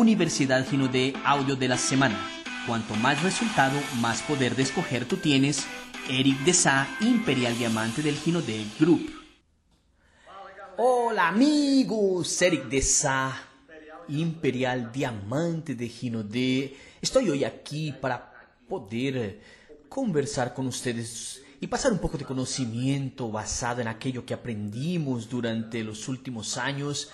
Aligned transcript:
Universidad 0.00 0.66
Gino 0.66 0.88
de 0.88 1.12
Audio 1.26 1.56
de 1.56 1.68
la 1.68 1.76
Semana. 1.76 2.18
Cuanto 2.66 2.94
más 2.94 3.22
resultado, 3.22 3.78
más 4.00 4.22
poder 4.22 4.56
de 4.56 4.62
escoger 4.62 5.04
tú 5.04 5.18
tienes. 5.18 5.66
Eric 6.08 6.38
de 6.38 6.54
Sa, 6.54 6.88
Imperial 7.02 7.58
Diamante 7.58 8.00
del 8.00 8.16
Gino 8.16 8.40
de 8.40 8.64
Group. 8.78 9.10
Hola 10.78 11.28
amigos, 11.28 12.40
Eric 12.40 12.64
de 12.70 12.80
Sa, 12.80 13.42
Imperial 14.08 14.90
Diamante 14.90 15.74
de 15.74 15.86
Gino 15.86 16.22
de. 16.22 16.74
Estoy 17.02 17.28
hoy 17.28 17.44
aquí 17.44 17.92
para 17.92 18.32
poder 18.66 19.42
conversar 19.90 20.54
con 20.54 20.66
ustedes 20.66 21.42
y 21.60 21.66
pasar 21.66 21.92
un 21.92 21.98
poco 21.98 22.16
de 22.16 22.24
conocimiento 22.24 23.30
basado 23.30 23.82
en 23.82 23.88
aquello 23.88 24.24
que 24.24 24.32
aprendimos 24.32 25.28
durante 25.28 25.84
los 25.84 26.08
últimos 26.08 26.56
años 26.56 27.10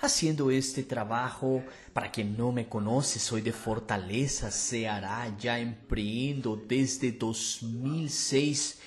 haciendo 0.00 0.50
este 0.50 0.82
trabajo. 0.82 1.62
Para 1.92 2.10
quien 2.10 2.36
no 2.36 2.52
me 2.52 2.68
conoce, 2.68 3.18
soy 3.18 3.40
de 3.40 3.52
Fortaleza, 3.52 4.50
Ceará, 4.50 5.34
ya 5.38 5.58
emprendo 5.58 6.56
desde 6.56 7.12
2006. 7.12 8.78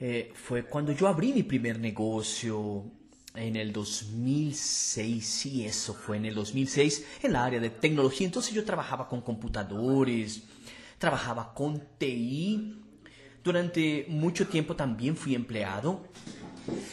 Eh, 0.00 0.32
fue 0.34 0.64
cuando 0.64 0.92
yo 0.92 1.08
abrí 1.08 1.32
mi 1.32 1.42
primer 1.42 1.78
negocio 1.78 2.84
en 3.34 3.56
el 3.56 3.72
2006, 3.72 5.26
sí, 5.26 5.64
eso 5.64 5.94
fue 5.94 6.16
en 6.18 6.26
el 6.26 6.34
2006, 6.34 7.04
en 7.22 7.32
la 7.32 7.44
área 7.44 7.60
de 7.60 7.70
tecnología. 7.70 8.26
Entonces 8.26 8.54
yo 8.54 8.64
trabajaba 8.64 9.08
con 9.08 9.20
computadores, 9.20 10.42
trabajaba 10.98 11.52
con 11.54 11.82
TI. 11.98 12.80
Durante 13.42 14.06
mucho 14.08 14.46
tiempo 14.48 14.74
también 14.74 15.16
fui 15.16 15.34
empleado 15.34 16.02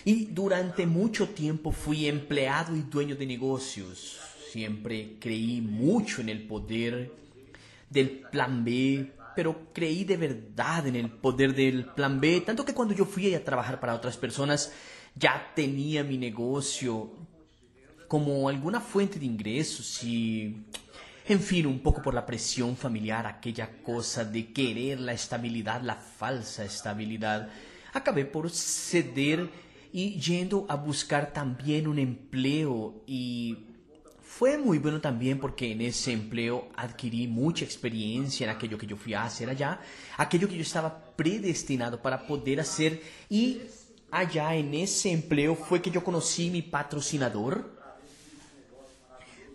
y 0.05 0.25
durante 0.25 0.85
mucho 0.85 1.29
tiempo 1.29 1.71
fui 1.71 2.07
empleado 2.07 2.76
y 2.76 2.82
dueño 2.82 3.15
de 3.15 3.26
negocios. 3.26 4.20
Siempre 4.51 5.18
creí 5.20 5.62
mucho 5.62 6.21
en 6.21 6.29
el 6.29 6.45
poder 6.45 7.12
del 7.90 8.10
plan 8.32 8.63
B, 8.63 9.12
pero 9.35 9.68
creí 9.73 10.04
de 10.04 10.18
verdad 10.18 10.87
en 10.87 10.95
el 10.95 11.10
poder 11.10 11.55
del 11.55 11.85
plan 11.85 12.20
B, 12.20 12.41
tanto 12.41 12.65
que 12.65 12.73
cuando 12.73 12.93
yo 12.93 13.05
fui 13.05 13.34
a 13.34 13.43
trabajar 13.43 13.79
para 13.79 13.95
otras 13.95 14.18
personas, 14.18 14.71
ya 15.15 15.51
tenía 15.55 16.04
mi 16.04 16.17
negocio 16.17 17.12
como 18.07 18.49
alguna 18.49 18.82
fuente 18.82 19.20
de 19.20 19.26
ingresos 19.26 20.04
y, 20.04 20.57
en 21.27 21.40
fin, 21.40 21.65
un 21.65 21.79
poco 21.79 22.01
por 22.01 22.13
la 22.13 22.26
presión 22.26 22.76
familiar, 22.76 23.26
aquella 23.26 23.70
cosa 23.84 24.26
de 24.26 24.51
querer 24.51 24.99
la 24.99 25.13
estabilidad, 25.13 25.82
la 25.82 25.95
falsa 25.95 26.65
estabilidad 26.65 27.49
acabé 27.93 28.26
por 28.26 28.49
ceder 28.49 29.49
y 29.93 30.20
yendo 30.20 30.65
a 30.70 30.75
buscar 30.75 31.34
también 31.34 31.87
un 31.87 31.99
empleo 31.99 33.03
y 33.05 33.57
fue 34.21 34.57
muy 34.57 34.79
bueno 34.79 35.01
también 35.01 35.39
porque 35.39 35.71
en 35.71 35.81
ese 35.81 36.13
empleo 36.13 36.70
adquirí 36.75 37.27
mucha 37.27 37.65
experiencia 37.65 38.45
en 38.45 38.55
aquello 38.55 38.77
que 38.77 38.87
yo 38.87 38.95
fui 38.95 39.13
a 39.13 39.25
hacer 39.25 39.49
allá, 39.49 39.81
aquello 40.17 40.48
que 40.48 40.55
yo 40.55 40.61
estaba 40.61 41.13
predestinado 41.15 42.01
para 42.01 42.25
poder 42.25 42.61
hacer 42.61 43.01
y 43.29 43.61
allá 44.09 44.55
en 44.55 44.73
ese 44.73 45.11
empleo 45.11 45.55
fue 45.55 45.81
que 45.81 45.91
yo 45.91 46.03
conocí 46.03 46.49
mi 46.49 46.61
patrocinador. 46.61 47.81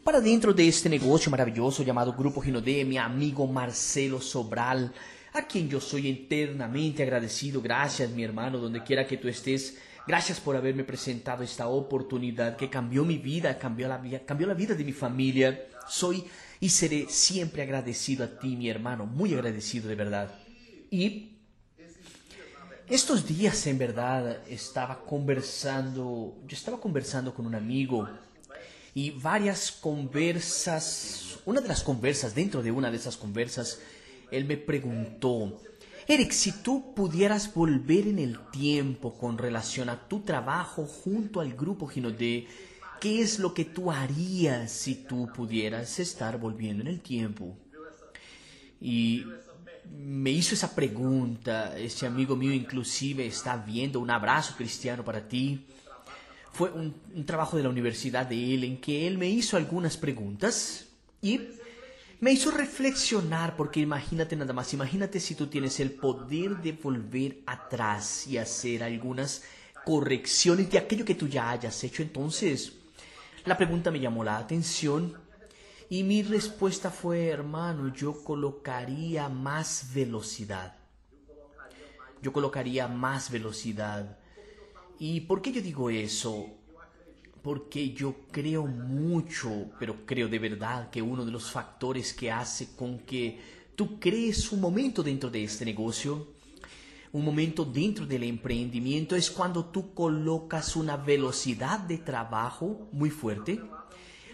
Para 0.05 0.21
dentro 0.21 0.53
de 0.53 0.69
este 0.69 0.89
negocio 0.89 1.31
maravilloso 1.31 1.83
llamado 1.83 2.13
Grupo 2.13 2.41
Ginodé, 2.41 2.85
mi 2.85 2.97
amigo 2.97 3.47
Marcelo 3.47 4.21
Sobral, 4.21 4.93
a 5.33 5.43
quien 5.43 5.69
yo 5.69 5.81
soy 5.81 6.11
eternamente 6.11 7.03
agradecido. 7.03 7.61
Gracias, 7.61 8.11
mi 8.11 8.23
hermano, 8.23 8.59
donde 8.59 8.85
quiera 8.85 9.07
que 9.07 9.17
tú 9.17 9.27
estés. 9.27 9.77
Gracias 10.07 10.39
por 10.39 10.55
haberme 10.55 10.85
presentado 10.85 11.43
esta 11.43 11.67
oportunidad 11.67 12.57
que 12.57 12.71
cambió 12.71 13.05
mi 13.05 13.19
vida, 13.19 13.59
cambió 13.59 13.89
la, 13.89 13.99
vida 14.55 14.75
de 14.75 14.85
mi 14.85 14.93
familia. 14.93 15.67
Soy 15.89 16.25
y 16.61 16.69
seré 16.69 17.07
siempre 17.09 17.63
agradecido 17.63 18.25
a 18.25 18.39
ti, 18.39 18.55
mi 18.55 18.69
hermano, 18.69 19.05
muy 19.05 19.35
agradecido 19.35 19.89
de 19.89 19.97
verdad. 19.97 20.33
Y 20.93 21.33
estos 22.89 23.27
días, 23.27 23.67
en 23.67 23.79
verdad, 23.79 24.39
estaba 24.49 25.05
conversando, 25.05 26.39
yo 26.47 26.57
estaba 26.57 26.81
conversando 26.81 27.35
con 27.35 27.45
un 27.45 27.57
amigo 27.57 28.09
y 28.95 29.11
varias 29.11 29.73
conversas, 29.73 31.41
una 31.45 31.61
de 31.61 31.67
las 31.67 31.83
conversas, 31.83 32.33
dentro 32.33 32.63
de 32.63 32.71
una 32.71 32.93
de 32.93 32.97
esas 32.97 33.17
conversas, 33.17 33.81
él 34.31 34.45
me 34.45 34.57
preguntó, 34.57 35.61
Eric, 36.09 36.31
si 36.31 36.53
tú 36.53 36.95
pudieras 36.95 37.53
volver 37.53 38.07
en 38.07 38.21
el 38.21 38.39
tiempo 38.53 39.19
con 39.19 39.39
relación 39.39 39.89
a 39.89 40.07
tu 40.07 40.21
trabajo 40.21 40.87
junto 40.87 41.41
al 41.41 41.55
grupo 41.55 41.89
Ginodé, 41.89 42.47
¿qué 43.01 43.21
es 43.21 43.41
lo 43.41 43.53
que 43.53 43.65
tú 43.65 43.91
harías 43.91 44.71
si 44.71 44.95
tú 44.95 45.29
pudieras 45.35 45.99
estar 45.99 46.39
volviendo 46.39 46.83
en 46.83 46.87
el 46.87 47.01
tiempo? 47.01 47.59
Y 48.81 49.25
me 49.91 50.31
hizo 50.31 50.55
esa 50.55 50.77
pregunta, 50.77 51.77
este 51.77 52.07
amigo 52.07 52.37
mío 52.37 52.53
inclusive 52.53 53.27
está 53.27 53.57
viendo, 53.57 53.99
un 53.99 54.11
abrazo 54.11 54.55
cristiano 54.57 55.05
para 55.05 55.27
ti. 55.27 55.67
Fue 56.53 56.71
un, 56.71 56.95
un 57.17 57.27
trabajo 57.27 57.57
de 57.57 57.65
la 57.65 57.69
universidad 57.69 58.27
de 58.27 58.55
él 58.55 58.63
en 58.63 58.81
que 58.81 59.09
él 59.09 59.19
me 59.19 59.29
hizo 59.29 59.57
algunas 59.57 59.97
preguntas 59.97 60.87
y 61.21 61.41
me 62.21 62.33
hizo 62.33 62.51
reflexionar 62.51 63.57
porque 63.57 63.81
imagínate 63.81 64.37
nada 64.37 64.53
más, 64.53 64.73
imagínate 64.73 65.21
si 65.21 65.35
tú 65.35 65.49
tienes 65.49 65.81
el 65.81 65.93
poder 65.93 66.57
de 66.59 66.73
volver 66.73 67.43
atrás 67.47 68.27
y 68.27 68.39
hacer 68.39 68.83
algunas 68.83 69.43
correcciones 69.85 70.71
de 70.71 70.79
aquello 70.79 71.05
que 71.05 71.15
tú 71.15 71.29
ya 71.29 71.51
hayas 71.51 71.85
hecho. 71.85 72.03
Entonces, 72.03 72.73
la 73.45 73.57
pregunta 73.57 73.91
me 73.91 74.01
llamó 74.01 74.25
la 74.25 74.39
atención 74.39 75.17
y 75.89 76.03
mi 76.03 76.23
respuesta 76.23 76.91
fue, 76.91 77.29
hermano, 77.29 77.93
yo 77.95 78.25
colocaría 78.25 79.29
más 79.29 79.93
velocidad. 79.95 80.77
Yo 82.23 82.33
colocaría 82.33 82.89
más 82.89 83.31
velocidad. 83.31 84.19
¿Y 84.99 85.21
por 85.21 85.43
qué 85.43 85.53
yo 85.53 85.61
digo 85.61 85.91
eso? 85.91 86.56
Porque 87.47 87.93
yo 87.93 88.13
creo 88.33 88.67
mucho, 88.67 89.71
pero 89.79 90.05
creo 90.05 90.27
de 90.27 90.41
verdad 90.41 90.91
que 90.91 91.01
uno 91.01 91.25
de 91.25 91.31
los 91.31 91.49
factores 91.49 92.13
que 92.13 92.29
hace 92.29 92.75
con 92.75 92.99
que 92.99 93.39
tú 93.77 94.01
crees 94.01 94.51
un 94.51 94.61
momento 94.61 95.01
dentro 95.01 95.31
de 95.31 95.45
este 95.45 95.65
negocio, 95.65 96.27
un 97.13 97.25
momento 97.25 97.65
dentro 97.65 98.05
del 98.05 98.25
emprendimiento, 98.25 99.15
es 99.15 99.31
cuando 99.31 99.67
tú 99.67 99.95
colocas 99.95 100.75
una 100.75 100.97
velocidad 100.97 101.79
de 101.79 101.99
trabajo 101.99 102.89
muy 102.91 103.11
fuerte 103.11 103.63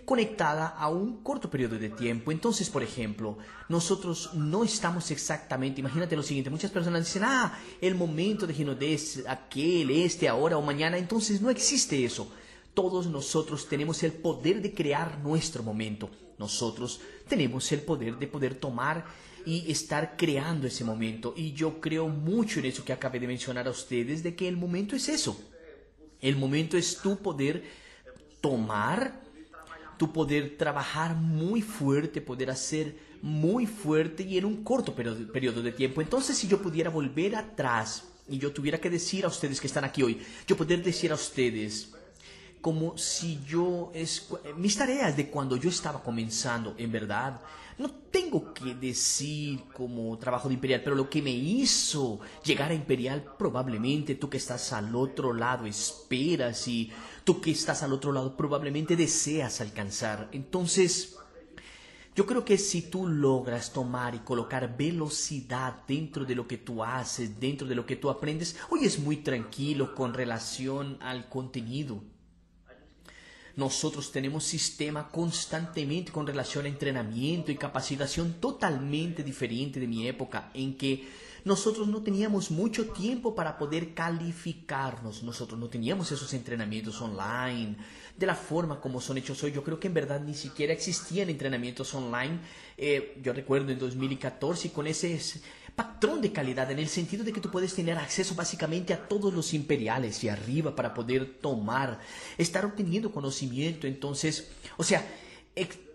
conectada 0.07 0.69
a 0.69 0.89
un 0.89 1.23
corto 1.23 1.51
periodo 1.51 1.79
de 1.79 1.91
tiempo. 1.91 2.33
Entonces, 2.33 2.71
por 2.71 2.83
ejemplo, 2.83 3.37
nosotros 3.69 4.31
no 4.33 4.65
estamos 4.65 5.11
exactamente, 5.11 5.81
imagínate 5.81 6.17
lo 6.17 6.23
siguiente, 6.23 6.49
muchas 6.49 6.71
personas 6.71 7.05
dicen, 7.05 7.25
ah, 7.27 7.59
el 7.79 7.95
momento 7.95 8.47
de 8.47 8.55
Ginodés, 8.55 9.23
aquel, 9.29 9.91
este, 9.91 10.31
ahora 10.31 10.57
o 10.57 10.63
mañana, 10.63 10.97
entonces 10.97 11.43
no 11.43 11.51
existe 11.51 12.03
eso. 12.07 12.33
Todos 12.75 13.07
nosotros 13.07 13.69
tenemos 13.69 14.03
el 14.03 14.13
poder 14.13 14.63
de 14.63 14.73
crear 14.73 15.19
nuestro 15.19 15.63
momento. 15.63 16.11
Nosotros 16.39 17.01
tenemos 17.29 17.71
el 17.73 17.81
poder 17.81 18.19
de 18.19 18.27
poder 18.27 18.55
tomar 18.55 19.05
y 19.45 19.71
estar 19.71 20.17
creando 20.17 20.67
ese 20.67 20.85
momento. 20.85 21.35
Y 21.37 21.53
yo 21.53 21.81
creo 21.81 22.09
mucho 22.09 22.61
en 22.61 22.67
eso 22.67 22.85
que 22.85 22.93
acabé 22.93 23.21
de 23.21 23.27
mencionar 23.27 23.67
a 23.67 23.71
ustedes, 23.71 24.23
de 24.23 24.35
que 24.35 24.49
el 24.49 24.57
momento 24.57 24.97
es 24.97 25.09
eso. 25.09 25.39
El 26.21 26.37
momento 26.37 26.77
es 26.77 26.99
tu 26.99 27.17
poder 27.19 27.65
tomar, 28.41 29.21
tu 29.99 30.13
poder 30.13 30.57
trabajar 30.57 31.15
muy 31.15 31.63
fuerte, 31.63 32.21
poder 32.21 32.51
hacer 32.51 32.97
muy 33.21 33.67
fuerte 33.67 34.23
y 34.23 34.39
en 34.39 34.45
un 34.45 34.65
corto 34.65 34.95
periodo 34.95 35.63
de 35.63 35.73
tiempo. 35.73 36.01
Entonces, 36.01 36.39
si 36.39 36.49
yo 36.49 36.61
pudiera 36.63 36.91
volver 36.91 37.37
atrás 37.37 38.05
y 38.29 38.39
yo 38.39 38.53
tuviera 38.53 38.79
que 38.79 38.91
decir 38.91 39.25
a 39.25 39.29
ustedes 39.29 39.61
que 39.61 39.67
están 39.67 39.85
aquí 39.85 40.03
hoy, 40.03 40.21
yo 40.47 40.57
poder 40.57 40.83
decir 40.83 41.13
a 41.13 41.17
ustedes, 41.17 41.93
como 42.63 42.97
si 42.97 43.41
yo 43.45 43.91
es 43.93 44.29
mis 44.57 44.77
tareas 44.77 45.17
de 45.17 45.29
cuando 45.29 45.57
yo 45.57 45.69
estaba 45.69 46.03
comenzando, 46.03 46.75
en 46.79 46.93
verdad, 46.93 47.41
no 47.77 47.91
tengo 47.91 48.55
que 48.55 48.77
decir 48.77 49.65
como 49.75 50.17
trabajo 50.17 50.47
de 50.49 50.55
Imperial, 50.55 50.83
pero 50.85 50.95
lo 50.95 51.11
que 51.11 51.21
me 51.21 51.33
hizo 51.33 52.21
llegar 52.45 52.71
a 52.71 52.75
Imperial 52.75 53.35
probablemente 53.37 54.15
tú 54.15 54.31
que 54.31 54.37
estás 54.37 54.73
al 54.73 54.95
otro 54.95 55.33
lado 55.33 55.67
esperas 55.67 56.69
y 56.69 56.93
tú 57.25 57.41
que 57.41 57.51
estás 57.51 57.83
al 57.83 57.93
otro 57.93 58.13
lado 58.13 58.37
probablemente 58.37 58.95
deseas 58.95 59.61
alcanzar. 59.61 60.29
Entonces, 60.31 61.17
yo 62.15 62.27
creo 62.27 62.45
que 62.45 62.59
si 62.59 62.83
tú 62.83 63.09
logras 63.09 63.73
tomar 63.73 64.15
y 64.15 64.21
colocar 64.21 64.77
velocidad 64.77 65.83
dentro 65.89 66.25
de 66.25 66.37
lo 66.37 66.47
que 66.47 66.59
tú 66.59 66.85
haces, 66.85 67.41
dentro 67.41 67.67
de 67.67 67.75
lo 67.75 67.87
que 67.87 67.97
tú 67.97 68.09
aprendes, 68.09 68.55
hoy 68.71 68.85
es 68.85 69.01
muy 69.01 69.17
tranquilo 69.17 69.97
con 69.97 70.15
relación 70.15 70.97
al 71.01 71.29
contenido. 71.29 72.12
Nosotros 73.57 74.11
tenemos 74.11 74.45
sistema 74.45 75.09
constantemente 75.09 76.13
con 76.13 76.27
relación 76.27 76.65
a 76.65 76.69
entrenamiento 76.69 77.53
y 77.53 77.57
capacitación 77.57 78.35
totalmente 78.35 79.23
diferente 79.23 79.79
de 79.79 79.87
mi 79.87 80.09
época 80.09 80.51
en 80.55 80.77
que 80.77 81.07
nosotros 81.45 81.89
no 81.89 82.03
teníamos 82.03 82.53
mucho 82.53 82.91
tiempo 82.91 83.35
para 83.35 83.59
poder 83.59 83.95
calificarnos, 83.95 85.25
nosotros 85.25 85.59
no 85.59 85.69
teníamos 85.69 86.13
esos 86.13 86.33
entrenamientos 86.35 87.01
online 87.01 87.77
de 88.17 88.27
la 88.27 88.37
forma 88.37 88.81
como 88.81 89.01
son 89.01 89.19
hechos 89.19 89.43
hoy. 89.43 89.51
Yo 89.51 89.65
creo 89.65 89.81
que 89.81 89.89
en 89.89 89.95
verdad 89.95 90.21
ni 90.21 90.35
siquiera 90.35 90.73
existían 90.73 91.29
entrenamientos 91.31 91.93
online. 91.95 92.39
Eh, 92.77 93.19
yo 93.23 93.33
recuerdo 93.33 93.73
en 93.73 93.79
2014 93.79 94.71
con 94.71 94.87
ese 94.87 95.21
patrón 95.75 96.21
de 96.21 96.33
calidad 96.33 96.71
en 96.71 96.79
el 96.79 96.89
sentido 96.89 97.25
de 97.25 97.33
que 97.33 97.41
tú 97.41 97.51
puedes 97.51 97.75
tener 97.75 97.97
acceso 97.97 98.35
básicamente 98.35 98.93
a 98.93 99.09
todos 99.09 99.33
los 99.33 99.55
imperiales 99.55 100.23
y 100.25 100.29
arriba 100.29 100.75
para 100.75 100.93
poder 100.93 101.39
tomar, 101.41 102.01
estar 102.37 102.65
obteniendo 102.65 103.11
conocimiento. 103.11 103.87
Entonces, 103.87 104.51
o 104.77 104.85
sea, 104.85 105.07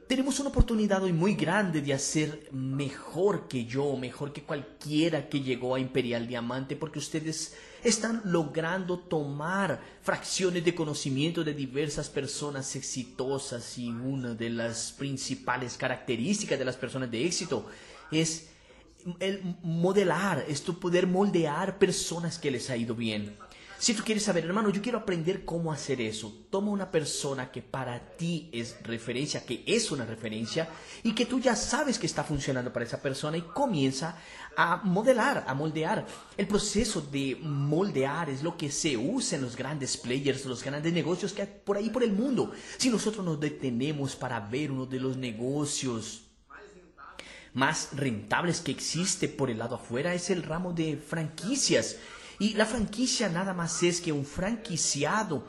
tenemos 0.08 0.40
una 0.40 0.50
oportunidad 0.50 1.04
hoy 1.04 1.12
muy 1.12 1.36
grande 1.36 1.82
de 1.82 1.94
hacer 1.94 2.50
mejor 2.52 3.48
que 3.50 3.66
yo, 3.66 3.98
mejor 3.98 4.32
que 4.32 4.44
cualquiera 4.44 5.28
que 5.28 5.42
llegó 5.42 5.76
a 5.76 5.80
Imperial 5.80 6.28
Diamante, 6.28 6.78
porque 6.78 7.00
ustedes 7.00 7.56
están 7.84 8.22
logrando 8.24 9.00
tomar 9.00 9.82
fracciones 10.02 10.64
de 10.64 10.74
conocimiento 10.74 11.44
de 11.44 11.54
diversas 11.54 12.10
personas 12.10 12.76
exitosas 12.76 13.78
y 13.78 13.90
una 13.90 14.34
de 14.34 14.50
las 14.50 14.94
principales 14.94 15.76
características 15.78 16.58
de 16.58 16.66
las 16.66 16.78
personas 16.78 17.12
de 17.12 17.26
éxito 17.26 17.68
es 18.10 18.50
el 19.20 19.58
modelar, 19.64 20.46
esto 20.48 20.80
poder 20.80 21.08
moldear 21.08 21.78
personas 21.80 22.38
que 22.40 22.52
les 22.52 22.70
ha 22.70 22.78
ido 22.78 22.96
bien. 22.96 23.38
Si 23.80 23.94
tú 23.94 24.04
quieres 24.04 24.24
saber, 24.24 24.44
hermano, 24.44 24.72
yo 24.72 24.82
quiero 24.82 24.98
aprender 24.98 25.46
cómo 25.46 25.72
hacer 25.72 26.02
eso. 26.02 26.48
Toma 26.50 26.72
una 26.72 26.90
persona 26.90 27.52
que 27.52 27.62
para 27.62 28.18
ti 28.18 28.50
es 28.52 28.76
referencia, 28.82 29.46
que 29.46 29.64
es 29.68 29.92
una 29.92 30.04
referencia 30.04 30.68
y 31.04 31.14
que 31.14 31.28
tú 31.28 31.40
ya 31.40 31.56
sabes 31.56 32.00
que 32.00 32.08
está 32.08 32.24
funcionando 32.24 32.74
para 32.74 32.86
esa 32.86 33.00
persona 33.00 33.38
y 33.38 33.42
comienza 33.42 34.18
a 34.56 34.78
modelar, 34.78 35.46
a 35.48 35.54
moldear. 35.54 36.08
El 36.36 36.48
proceso 36.48 37.02
de 37.02 37.38
moldear 37.40 38.32
es 38.32 38.42
lo 38.42 38.58
que 38.58 38.72
se 38.72 38.98
usa 38.98 39.38
en 39.38 39.44
los 39.44 39.56
grandes 39.56 39.96
players, 39.96 40.46
los 40.46 40.64
grandes 40.64 40.92
negocios 40.92 41.32
que 41.32 41.44
hay 41.44 41.62
por 41.64 41.78
ahí 41.78 41.92
por 41.92 42.02
el 42.02 42.14
mundo. 42.14 42.52
Si 42.78 42.90
nosotros 42.90 43.24
nos 43.24 43.40
detenemos 43.40 44.16
para 44.16 44.40
ver 44.40 44.72
uno 44.72 44.88
de 44.88 45.00
los 45.00 45.18
negocios 45.18 46.27
más 47.58 47.90
rentables 47.94 48.62
que 48.62 48.72
existe 48.72 49.28
por 49.28 49.50
el 49.50 49.58
lado 49.58 49.76
afuera 49.76 50.14
es 50.14 50.30
el 50.30 50.44
ramo 50.44 50.74
de 50.74 50.96
franquicias. 50.96 51.98
Y 52.38 52.54
la 52.54 52.68
franquicia 52.68 53.30
nada 53.30 53.56
más 53.56 53.82
es 53.82 54.00
que 54.00 54.12
un 54.12 54.26
franquiciado 54.26 55.44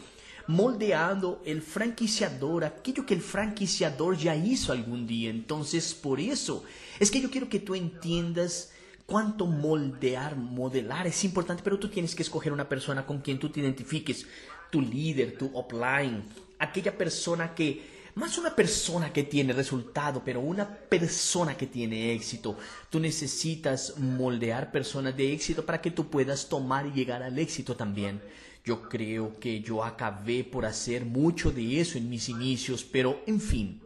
moldeando 0.47 1.43
el 1.45 1.61
franquiciador, 1.61 2.65
aquello 2.65 3.05
que 3.05 3.13
el 3.13 3.21
franquiciador 3.21 4.17
ya 4.17 4.35
hizo 4.35 4.73
algún 4.73 5.07
día. 5.07 5.29
Entonces, 5.29 5.93
por 5.93 6.19
eso 6.19 6.65
es 6.99 7.11
que 7.11 7.21
yo 7.21 7.31
quiero 7.31 7.51
que 7.51 7.61
tú 7.61 7.75
entiendas 7.75 8.73
cuánto 9.05 9.45
moldear, 9.45 10.35
modelar 10.35 11.07
es 11.07 11.23
importante, 11.25 11.63
pero 11.63 11.79
tú 11.79 11.91
tienes 11.91 12.15
que 12.15 12.23
escoger 12.23 12.55
una 12.55 12.71
persona 12.71 13.05
con 13.05 13.21
quien 13.21 13.39
tú 13.39 13.51
te 13.51 13.61
identifiques, 13.61 14.27
tu 14.71 14.81
líder, 14.81 15.37
tu 15.37 15.51
offline, 15.53 16.25
aquella 16.59 16.97
persona 16.97 17.55
que 17.55 17.98
más 18.19 18.37
una 18.37 18.55
persona 18.55 19.13
que 19.13 19.25
tiene 19.25 19.53
resultado, 19.53 20.23
pero 20.25 20.41
una 20.41 20.69
persona 20.69 21.57
que 21.57 21.67
tiene 21.67 22.13
éxito. 22.13 22.57
Tú 22.91 23.01
necesitas 23.01 23.97
moldear 23.99 24.71
personas 24.71 25.17
de 25.17 25.33
éxito 25.33 25.65
para 25.65 25.81
que 25.81 25.91
tú 25.91 26.11
puedas 26.11 26.49
tomar 26.49 26.87
y 26.87 26.93
llegar 26.93 27.23
al 27.23 27.39
éxito 27.39 27.77
también. 27.77 28.21
Yo 28.65 28.89
creo 28.89 29.39
que 29.39 29.61
yo 29.61 29.83
acabé 29.85 30.45
por 30.45 30.67
hacer 30.67 31.05
mucho 31.05 31.51
de 31.51 31.81
eso 31.81 31.97
en 31.97 32.11
mis 32.11 32.29
inicios, 32.29 32.85
pero 32.85 33.23
en 33.27 33.41
fin. 33.41 33.81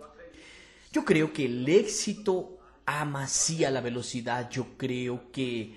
Yo 0.93 1.05
creo 1.05 1.33
que 1.33 1.45
el 1.45 1.69
éxito 1.69 2.59
amasía 2.87 3.71
la 3.71 3.81
velocidad. 3.81 4.51
Yo 4.51 4.77
creo 4.77 5.31
que 5.31 5.75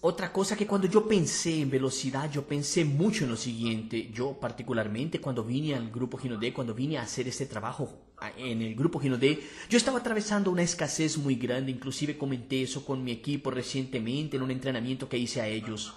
otra 0.00 0.32
cosa 0.32 0.56
que 0.56 0.66
cuando 0.66 0.86
yo 0.86 1.08
pensé 1.08 1.60
en 1.60 1.70
velocidad, 1.70 2.30
yo 2.30 2.46
pensé 2.46 2.84
mucho 2.84 3.24
en 3.24 3.30
lo 3.30 3.36
siguiente. 3.36 4.10
Yo 4.12 4.38
particularmente 4.38 5.20
cuando 5.20 5.42
vine 5.42 5.74
al 5.74 5.90
grupo 5.90 6.18
Ginodé, 6.18 6.52
cuando 6.52 6.74
vine 6.74 6.98
a 6.98 7.02
hacer 7.02 7.26
este 7.26 7.46
trabajo 7.46 7.90
en 8.36 8.62
el 8.62 8.74
grupo 8.76 9.00
Ginodé, 9.00 9.40
yo 9.68 9.76
estaba 9.76 9.98
atravesando 9.98 10.52
una 10.52 10.62
escasez 10.62 11.18
muy 11.18 11.34
grande. 11.34 11.72
Inclusive 11.72 12.16
comenté 12.16 12.62
eso 12.62 12.84
con 12.84 13.02
mi 13.02 13.10
equipo 13.10 13.50
recientemente 13.50 14.36
en 14.36 14.42
un 14.42 14.52
entrenamiento 14.52 15.08
que 15.08 15.18
hice 15.18 15.40
a 15.40 15.48
ellos. 15.48 15.92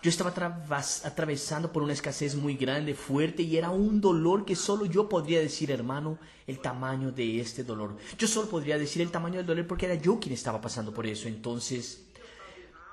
Yo 0.00 0.10
estaba 0.10 0.30
atravesando 0.30 1.72
por 1.72 1.82
una 1.82 1.92
escasez 1.92 2.36
muy 2.36 2.54
grande, 2.54 2.94
fuerte, 2.94 3.42
y 3.42 3.56
era 3.56 3.70
un 3.70 4.00
dolor 4.00 4.44
que 4.44 4.54
solo 4.54 4.86
yo 4.86 5.08
podría 5.08 5.40
decir, 5.40 5.72
hermano, 5.72 6.18
el 6.46 6.60
tamaño 6.60 7.10
de 7.10 7.40
este 7.40 7.64
dolor. 7.64 7.96
Yo 8.16 8.28
solo 8.28 8.48
podría 8.48 8.78
decir 8.78 9.02
el 9.02 9.10
tamaño 9.10 9.38
del 9.38 9.46
dolor 9.46 9.66
porque 9.66 9.86
era 9.86 9.96
yo 9.96 10.20
quien 10.20 10.34
estaba 10.34 10.60
pasando 10.60 10.94
por 10.94 11.04
eso. 11.04 11.26
Entonces, 11.26 12.04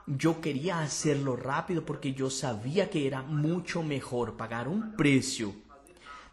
yo 0.07 0.42
quería 0.42 0.80
hacerlo 0.80 1.36
rápido 1.36 1.86
porque 1.86 2.13
yo 2.13 2.30
sabía 2.30 2.90
que 2.90 3.07
era 3.07 3.24
mucho 3.24 3.84
mejor 3.84 4.38
pagar 4.38 4.68
un 4.68 4.96
precio 4.96 5.56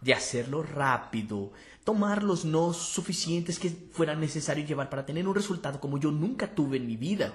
de 0.00 0.12
hacerlo 0.12 0.62
rápido, 0.62 1.52
tomar 1.84 2.22
los 2.22 2.44
no 2.44 2.72
suficientes 2.72 3.58
que 3.58 3.70
fueran 3.70 4.20
necesarios 4.20 4.68
llevar 4.68 4.90
para 4.90 5.06
tener 5.06 5.26
un 5.26 5.34
resultado 5.34 5.80
como 5.80 5.98
yo 5.98 6.10
nunca 6.10 6.54
tuve 6.54 6.76
en 6.76 6.86
mi 6.86 6.96
vida, 6.96 7.34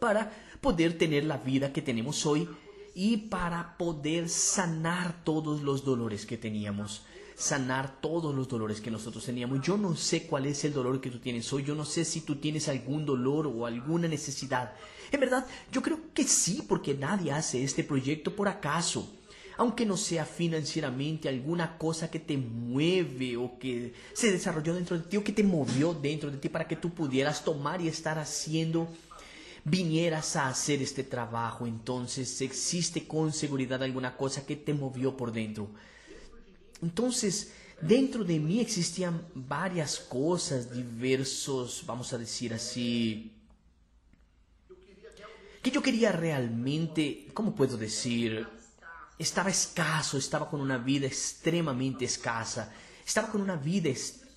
para 0.00 0.32
poder 0.60 0.96
tener 0.96 1.24
la 1.24 1.38
vida 1.38 1.72
que 1.72 1.82
tenemos 1.82 2.24
hoy 2.26 2.48
y 2.94 3.16
para 3.16 3.76
poder 3.76 4.28
sanar 4.28 5.24
todos 5.24 5.62
los 5.62 5.84
dolores 5.84 6.26
que 6.26 6.38
teníamos 6.38 7.04
sanar 7.36 8.00
todos 8.00 8.32
los 8.34 8.48
dolores 8.48 8.80
que 8.80 8.90
nosotros 8.90 9.24
teníamos. 9.24 9.60
Yo 9.60 9.76
no 9.76 9.96
sé 9.96 10.26
cuál 10.26 10.46
es 10.46 10.64
el 10.64 10.72
dolor 10.72 11.00
que 11.00 11.10
tú 11.10 11.18
tienes 11.18 11.52
hoy, 11.52 11.64
yo 11.64 11.74
no 11.74 11.84
sé 11.84 12.04
si 12.04 12.20
tú 12.20 12.36
tienes 12.36 12.68
algún 12.68 13.04
dolor 13.04 13.46
o 13.46 13.66
alguna 13.66 14.08
necesidad 14.08 14.72
en 15.10 15.20
verdad, 15.20 15.46
yo 15.70 15.82
creo 15.82 15.98
que 16.12 16.24
sí, 16.24 16.64
porque 16.68 16.94
nadie 16.94 17.32
hace 17.32 17.62
este 17.62 17.84
proyecto 17.84 18.34
por 18.34 18.48
acaso. 18.48 19.12
Aunque 19.56 19.86
no 19.86 19.96
sea 19.96 20.24
financieramente 20.24 21.28
alguna 21.28 21.78
cosa 21.78 22.10
que 22.10 22.18
te 22.18 22.36
mueve 22.36 23.36
o 23.36 23.56
que 23.56 23.94
se 24.12 24.32
desarrolló 24.32 24.74
dentro 24.74 24.98
de 24.98 25.04
ti 25.04 25.16
o 25.16 25.22
que 25.22 25.32
te 25.32 25.44
movió 25.44 25.94
dentro 25.94 26.30
de 26.30 26.38
ti 26.38 26.48
para 26.48 26.66
que 26.66 26.74
tú 26.74 26.90
pudieras 26.90 27.44
tomar 27.44 27.80
y 27.80 27.86
estar 27.86 28.18
haciendo, 28.18 28.88
vinieras 29.64 30.34
a 30.34 30.48
hacer 30.48 30.82
este 30.82 31.04
trabajo. 31.04 31.68
Entonces 31.68 32.40
existe 32.40 33.06
con 33.06 33.32
seguridad 33.32 33.80
alguna 33.82 34.16
cosa 34.16 34.44
que 34.44 34.56
te 34.56 34.74
movió 34.74 35.16
por 35.16 35.30
dentro. 35.30 35.68
Entonces, 36.82 37.52
dentro 37.80 38.24
de 38.24 38.38
mí 38.38 38.60
existían 38.60 39.26
varias 39.34 39.98
cosas, 39.98 40.72
diversos, 40.72 41.84
vamos 41.86 42.12
a 42.12 42.18
decir 42.18 42.52
así, 42.52 43.33
que 45.64 45.70
yo 45.70 45.82
quería 45.82 46.12
realmente, 46.12 47.26
¿cómo 47.32 47.54
puedo 47.54 47.78
decir? 47.78 48.46
Estaba 49.18 49.48
escaso, 49.48 50.18
estaba 50.18 50.46
con 50.50 50.60
una 50.60 50.76
vida 50.76 51.06
extremadamente 51.06 52.04
escasa, 52.04 52.70
estaba 53.04 53.28
con 53.28 53.40
una 53.40 53.56
vida 53.56 53.88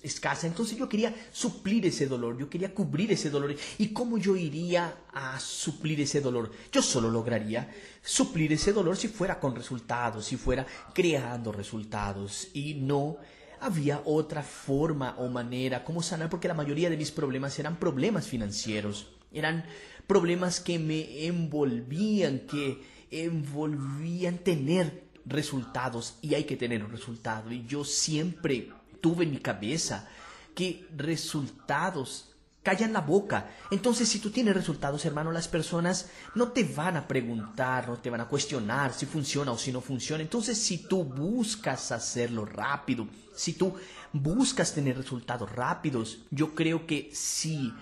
escasa, 0.02 0.46
entonces 0.46 0.78
yo 0.78 0.88
quería 0.88 1.14
suplir 1.30 1.84
ese 1.84 2.06
dolor, 2.06 2.38
yo 2.38 2.48
quería 2.48 2.72
cubrir 2.72 3.12
ese 3.12 3.28
dolor. 3.28 3.54
¿Y 3.76 3.88
cómo 3.88 4.16
yo 4.16 4.36
iría 4.36 5.00
a 5.12 5.38
suplir 5.38 6.00
ese 6.00 6.22
dolor? 6.22 6.50
Yo 6.72 6.80
solo 6.80 7.10
lograría 7.10 7.70
suplir 8.02 8.54
ese 8.54 8.72
dolor 8.72 8.96
si 8.96 9.08
fuera 9.08 9.38
con 9.38 9.54
resultados, 9.54 10.24
si 10.24 10.38
fuera 10.38 10.66
creando 10.94 11.52
resultados 11.52 12.48
y 12.54 12.72
no 12.72 13.18
había 13.60 14.00
otra 14.06 14.42
forma 14.42 15.14
o 15.18 15.28
manera 15.28 15.84
como 15.84 16.02
sanar 16.02 16.30
porque 16.30 16.48
la 16.48 16.54
mayoría 16.54 16.88
de 16.88 16.96
mis 16.96 17.10
problemas 17.10 17.58
eran 17.58 17.78
problemas 17.78 18.26
financieros, 18.26 19.17
eran 19.32 19.64
problemas 20.06 20.60
que 20.60 20.78
me 20.78 21.26
envolvían, 21.26 22.40
que 22.40 22.82
envolvían 23.10 24.38
tener 24.38 25.04
resultados 25.26 26.16
y 26.22 26.34
hay 26.34 26.44
que 26.44 26.56
tener 26.56 26.84
un 26.84 26.90
resultado. 26.90 27.52
Y 27.52 27.66
yo 27.66 27.84
siempre 27.84 28.70
tuve 29.00 29.24
en 29.24 29.32
mi 29.32 29.38
cabeza 29.38 30.08
que 30.54 30.86
resultados 30.96 32.34
callan 32.62 32.92
la 32.92 33.00
boca. 33.00 33.50
Entonces, 33.70 34.08
si 34.08 34.18
tú 34.18 34.30
tienes 34.30 34.54
resultados, 34.54 35.04
hermano, 35.04 35.32
las 35.32 35.48
personas 35.48 36.10
no 36.34 36.48
te 36.48 36.64
van 36.64 36.96
a 36.96 37.08
preguntar, 37.08 37.88
no 37.88 37.96
te 37.96 38.10
van 38.10 38.20
a 38.20 38.28
cuestionar 38.28 38.92
si 38.92 39.06
funciona 39.06 39.52
o 39.52 39.58
si 39.58 39.72
no 39.72 39.80
funciona. 39.80 40.22
Entonces, 40.22 40.58
si 40.58 40.78
tú 40.78 41.04
buscas 41.04 41.92
hacerlo 41.92 42.44
rápido, 42.44 43.06
si 43.34 43.54
tú 43.54 43.74
buscas 44.12 44.74
tener 44.74 44.96
resultados 44.98 45.50
rápidos, 45.50 46.18
yo 46.30 46.54
creo 46.54 46.86
que 46.86 47.10
sí 47.12 47.72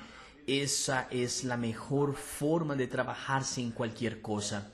esa 0.47 1.09
es 1.11 1.45
la 1.45 1.57
mejor 1.57 2.15
forma 2.15 2.77
de 2.77 2.87
trabajarse 2.87 3.61
en 3.61 3.71
cualquier 3.71 4.21
cosa. 4.23 4.73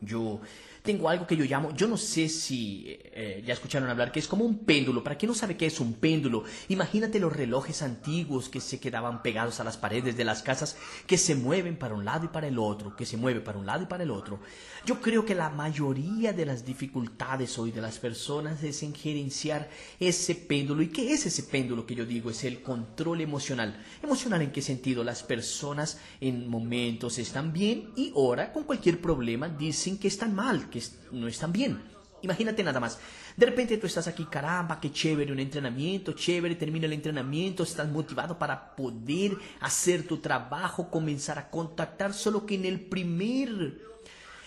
Yo 0.00 0.40
tengo 0.82 1.08
algo 1.08 1.26
que 1.26 1.36
yo 1.36 1.44
llamo, 1.44 1.74
yo 1.74 1.86
no 1.86 1.96
sé 1.96 2.28
si 2.28 2.84
eh, 2.88 3.42
ya 3.46 3.52
escucharon 3.52 3.88
hablar, 3.88 4.12
que 4.12 4.20
es 4.20 4.28
como 4.28 4.44
un 4.44 4.60
péndulo. 4.64 5.02
Para 5.04 5.16
quien 5.16 5.28
no 5.28 5.34
sabe 5.34 5.56
qué 5.56 5.66
es 5.66 5.80
un 5.80 5.94
péndulo, 5.94 6.44
imagínate 6.68 7.20
los 7.20 7.34
relojes 7.34 7.82
antiguos 7.82 8.48
que 8.48 8.60
se 8.60 8.80
quedaban 8.80 9.22
pegados 9.22 9.60
a 9.60 9.64
las 9.64 9.76
paredes 9.76 10.16
de 10.16 10.24
las 10.24 10.42
casas, 10.42 10.76
que 11.06 11.18
se 11.18 11.34
mueven 11.34 11.76
para 11.76 11.94
un 11.94 12.04
lado 12.04 12.24
y 12.24 12.28
para 12.28 12.48
el 12.48 12.58
otro, 12.58 12.96
que 12.96 13.06
se 13.06 13.16
mueve 13.16 13.40
para 13.40 13.58
un 13.58 13.66
lado 13.66 13.82
y 13.82 13.86
para 13.86 14.04
el 14.04 14.10
otro. 14.10 14.40
Yo 14.86 15.00
creo 15.00 15.26
que 15.26 15.34
la 15.34 15.50
mayoría 15.50 16.32
de 16.32 16.46
las 16.46 16.64
dificultades 16.64 17.58
hoy 17.58 17.70
de 17.70 17.82
las 17.82 17.98
personas 17.98 18.62
es 18.62 18.82
en 18.82 18.94
gerenciar 18.94 19.68
ese 19.98 20.34
péndulo. 20.34 20.82
¿Y 20.82 20.88
qué 20.88 21.12
es 21.12 21.26
ese 21.26 21.42
péndulo 21.42 21.84
que 21.84 21.94
yo 21.94 22.06
digo? 22.06 22.30
Es 22.30 22.44
el 22.44 22.62
control 22.62 23.20
emocional. 23.20 23.84
¿Emocional 24.02 24.40
en 24.42 24.52
qué 24.52 24.62
sentido? 24.62 25.04
Las 25.04 25.22
personas 25.22 25.98
en 26.20 26.48
momentos 26.48 27.18
están 27.18 27.52
bien 27.52 27.90
y 27.94 28.12
ahora 28.16 28.52
con 28.52 28.64
cualquier 28.64 29.00
problema 29.00 29.48
dicen 29.48 29.98
que 29.98 30.08
están 30.08 30.34
mal, 30.34 30.70
que 30.70 30.78
no 31.12 31.28
están 31.28 31.52
bien. 31.52 31.80
Imagínate 32.22 32.62
nada 32.62 32.80
más. 32.80 32.98
De 33.36 33.46
repente 33.46 33.78
tú 33.78 33.86
estás 33.86 34.06
aquí, 34.06 34.24
caramba, 34.26 34.80
qué 34.80 34.92
chévere 34.92 35.32
un 35.32 35.40
entrenamiento, 35.40 36.12
chévere, 36.12 36.54
termina 36.54 36.86
el 36.86 36.92
entrenamiento, 36.92 37.62
estás 37.62 37.88
motivado 37.88 38.38
para 38.38 38.76
poder 38.76 39.36
hacer 39.60 40.06
tu 40.06 40.18
trabajo, 40.18 40.90
comenzar 40.90 41.38
a 41.38 41.48
contactar, 41.48 42.12
solo 42.12 42.44
que 42.44 42.56
en 42.56 42.66
el 42.66 42.80
primer 42.80 43.80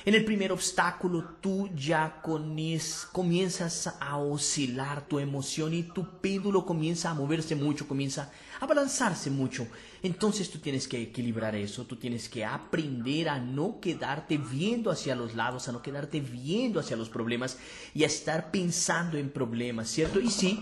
en 0.05 0.15
el 0.15 0.25
primer 0.25 0.51
obstáculo 0.51 1.35
tú 1.39 1.69
ya 1.75 2.21
comienzas 2.21 3.95
a 3.99 4.17
oscilar 4.17 5.07
tu 5.07 5.19
emoción 5.19 5.73
y 5.73 5.83
tu 5.83 6.19
péndulo 6.19 6.65
comienza 6.65 7.09
a 7.09 7.13
moverse 7.13 7.55
mucho, 7.55 7.87
comienza 7.87 8.31
a 8.59 8.65
balanzarse 8.65 9.29
mucho. 9.29 9.65
Entonces 10.01 10.49
tú 10.49 10.59
tienes 10.59 10.89
que 10.89 11.01
equilibrar 11.01 11.55
eso, 11.55 11.85
tú 11.85 11.95
tienes 11.95 12.27
que 12.27 12.43
aprender 12.43 13.29
a 13.29 13.39
no 13.39 13.79
quedarte 13.79 14.37
viendo 14.37 14.91
hacia 14.91 15.15
los 15.15 15.35
lados, 15.35 15.69
a 15.69 15.71
no 15.71 15.81
quedarte 15.81 16.19
viendo 16.19 16.81
hacia 16.81 16.97
los 16.97 17.07
problemas 17.07 17.57
y 17.93 18.03
a 18.03 18.07
estar 18.07 18.51
pensando 18.51 19.17
en 19.17 19.29
problemas, 19.29 19.89
¿cierto? 19.89 20.19
Y 20.19 20.29
sí, 20.29 20.61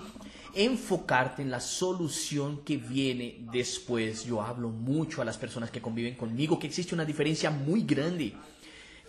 enfocarte 0.53 1.41
en 1.41 1.49
la 1.49 1.61
solución 1.61 2.61
que 2.63 2.77
viene 2.77 3.39
después. 3.51 4.23
Yo 4.25 4.43
hablo 4.43 4.69
mucho 4.69 5.23
a 5.23 5.25
las 5.25 5.37
personas 5.37 5.71
que 5.71 5.81
conviven 5.81 6.13
conmigo 6.13 6.59
que 6.59 6.67
existe 6.67 6.93
una 6.93 7.05
diferencia 7.05 7.49
muy 7.49 7.81
grande 7.81 8.35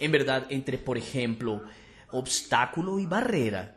en 0.03 0.11
verdad 0.11 0.47
entre, 0.49 0.79
por 0.79 0.99
ejemplo, 0.99 1.63
obstáculo 2.11 2.99
y 2.99 3.07
barrera. 3.07 3.77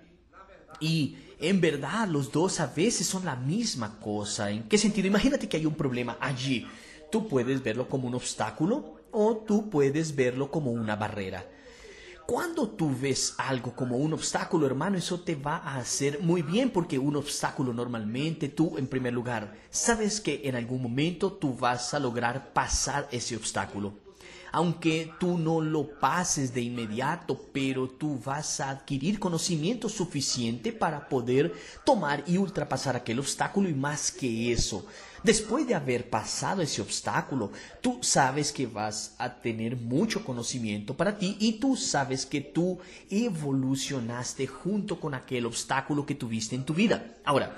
Y 0.80 1.18
en 1.40 1.62
verdad 1.62 2.08
los 2.08 2.32
dos 2.32 2.60
a 2.60 2.66
veces 2.66 3.06
son 3.06 3.26
la 3.26 3.36
misma 3.36 4.00
cosa. 4.00 4.50
¿En 4.50 4.64
qué 4.64 4.80
sentido? 4.80 5.08
Imagínate 5.08 5.48
que 5.48 5.58
hay 5.58 5.68
un 5.68 5.76
problema 5.76 6.18
allí. 6.20 6.68
Tú 7.12 7.28
puedes 7.28 7.62
verlo 7.62 7.88
como 7.88 8.08
un 8.08 8.16
obstáculo 8.16 8.96
o 9.12 9.38
tú 9.38 9.70
puedes 9.70 10.16
verlo 10.16 10.50
como 10.50 10.72
una 10.72 10.96
barrera. 10.96 11.46
Cuando 12.26 12.70
tú 12.70 12.92
ves 13.00 13.36
algo 13.38 13.76
como 13.76 13.98
un 13.98 14.14
obstáculo, 14.14 14.66
hermano, 14.66 14.98
eso 14.98 15.20
te 15.20 15.36
va 15.36 15.58
a 15.58 15.78
hacer 15.78 16.22
muy 16.22 16.42
bien 16.42 16.72
porque 16.72 16.98
un 16.98 17.18
obstáculo 17.18 17.72
normalmente 17.72 18.50
tú, 18.50 18.80
en 18.80 18.88
primer 18.88 19.14
lugar, 19.14 19.56
sabes 19.70 20.20
que 20.20 20.42
en 20.46 20.56
algún 20.56 20.82
momento 20.82 21.34
tú 21.34 21.54
vas 21.54 21.94
a 21.94 22.00
lograr 22.00 22.52
pasar 22.52 23.08
ese 23.12 23.36
obstáculo 23.36 24.05
aunque 24.52 25.12
tú 25.20 25.38
no 25.38 25.62
lo 25.62 26.00
pases 26.00 26.54
de 26.54 26.62
inmediato, 26.62 27.50
pero 27.52 27.90
tú 27.90 28.20
vas 28.24 28.60
a 28.60 28.70
adquirir 28.70 29.20
conocimiento 29.20 29.90
suficiente 29.90 30.72
para 30.72 31.10
poder 31.10 31.54
tomar 31.84 32.24
y 32.28 32.38
ultrapasar 32.38 32.96
aquel 32.96 33.20
obstáculo 33.20 33.70
y 33.70 33.74
más 33.74 34.12
que 34.12 34.52
eso. 34.52 34.86
Después 35.26 35.66
de 35.66 35.74
haber 35.74 36.10
pasado 36.10 36.62
ese 36.62 36.84
obstáculo, 36.84 37.52
tú 37.82 37.98
sabes 38.02 38.52
que 38.52 38.68
vas 38.68 39.16
a 39.18 39.42
tener 39.42 39.76
mucho 39.76 40.24
conocimiento 40.24 40.96
para 40.96 41.18
ti 41.18 41.36
y 41.40 41.54
tú 41.54 41.76
sabes 41.76 42.28
que 42.28 42.42
tú 42.42 42.78
evolucionaste 43.10 44.46
junto 44.46 45.00
con 45.00 45.16
aquel 45.16 45.48
obstáculo 45.48 46.06
que 46.06 46.14
tuviste 46.14 46.56
en 46.56 46.64
tu 46.64 46.76
vida. 46.76 47.16
Ahora, 47.24 47.58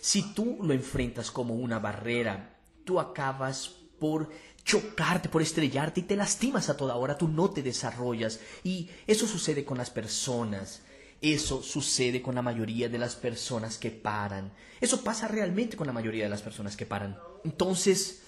si 0.00 0.22
tú 0.32 0.58
lo 0.62 0.72
enfrentas 0.72 1.30
como 1.30 1.54
una 1.54 1.78
barrera, 1.78 2.56
tú 2.84 2.98
acabas 2.98 3.70
por 3.98 4.30
chocarte, 4.64 5.28
por 5.28 5.42
estrellarte 5.42 6.00
y 6.00 6.04
te 6.04 6.16
lastimas 6.16 6.68
a 6.68 6.76
toda 6.76 6.96
hora, 6.96 7.18
tú 7.18 7.28
no 7.28 7.50
te 7.50 7.62
desarrollas. 7.62 8.40
Y 8.64 8.88
eso 9.06 9.26
sucede 9.26 9.64
con 9.64 9.78
las 9.78 9.90
personas. 9.90 10.82
Eso 11.20 11.62
sucede 11.62 12.20
con 12.20 12.34
la 12.34 12.42
mayoría 12.42 12.88
de 12.88 12.98
las 12.98 13.14
personas 13.14 13.78
que 13.78 13.90
paran. 13.90 14.52
Eso 14.80 15.04
pasa 15.04 15.28
realmente 15.28 15.76
con 15.76 15.86
la 15.86 15.92
mayoría 15.92 16.24
de 16.24 16.30
las 16.30 16.42
personas 16.42 16.76
que 16.76 16.86
paran. 16.86 17.16
Entonces, 17.44 18.22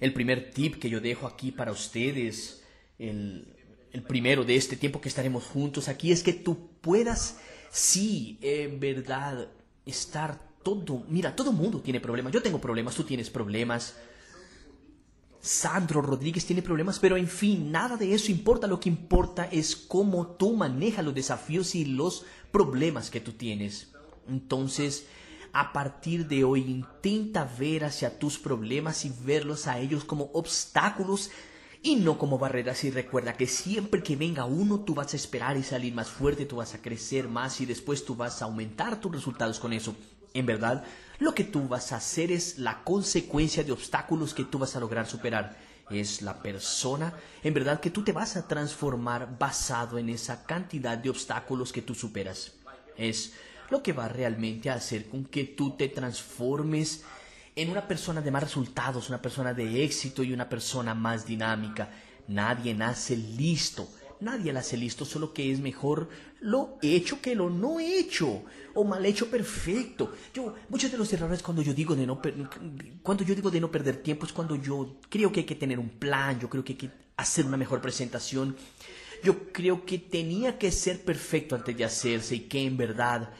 el 0.00 0.14
primer 0.14 0.50
tip 0.50 0.78
que 0.78 0.88
yo 0.88 1.00
dejo 1.00 1.26
aquí 1.26 1.52
para 1.52 1.72
ustedes, 1.72 2.62
el, 2.98 3.54
el 3.92 4.02
primero 4.02 4.44
de 4.44 4.56
este 4.56 4.76
tiempo 4.76 5.00
que 5.00 5.10
estaremos 5.10 5.44
juntos 5.44 5.88
aquí, 5.88 6.10
es 6.10 6.22
que 6.22 6.32
tú 6.32 6.70
puedas, 6.80 7.38
sí, 7.70 8.38
en 8.40 8.80
verdad, 8.80 9.48
estar 9.84 10.40
todo, 10.62 11.04
mira, 11.08 11.36
todo 11.36 11.52
mundo 11.52 11.80
tiene 11.80 12.00
problemas. 12.00 12.32
Yo 12.32 12.42
tengo 12.42 12.60
problemas, 12.60 12.94
tú 12.94 13.04
tienes 13.04 13.28
problemas. 13.28 13.96
Sandro 15.40 16.02
Rodríguez 16.02 16.44
tiene 16.44 16.62
problemas, 16.62 16.98
pero 16.98 17.16
en 17.16 17.28
fin, 17.28 17.70
nada 17.70 17.96
de 17.96 18.14
eso 18.14 18.32
importa. 18.32 18.66
Lo 18.66 18.80
que 18.80 18.88
importa 18.88 19.44
es 19.44 19.76
cómo 19.76 20.26
tú 20.26 20.54
manejas 20.54 21.04
los 21.04 21.14
desafíos 21.14 21.74
y 21.74 21.84
los 21.84 22.24
problemas 22.50 23.10
que 23.10 23.20
tú 23.20 23.32
tienes. 23.32 23.92
Entonces, 24.28 25.06
a 25.52 25.72
partir 25.72 26.26
de 26.26 26.44
hoy, 26.44 26.62
intenta 26.62 27.50
ver 27.58 27.84
hacia 27.84 28.18
tus 28.18 28.38
problemas 28.38 29.04
y 29.04 29.12
verlos 29.24 29.66
a 29.66 29.78
ellos 29.78 30.04
como 30.04 30.30
obstáculos 30.34 31.30
y 31.82 31.96
no 31.96 32.18
como 32.18 32.38
barreras. 32.38 32.84
Y 32.84 32.90
recuerda 32.90 33.36
que 33.36 33.46
siempre 33.46 34.02
que 34.02 34.16
venga 34.16 34.44
uno, 34.44 34.80
tú 34.80 34.94
vas 34.94 35.12
a 35.12 35.16
esperar 35.16 35.56
y 35.56 35.62
salir 35.62 35.94
más 35.94 36.08
fuerte, 36.08 36.46
tú 36.46 36.56
vas 36.56 36.74
a 36.74 36.82
crecer 36.82 37.28
más 37.28 37.60
y 37.60 37.66
después 37.66 38.04
tú 38.04 38.16
vas 38.16 38.42
a 38.42 38.46
aumentar 38.46 39.00
tus 39.00 39.12
resultados 39.12 39.58
con 39.58 39.72
eso. 39.72 39.94
En 40.34 40.46
verdad, 40.46 40.84
lo 41.18 41.34
que 41.34 41.44
tú 41.44 41.66
vas 41.66 41.92
a 41.92 41.96
hacer 41.96 42.30
es 42.30 42.58
la 42.58 42.84
consecuencia 42.84 43.64
de 43.64 43.72
obstáculos 43.72 44.34
que 44.34 44.44
tú 44.44 44.58
vas 44.58 44.76
a 44.76 44.80
lograr 44.80 45.06
superar. 45.06 45.56
Es 45.90 46.22
la 46.22 46.42
persona, 46.42 47.14
en 47.42 47.54
verdad, 47.54 47.80
que 47.80 47.90
tú 47.90 48.04
te 48.04 48.12
vas 48.12 48.36
a 48.36 48.46
transformar 48.46 49.38
basado 49.38 49.98
en 49.98 50.10
esa 50.10 50.44
cantidad 50.44 50.98
de 50.98 51.10
obstáculos 51.10 51.72
que 51.72 51.82
tú 51.82 51.94
superas. 51.94 52.52
Es 52.96 53.32
lo 53.70 53.82
que 53.82 53.92
va 53.92 54.08
realmente 54.08 54.70
a 54.70 54.74
hacer 54.74 55.08
con 55.08 55.24
que 55.24 55.44
tú 55.44 55.76
te 55.76 55.88
transformes 55.88 57.04
en 57.56 57.70
una 57.70 57.88
persona 57.88 58.20
de 58.20 58.30
más 58.30 58.44
resultados, 58.44 59.08
una 59.08 59.20
persona 59.20 59.54
de 59.54 59.82
éxito 59.82 60.22
y 60.22 60.32
una 60.32 60.48
persona 60.48 60.94
más 60.94 61.26
dinámica. 61.26 61.90
Nadie 62.28 62.74
nace 62.74 63.16
listo 63.16 63.88
nadie 64.20 64.52
la 64.52 64.60
hace 64.60 64.76
listo, 64.76 65.04
solo 65.04 65.32
que 65.32 65.52
es 65.52 65.60
mejor 65.60 66.08
lo 66.40 66.78
hecho 66.82 67.20
que 67.20 67.34
lo 67.34 67.50
no 67.50 67.80
hecho, 67.80 68.42
o 68.74 68.84
mal 68.84 69.04
hecho 69.04 69.30
perfecto. 69.30 70.12
Yo, 70.32 70.54
muchos 70.68 70.90
de 70.90 70.98
los 70.98 71.12
errores 71.12 71.42
cuando 71.42 71.62
yo 71.62 71.74
digo 71.74 71.96
de 71.96 72.06
no, 72.06 72.20
cuando 73.02 73.24
yo 73.24 73.34
digo 73.34 73.50
de 73.50 73.60
no 73.60 73.70
perder 73.70 74.02
tiempo 74.02 74.26
es 74.26 74.32
cuando 74.32 74.56
yo 74.56 74.96
creo 75.08 75.32
que 75.32 75.40
hay 75.40 75.46
que 75.46 75.54
tener 75.54 75.78
un 75.78 75.90
plan, 75.90 76.38
yo 76.38 76.48
creo 76.48 76.64
que 76.64 76.72
hay 76.72 76.78
que 76.78 76.90
hacer 77.16 77.46
una 77.46 77.56
mejor 77.56 77.80
presentación. 77.80 78.56
Yo 79.22 79.52
creo 79.52 79.84
que 79.84 79.98
tenía 79.98 80.58
que 80.58 80.70
ser 80.70 81.02
perfecto 81.04 81.56
antes 81.56 81.76
de 81.76 81.84
hacerse 81.84 82.36
y 82.36 82.40
que 82.40 82.64
en 82.64 82.76
verdad 82.76 83.30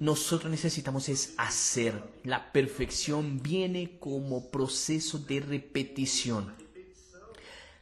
nosotros 0.00 0.50
necesitamos 0.50 1.08
es 1.08 1.34
hacer. 1.36 2.02
La 2.24 2.52
perfección 2.52 3.42
viene 3.42 3.98
como 3.98 4.50
proceso 4.50 5.18
de 5.18 5.40
repetición. 5.40 6.65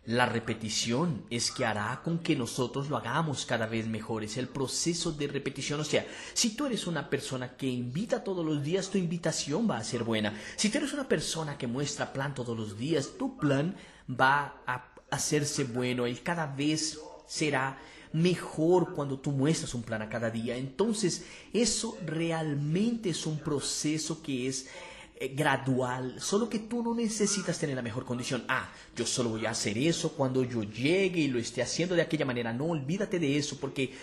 La 0.06 0.26
repetición 0.26 1.24
es 1.30 1.50
que 1.50 1.64
hará 1.64 2.02
con 2.04 2.18
que 2.18 2.36
nosotros 2.36 2.90
lo 2.90 2.98
hagamos 2.98 3.46
cada 3.46 3.66
vez 3.66 3.86
mejor. 3.86 4.22
Es 4.22 4.36
el 4.36 4.48
proceso 4.48 5.12
de 5.12 5.28
repetición. 5.28 5.80
O 5.80 5.84
sea, 5.84 6.06
si 6.34 6.54
tú 6.54 6.66
eres 6.66 6.86
una 6.86 7.08
persona 7.08 7.56
que 7.56 7.66
invita 7.66 8.22
todos 8.22 8.44
los 8.44 8.62
días, 8.62 8.90
tu 8.90 8.98
invitación 8.98 9.68
va 9.68 9.78
a 9.78 9.84
ser 9.84 10.04
buena. 10.04 10.38
Si 10.56 10.68
tú 10.68 10.76
eres 10.76 10.92
una 10.92 11.08
persona 11.08 11.56
que 11.56 11.66
muestra 11.66 12.12
plan 12.12 12.34
todos 12.34 12.54
los 12.54 12.76
días, 12.76 13.12
tu 13.18 13.38
plan 13.38 13.76
va 14.08 14.62
a 14.66 14.92
hacerse 15.10 15.64
bueno. 15.64 16.06
Y 16.06 16.16
cada 16.16 16.46
vez 16.46 17.00
será 17.26 17.78
mejor 18.12 18.94
cuando 18.94 19.18
tú 19.18 19.32
muestras 19.32 19.72
un 19.72 19.84
plan 19.84 20.02
a 20.02 20.10
cada 20.10 20.28
día. 20.28 20.54
Entonces, 20.56 21.24
eso 21.54 21.96
realmente 22.04 23.08
es 23.08 23.24
un 23.24 23.38
proceso 23.38 24.22
que 24.22 24.48
es 24.48 24.68
eh, 25.16 25.28
gradual, 25.28 26.20
solo 26.20 26.48
que 26.48 26.58
tú 26.58 26.82
no 26.82 26.94
necesitas 26.94 27.58
tener 27.58 27.76
la 27.76 27.82
mejor 27.82 28.04
condición. 28.04 28.44
Ah, 28.48 28.68
yo 28.96 29.06
solo 29.06 29.30
voy 29.30 29.46
a 29.46 29.50
hacer 29.50 29.78
eso 29.78 30.12
cuando 30.12 30.42
yo 30.42 30.64
llegue 30.64 31.20
y 31.20 31.28
lo 31.28 31.38
esté 31.38 31.62
haciendo 31.62 31.94
de 31.94 32.02
aquella 32.02 32.24
manera. 32.24 32.52
No, 32.52 32.66
olvídate 32.66 33.18
de 33.18 33.36
eso 33.36 33.56
porque 33.60 33.94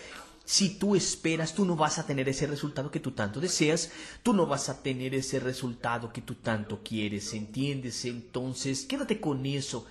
si 0.44 0.70
tú 0.70 0.96
esperas, 0.96 1.54
tú 1.54 1.64
no 1.64 1.76
vas 1.76 1.98
a 1.98 2.06
tener 2.06 2.28
ese 2.28 2.46
resultado 2.46 2.90
que 2.90 3.00
tú 3.00 3.12
tanto 3.12 3.40
deseas, 3.40 3.90
tú 4.22 4.32
no 4.32 4.46
vas 4.46 4.68
a 4.68 4.82
tener 4.82 5.14
ese 5.14 5.38
resultado 5.38 6.12
que 6.12 6.22
tú 6.22 6.36
tanto 6.36 6.80
quieres, 6.82 7.32
¿entiendes? 7.34 8.04
Entonces, 8.04 8.84
quédate 8.84 9.20
con 9.20 9.44
eso. 9.46 9.86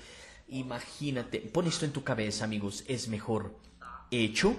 Imagínate, 0.50 1.40
pon 1.40 1.68
esto 1.68 1.86
en 1.86 1.94
tu 1.94 2.04
cabeza, 2.04 2.44
amigos, 2.44 2.84
es 2.88 3.08
mejor 3.08 3.56
hecho 4.10 4.56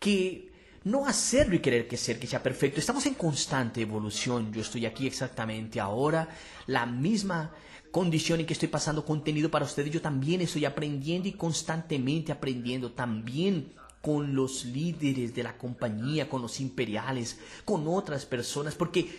que 0.00 0.49
no 0.84 1.06
hacerlo 1.06 1.54
y 1.54 1.60
querer 1.60 1.86
que 1.86 1.96
sea 1.96 2.42
perfecto. 2.42 2.80
Estamos 2.80 3.04
en 3.06 3.14
constante 3.14 3.82
evolución. 3.82 4.52
Yo 4.52 4.62
estoy 4.62 4.86
aquí 4.86 5.06
exactamente 5.06 5.80
ahora, 5.80 6.28
la 6.66 6.86
misma 6.86 7.52
condición 7.90 8.40
en 8.40 8.46
que 8.46 8.52
estoy 8.52 8.68
pasando 8.68 9.04
contenido 9.04 9.50
para 9.50 9.64
ustedes. 9.64 9.90
Yo 9.90 10.00
también 10.00 10.40
estoy 10.40 10.64
aprendiendo 10.64 11.28
y 11.28 11.32
constantemente 11.32 12.32
aprendiendo. 12.32 12.92
También 12.92 13.72
con 14.00 14.34
los 14.34 14.64
líderes 14.64 15.34
de 15.34 15.42
la 15.42 15.58
compañía, 15.58 16.28
con 16.28 16.40
los 16.42 16.60
imperiales, 16.60 17.38
con 17.64 17.86
otras 17.86 18.24
personas, 18.24 18.74
porque, 18.74 19.10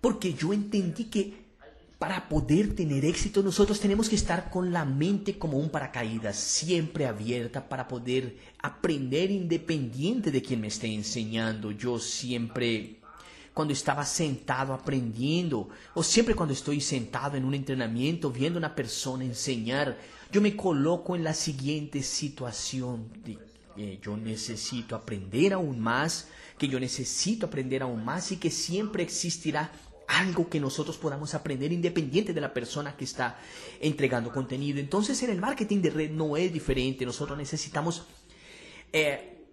porque 0.00 0.34
yo 0.34 0.52
entendí 0.52 1.04
que 1.06 1.41
para 2.02 2.28
poder 2.28 2.74
tener 2.74 3.04
éxito 3.04 3.44
nosotros 3.44 3.78
tenemos 3.78 4.08
que 4.08 4.16
estar 4.16 4.50
con 4.50 4.72
la 4.72 4.84
mente 4.84 5.38
como 5.38 5.56
un 5.56 5.70
paracaídas, 5.70 6.36
siempre 6.36 7.06
abierta 7.06 7.68
para 7.68 7.86
poder 7.86 8.36
aprender 8.60 9.30
independiente 9.30 10.32
de 10.32 10.42
quien 10.42 10.62
me 10.62 10.66
esté 10.66 10.88
enseñando. 10.88 11.70
Yo 11.70 12.00
siempre, 12.00 12.96
cuando 13.54 13.72
estaba 13.72 14.04
sentado 14.04 14.74
aprendiendo, 14.74 15.68
o 15.94 16.02
siempre 16.02 16.34
cuando 16.34 16.54
estoy 16.54 16.80
sentado 16.80 17.36
en 17.36 17.44
un 17.44 17.54
entrenamiento 17.54 18.32
viendo 18.32 18.56
a 18.56 18.62
una 18.62 18.74
persona 18.74 19.22
enseñar, 19.22 19.96
yo 20.32 20.40
me 20.40 20.56
coloco 20.56 21.14
en 21.14 21.22
la 21.22 21.34
siguiente 21.34 22.02
situación. 22.02 23.06
De, 23.24 23.38
eh, 23.76 24.00
yo 24.02 24.16
necesito 24.16 24.96
aprender 24.96 25.52
aún 25.52 25.78
más, 25.78 26.26
que 26.58 26.66
yo 26.66 26.80
necesito 26.80 27.46
aprender 27.46 27.80
aún 27.80 28.04
más 28.04 28.32
y 28.32 28.38
que 28.38 28.50
siempre 28.50 29.04
existirá 29.04 29.70
algo 30.08 30.48
que 30.48 30.60
nosotros 30.60 30.96
podamos 30.96 31.34
aprender 31.34 31.72
independiente 31.72 32.32
de 32.32 32.40
la 32.40 32.52
persona 32.52 32.96
que 32.96 33.04
está 33.04 33.38
entregando 33.80 34.32
contenido. 34.32 34.78
Entonces 34.78 35.22
en 35.22 35.30
el 35.30 35.40
marketing 35.40 35.82
de 35.82 35.90
red 35.90 36.10
no 36.10 36.36
es 36.36 36.52
diferente, 36.52 37.04
nosotros 37.04 37.38
necesitamos 37.38 38.06
eh, 38.92 39.46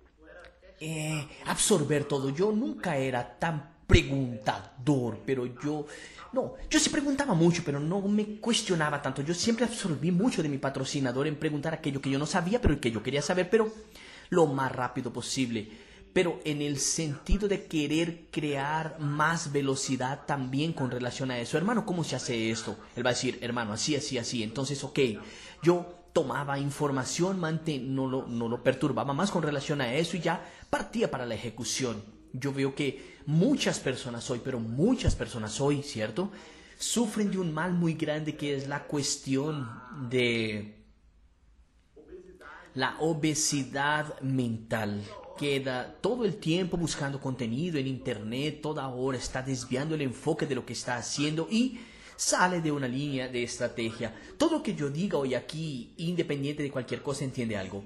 eh, 0.80 1.28
absorber 1.46 2.06
todo. 2.06 2.30
Yo 2.30 2.52
nunca 2.52 2.98
era 2.98 3.38
tan 3.38 3.80
preguntador, 3.88 5.20
pero 5.26 5.46
yo 5.62 5.86
no, 6.32 6.54
yo 6.70 6.80
sí 6.80 6.90
preguntaba 6.90 7.34
mucho, 7.34 7.64
pero 7.66 7.80
no 7.80 8.02
me 8.02 8.40
cuestionaba 8.40 9.02
tanto. 9.02 9.22
Yo 9.24 9.34
siempre 9.34 9.66
absorbí 9.66 10.12
mucho 10.12 10.44
de 10.44 10.50
mi 10.50 10.60
patrocinador 10.60 11.26
en 11.28 11.38
preguntar 11.38 11.74
aquello 11.74 12.02
que 12.02 12.10
yo 12.12 12.20
no 12.20 12.28
sabía, 12.28 12.62
pero 12.62 12.80
que 12.80 12.92
yo 12.92 13.02
quería 13.02 13.22
saber, 13.22 13.50
pero 13.50 13.72
lo 14.30 14.46
más 14.46 14.72
rápido 14.72 15.12
posible 15.12 15.89
pero 16.14 16.40
en 16.44 16.62
el 16.62 16.80
sentido 16.80 17.48
de 17.48 17.66
querer 17.66 18.28
crear 18.32 19.00
más 19.00 19.52
velocidad 19.52 20.26
también 20.26 20.74
con 20.74 20.90
relación 20.90 21.32
a 21.32 21.40
eso. 21.40 21.58
Hermano, 21.58 21.86
¿cómo 21.86 22.04
se 22.04 22.16
hace 22.16 22.50
esto? 22.50 22.78
Él 22.96 23.06
va 23.06 23.12
a 23.12 23.14
decir, 23.14 23.38
hermano, 23.42 23.74
así, 23.74 23.96
así, 23.96 24.18
así. 24.18 24.42
Entonces, 24.42 24.84
ok, 24.84 25.00
yo 25.62 26.00
tomaba 26.14 26.58
información, 26.58 27.40
no 27.40 28.08
lo, 28.08 28.28
no 28.28 28.50
lo 28.50 28.64
perturbaba 28.64 29.14
más 29.14 29.30
con 29.30 29.44
relación 29.44 29.82
a 29.82 29.94
eso 29.94 30.18
y 30.18 30.22
ya 30.22 30.44
partía 30.70 31.12
para 31.12 31.26
la 31.26 31.36
ejecución. 31.36 32.04
Yo 32.34 32.54
veo 32.54 32.74
que 32.74 33.20
muchas 33.26 33.80
personas 33.80 34.30
hoy, 34.30 34.42
pero 34.44 34.60
muchas 34.60 35.16
personas 35.16 35.62
hoy, 35.62 35.84
¿cierto? 35.84 36.32
Sufren 36.78 37.30
de 37.30 37.38
un 37.38 37.54
mal 37.54 37.74
muy 37.74 37.94
grande 37.94 38.36
que 38.36 38.56
es 38.56 38.68
la 38.68 38.86
cuestión 38.86 39.70
de 40.10 40.76
la 42.74 42.98
obesidad 43.00 44.20
mental 44.22 45.04
queda 45.40 45.96
todo 46.02 46.26
el 46.26 46.36
tiempo 46.36 46.76
buscando 46.76 47.22
contenido 47.22 47.78
en 47.78 47.88
internet, 47.88 48.60
toda 48.62 48.90
hora 48.90 49.18
está 49.18 49.42
desviando 49.42 49.96
el 49.96 50.02
enfoque 50.02 50.46
de 50.46 50.54
lo 50.54 50.66
que 50.66 50.74
está 50.74 50.98
haciendo 50.98 51.48
y 51.50 51.80
sale 52.18 52.60
de 52.60 52.74
una 52.74 52.90
línea 52.90 53.30
de 53.30 53.44
estrategia. 53.44 54.14
Todo 54.38 54.58
lo 54.58 54.64
que 54.64 54.76
yo 54.76 54.90
diga 54.90 55.18
hoy 55.18 55.36
aquí, 55.36 55.94
independiente 55.96 56.62
de 56.62 56.70
cualquier 56.70 57.02
cosa, 57.02 57.24
entiende 57.24 57.56
algo. 57.56 57.86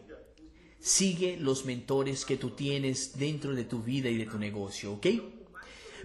Sigue 0.80 1.38
los 1.38 1.64
mentores 1.64 2.26
que 2.26 2.38
tú 2.38 2.50
tienes 2.50 3.20
dentro 3.20 3.54
de 3.54 3.66
tu 3.66 3.84
vida 3.84 4.10
y 4.10 4.18
de 4.18 4.26
tu 4.26 4.40
negocio, 4.40 4.94
¿ok? 4.94 5.08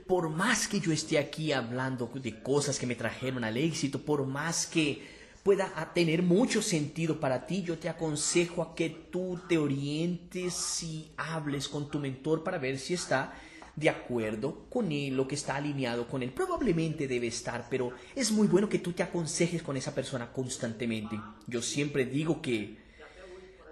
Por 0.06 0.28
más 0.28 0.68
que 0.68 0.80
yo 0.80 0.92
esté 0.92 1.18
aquí 1.18 1.52
hablando 1.52 2.10
de 2.14 2.42
cosas 2.42 2.78
que 2.78 2.86
me 2.86 2.94
trajeron 2.94 3.42
al 3.42 3.56
éxito, 3.56 4.02
por 4.02 4.26
más 4.26 4.66
que 4.66 5.17
pueda 5.48 5.72
tener 5.94 6.22
mucho 6.22 6.60
sentido 6.60 7.20
para 7.20 7.46
ti, 7.46 7.62
yo 7.62 7.78
te 7.78 7.88
aconsejo 7.88 8.60
a 8.60 8.74
que 8.74 8.90
tú 8.90 9.40
te 9.48 9.56
orientes 9.56 10.82
y 10.82 11.10
hables 11.16 11.70
con 11.70 11.90
tu 11.90 11.98
mentor 11.98 12.44
para 12.44 12.58
ver 12.58 12.78
si 12.78 12.92
está 12.92 13.32
de 13.74 13.88
acuerdo 13.88 14.66
con 14.68 14.92
él, 14.92 15.16
lo 15.16 15.26
que 15.26 15.36
está 15.36 15.56
alineado 15.56 16.06
con 16.06 16.22
él. 16.22 16.32
Probablemente 16.32 17.08
debe 17.08 17.28
estar, 17.28 17.66
pero 17.70 17.92
es 18.14 18.30
muy 18.30 18.46
bueno 18.46 18.68
que 18.68 18.78
tú 18.78 18.92
te 18.92 19.02
aconsejes 19.02 19.62
con 19.62 19.78
esa 19.78 19.94
persona 19.94 20.30
constantemente. 20.34 21.18
Yo 21.46 21.62
siempre 21.62 22.04
digo 22.04 22.42
que 22.42 22.76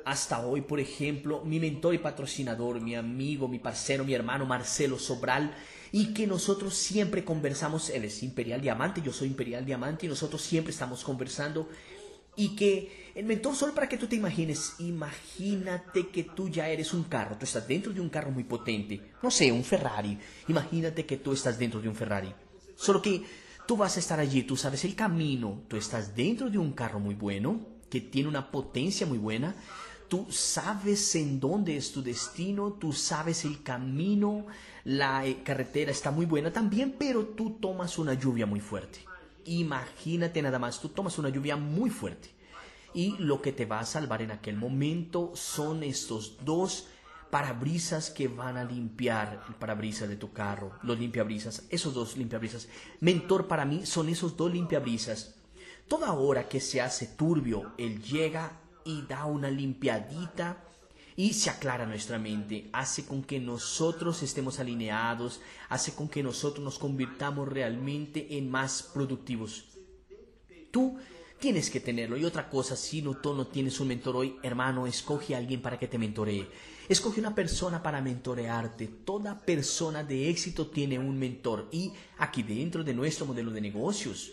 hasta 0.06 0.46
hoy, 0.46 0.62
por 0.62 0.80
ejemplo, 0.80 1.44
mi 1.44 1.60
mentor 1.60 1.94
y 1.94 1.98
patrocinador, 1.98 2.80
mi 2.80 2.94
amigo, 2.94 3.48
mi 3.48 3.58
parcero, 3.58 4.02
mi 4.02 4.14
hermano 4.14 4.46
Marcelo 4.46 4.98
Sobral, 4.98 5.54
y 5.92 6.12
que 6.12 6.26
nosotros 6.26 6.74
siempre 6.74 7.24
conversamos, 7.24 7.90
él 7.90 8.04
es 8.04 8.22
Imperial 8.22 8.60
Diamante, 8.60 9.02
yo 9.02 9.12
soy 9.12 9.28
Imperial 9.28 9.64
Diamante 9.64 10.06
y 10.06 10.08
nosotros 10.08 10.42
siempre 10.42 10.72
estamos 10.72 11.04
conversando 11.04 11.68
y 12.36 12.54
que 12.54 13.10
el 13.14 13.24
mentor 13.24 13.56
solo 13.56 13.74
para 13.74 13.88
que 13.88 13.96
tú 13.96 14.06
te 14.06 14.16
imagines, 14.16 14.74
imagínate 14.78 16.08
que 16.08 16.24
tú 16.24 16.48
ya 16.50 16.68
eres 16.68 16.92
un 16.92 17.04
carro, 17.04 17.36
tú 17.38 17.44
estás 17.44 17.66
dentro 17.66 17.92
de 17.92 18.00
un 18.00 18.10
carro 18.10 18.30
muy 18.30 18.44
potente, 18.44 19.00
no 19.22 19.30
sé, 19.30 19.50
un 19.50 19.64
Ferrari, 19.64 20.18
imagínate 20.48 21.06
que 21.06 21.16
tú 21.16 21.32
estás 21.32 21.58
dentro 21.58 21.80
de 21.80 21.88
un 21.88 21.96
Ferrari, 21.96 22.32
solo 22.76 23.00
que 23.00 23.22
tú 23.66 23.76
vas 23.76 23.96
a 23.96 24.00
estar 24.00 24.20
allí, 24.20 24.42
tú 24.42 24.56
sabes 24.56 24.84
el 24.84 24.94
camino, 24.94 25.62
tú 25.66 25.76
estás 25.76 26.14
dentro 26.14 26.50
de 26.50 26.58
un 26.58 26.72
carro 26.72 27.00
muy 27.00 27.14
bueno, 27.14 27.76
que 27.88 28.00
tiene 28.02 28.28
una 28.28 28.50
potencia 28.50 29.06
muy 29.06 29.18
buena, 29.18 29.54
tú 30.08 30.26
sabes 30.30 31.14
en 31.14 31.40
dónde 31.40 31.76
es 31.76 31.92
tu 31.92 32.02
destino, 32.02 32.72
tú 32.72 32.92
sabes 32.92 33.44
el 33.44 33.62
camino, 33.62 34.46
la 34.84 35.26
eh, 35.26 35.42
carretera 35.42 35.90
está 35.90 36.10
muy 36.10 36.26
buena 36.26 36.52
también, 36.52 36.94
pero 36.98 37.26
tú 37.26 37.58
tomas 37.60 37.98
una 37.98 38.14
lluvia 38.14 38.46
muy 38.46 38.60
fuerte. 38.60 39.00
Imagínate 39.44 40.42
nada 40.42 40.58
más, 40.58 40.80
tú 40.80 40.88
tomas 40.88 41.18
una 41.18 41.28
lluvia 41.28 41.56
muy 41.56 41.90
fuerte. 41.90 42.30
Y 42.94 43.16
lo 43.18 43.42
que 43.42 43.52
te 43.52 43.66
va 43.66 43.80
a 43.80 43.86
salvar 43.86 44.22
en 44.22 44.30
aquel 44.30 44.56
momento 44.56 45.32
son 45.34 45.82
estos 45.82 46.44
dos 46.44 46.88
parabrisas 47.30 48.10
que 48.10 48.28
van 48.28 48.56
a 48.56 48.64
limpiar 48.64 49.44
el 49.48 49.54
parabrisas 49.54 50.08
de 50.08 50.16
tu 50.16 50.32
carro, 50.32 50.72
los 50.82 50.98
limpiabrisas, 50.98 51.64
esos 51.68 51.92
dos 51.92 52.16
limpiabrisas. 52.16 52.68
Mentor 53.00 53.46
para 53.46 53.64
mí 53.64 53.84
son 53.84 54.08
esos 54.08 54.36
dos 54.36 54.52
limpiabrisas. 54.52 55.34
Toda 55.88 56.12
hora 56.14 56.48
que 56.48 56.60
se 56.60 56.80
hace 56.80 57.06
turbio, 57.06 57.72
él 57.76 58.02
llega 58.02 58.60
y 58.86 59.02
da 59.02 59.26
una 59.26 59.50
limpiadita 59.50 60.62
y 61.16 61.32
se 61.32 61.50
aclara 61.50 61.86
nuestra 61.86 62.18
mente, 62.18 62.68
hace 62.72 63.04
con 63.04 63.22
que 63.22 63.40
nosotros 63.40 64.22
estemos 64.22 64.60
alineados, 64.60 65.40
hace 65.68 65.94
con 65.94 66.08
que 66.08 66.22
nosotros 66.22 66.62
nos 66.62 66.78
convirtamos 66.78 67.48
realmente 67.48 68.36
en 68.36 68.50
más 68.50 68.82
productivos. 68.82 69.64
Tú 70.70 70.98
tienes 71.38 71.70
que 71.70 71.80
tenerlo. 71.80 72.16
Y 72.16 72.24
otra 72.24 72.48
cosa, 72.48 72.76
si 72.76 73.02
no, 73.02 73.14
tú 73.14 73.34
no 73.34 73.46
tienes 73.46 73.80
un 73.80 73.88
mentor 73.88 74.16
hoy, 74.16 74.36
hermano, 74.42 74.86
escoge 74.86 75.34
a 75.34 75.38
alguien 75.38 75.62
para 75.62 75.78
que 75.78 75.88
te 75.88 75.98
mentoree. 75.98 76.48
Escoge 76.88 77.20
una 77.20 77.34
persona 77.34 77.82
para 77.82 78.00
mentorearte. 78.00 78.86
Toda 78.86 79.40
persona 79.40 80.04
de 80.04 80.28
éxito 80.28 80.68
tiene 80.68 80.98
un 80.98 81.18
mentor. 81.18 81.68
Y 81.72 81.92
aquí 82.18 82.42
dentro 82.42 82.84
de 82.84 82.94
nuestro 82.94 83.26
modelo 83.26 83.50
de 83.50 83.60
negocios, 83.60 84.32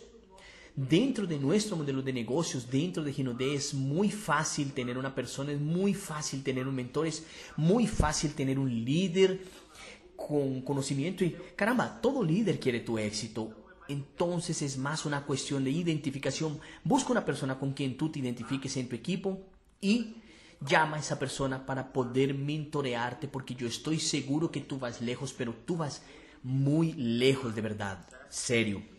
Dentro 0.76 1.28
de 1.28 1.38
nuestro 1.38 1.76
modelo 1.76 2.02
de 2.02 2.12
negocios, 2.12 2.68
dentro 2.68 3.04
de 3.04 3.14
Ginode, 3.14 3.54
es 3.54 3.76
muy 3.76 4.10
fácil 4.10 4.74
tener 4.74 4.98
una 4.98 5.14
persona, 5.14 5.52
es 5.52 5.60
muy 5.60 5.94
fácil 5.94 6.42
tener 6.42 6.68
un 6.68 6.74
mentor, 6.74 7.06
es 7.06 7.24
muy 7.56 7.86
fácil 7.86 8.34
tener 8.34 8.58
un 8.58 8.84
líder 8.84 9.40
con 10.16 10.62
conocimiento 10.62 11.24
y 11.24 11.36
caramba, 11.56 12.02
todo 12.02 12.24
líder 12.24 12.60
quiere 12.60 12.80
tu 12.80 12.98
éxito. 12.98 13.54
Entonces 13.88 14.64
es 14.64 14.76
más 14.78 15.06
una 15.06 15.26
cuestión 15.26 15.64
de 15.64 15.70
identificación. 15.70 16.60
Busca 16.84 17.12
una 17.12 17.26
persona 17.26 17.60
con 17.60 17.74
quien 17.74 17.96
tú 17.96 18.10
te 18.10 18.18
identifiques 18.18 18.76
en 18.78 18.90
tu 18.90 18.96
equipo 18.96 19.42
y 19.80 20.16
llama 20.60 20.98
a 20.98 21.02
esa 21.02 21.20
persona 21.20 21.68
para 21.68 21.94
poder 21.94 22.34
mentorearte 22.34 23.28
porque 23.28 23.54
yo 23.54 23.68
estoy 23.68 24.00
seguro 24.00 24.50
que 24.50 24.62
tú 24.62 24.80
vas 24.80 25.02
lejos, 25.02 25.34
pero 25.34 25.54
tú 25.54 25.78
vas 25.78 26.02
muy 26.42 26.94
lejos 26.94 27.54
de 27.54 27.62
verdad. 27.62 28.08
Serio. 28.30 28.93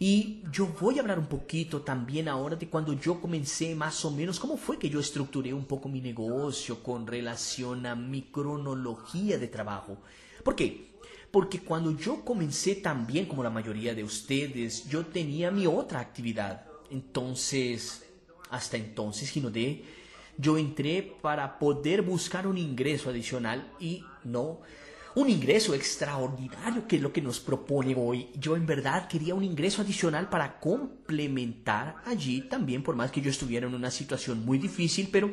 Y 0.00 0.42
yo 0.52 0.66
voy 0.80 0.98
a 0.98 1.00
hablar 1.00 1.18
un 1.18 1.26
poquito 1.26 1.82
también 1.82 2.28
ahora 2.28 2.54
de 2.54 2.68
cuando 2.68 2.92
yo 2.92 3.20
comencé 3.20 3.74
más 3.74 4.04
o 4.04 4.12
menos, 4.12 4.38
cómo 4.38 4.56
fue 4.56 4.78
que 4.78 4.88
yo 4.88 5.00
estructuré 5.00 5.52
un 5.52 5.64
poco 5.64 5.88
mi 5.88 6.00
negocio 6.00 6.82
con 6.82 7.06
relación 7.06 7.84
a 7.84 7.96
mi 7.96 8.22
cronología 8.22 9.38
de 9.38 9.48
trabajo. 9.48 9.98
¿Por 10.44 10.54
qué? 10.54 10.92
Porque 11.32 11.60
cuando 11.60 11.96
yo 11.96 12.24
comencé 12.24 12.76
también, 12.76 13.26
como 13.26 13.42
la 13.42 13.50
mayoría 13.50 13.94
de 13.94 14.04
ustedes, 14.04 14.88
yo 14.88 15.04
tenía 15.04 15.50
mi 15.50 15.66
otra 15.66 15.98
actividad. 15.98 16.64
Entonces, 16.90 18.04
hasta 18.50 18.76
entonces, 18.76 19.28
Ginodé, 19.30 19.82
yo 20.38 20.56
entré 20.56 21.02
para 21.20 21.58
poder 21.58 22.02
buscar 22.02 22.46
un 22.46 22.56
ingreso 22.56 23.10
adicional 23.10 23.72
y 23.80 24.04
no 24.22 24.60
un 25.18 25.28
ingreso 25.28 25.74
extraordinario 25.74 26.86
que 26.86 26.96
es 26.96 27.02
lo 27.02 27.12
que 27.12 27.20
nos 27.20 27.40
propone 27.40 27.94
hoy. 27.96 28.28
Yo 28.38 28.54
en 28.54 28.66
verdad 28.66 29.08
quería 29.08 29.34
un 29.34 29.42
ingreso 29.42 29.82
adicional 29.82 30.28
para 30.28 30.60
complementar 30.60 31.96
allí 32.06 32.42
también, 32.42 32.84
por 32.84 32.94
más 32.94 33.10
que 33.10 33.20
yo 33.20 33.28
estuviera 33.28 33.66
en 33.66 33.74
una 33.74 33.90
situación 33.90 34.44
muy 34.44 34.58
difícil, 34.58 35.08
pero 35.10 35.32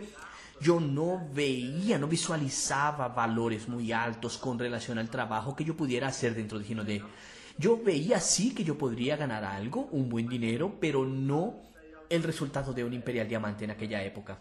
yo 0.59 0.79
no 0.79 1.29
veía, 1.31 1.99
no 1.99 2.07
visualizaba 2.07 3.09
valores 3.09 3.67
muy 3.67 3.91
altos 3.91 4.39
con 4.39 4.57
relación 4.57 4.97
al 4.97 5.09
trabajo 5.09 5.55
que 5.55 5.65
yo 5.65 5.77
pudiera 5.77 6.07
hacer 6.07 6.33
dentro 6.33 6.57
de 6.57 6.65
Ginode. 6.65 7.03
Yo 7.59 7.77
veía 7.77 8.19
sí 8.19 8.55
que 8.55 8.63
yo 8.63 8.79
podría 8.79 9.17
ganar 9.17 9.43
algo, 9.43 9.87
un 9.91 10.09
buen 10.09 10.27
dinero, 10.27 10.77
pero 10.79 11.05
no 11.05 11.61
el 12.09 12.23
resultado 12.23 12.73
de 12.73 12.83
un 12.83 12.93
Imperial 12.93 13.27
Diamante 13.27 13.65
en 13.65 13.71
aquella 13.71 14.03
época. 14.03 14.39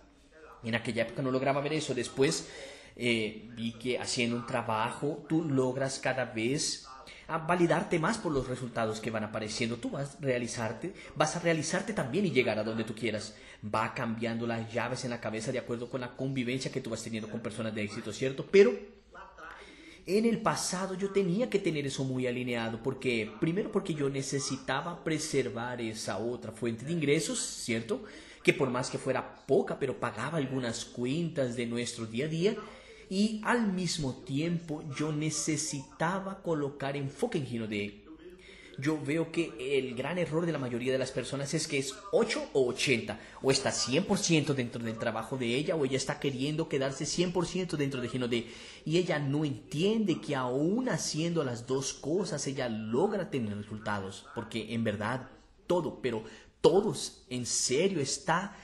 En 0.62 0.74
aquella 0.74 1.02
época 1.02 1.20
no 1.20 1.30
lograba 1.30 1.60
ver 1.60 1.74
eso. 1.74 1.94
Después 1.94 2.48
eh, 2.96 3.50
vi 3.56 3.72
que 3.72 3.98
haciendo 3.98 4.36
un 4.36 4.46
trabajo 4.46 5.24
tú 5.28 5.44
logras 5.44 5.98
cada 5.98 6.24
vez 6.26 6.86
a 7.26 7.38
validarte 7.38 7.98
más 7.98 8.18
por 8.18 8.32
los 8.32 8.48
resultados 8.48 9.00
que 9.00 9.10
van 9.10 9.24
apareciendo. 9.24 9.76
Tú 9.76 9.90
vas 9.90 10.16
a 10.16 10.20
realizarte, 10.20 10.92
vas 11.16 11.36
a 11.36 11.40
realizarte 11.40 11.92
también 11.92 12.26
y 12.26 12.30
llegar 12.30 12.58
a 12.58 12.64
donde 12.64 12.84
tú 12.84 12.94
quieras. 12.94 13.34
Va 13.64 13.94
cambiando 13.94 14.46
las 14.46 14.72
llaves 14.72 15.04
en 15.04 15.10
la 15.10 15.20
cabeza 15.20 15.50
de 15.50 15.58
acuerdo 15.58 15.88
con 15.88 16.00
la 16.00 16.16
convivencia 16.16 16.70
que 16.70 16.80
tú 16.80 16.90
vas 16.90 17.02
teniendo 17.02 17.30
con 17.30 17.40
personas 17.40 17.74
de 17.74 17.82
éxito, 17.82 18.12
¿cierto? 18.12 18.46
Pero 18.50 18.72
en 20.06 20.26
el 20.26 20.42
pasado 20.42 20.94
yo 20.94 21.10
tenía 21.10 21.48
que 21.48 21.58
tener 21.58 21.86
eso 21.86 22.04
muy 22.04 22.26
alineado 22.26 22.82
porque 22.82 23.32
primero 23.40 23.72
porque 23.72 23.94
yo 23.94 24.10
necesitaba 24.10 25.02
preservar 25.02 25.80
esa 25.80 26.18
otra 26.18 26.52
fuente 26.52 26.84
de 26.84 26.92
ingresos, 26.92 27.40
¿cierto? 27.40 28.04
Que 28.42 28.52
por 28.52 28.68
más 28.68 28.90
que 28.90 28.98
fuera 28.98 29.46
poca, 29.46 29.78
pero 29.78 29.98
pagaba 29.98 30.36
algunas 30.36 30.84
cuentas 30.84 31.56
de 31.56 31.64
nuestro 31.64 32.04
día 32.04 32.26
a 32.26 32.28
día 32.28 32.56
y 33.14 33.40
al 33.44 33.72
mismo 33.72 34.12
tiempo 34.24 34.82
yo 34.98 35.12
necesitaba 35.12 36.42
colocar 36.42 36.96
enfoque 36.96 37.38
en 37.38 37.46
Gino 37.46 37.68
de 37.68 38.02
yo 38.76 39.00
veo 39.00 39.30
que 39.30 39.52
el 39.78 39.94
gran 39.94 40.18
error 40.18 40.44
de 40.44 40.50
la 40.50 40.58
mayoría 40.58 40.90
de 40.90 40.98
las 40.98 41.12
personas 41.12 41.54
es 41.54 41.68
que 41.68 41.78
es 41.78 41.94
8 42.10 42.48
o 42.54 42.66
80, 42.66 43.20
o 43.40 43.52
está 43.52 43.70
100% 43.70 44.52
dentro 44.52 44.82
del 44.82 44.98
trabajo 44.98 45.36
de 45.36 45.46
ella, 45.54 45.76
o 45.76 45.84
ella 45.84 45.96
está 45.96 46.18
queriendo 46.18 46.68
quedarse 46.68 47.04
100% 47.04 47.76
dentro 47.76 48.00
de 48.00 48.08
Gino 48.08 48.26
de 48.26 48.48
y 48.84 48.98
ella 48.98 49.20
no 49.20 49.44
entiende 49.44 50.20
que 50.20 50.34
aún 50.34 50.88
haciendo 50.88 51.44
las 51.44 51.68
dos 51.68 51.94
cosas 51.94 52.44
ella 52.48 52.68
logra 52.68 53.30
tener 53.30 53.56
resultados, 53.56 54.26
porque 54.34 54.74
en 54.74 54.82
verdad 54.82 55.28
todo, 55.68 56.00
pero 56.02 56.24
todos 56.60 57.22
en 57.30 57.46
serio 57.46 58.00
está 58.00 58.56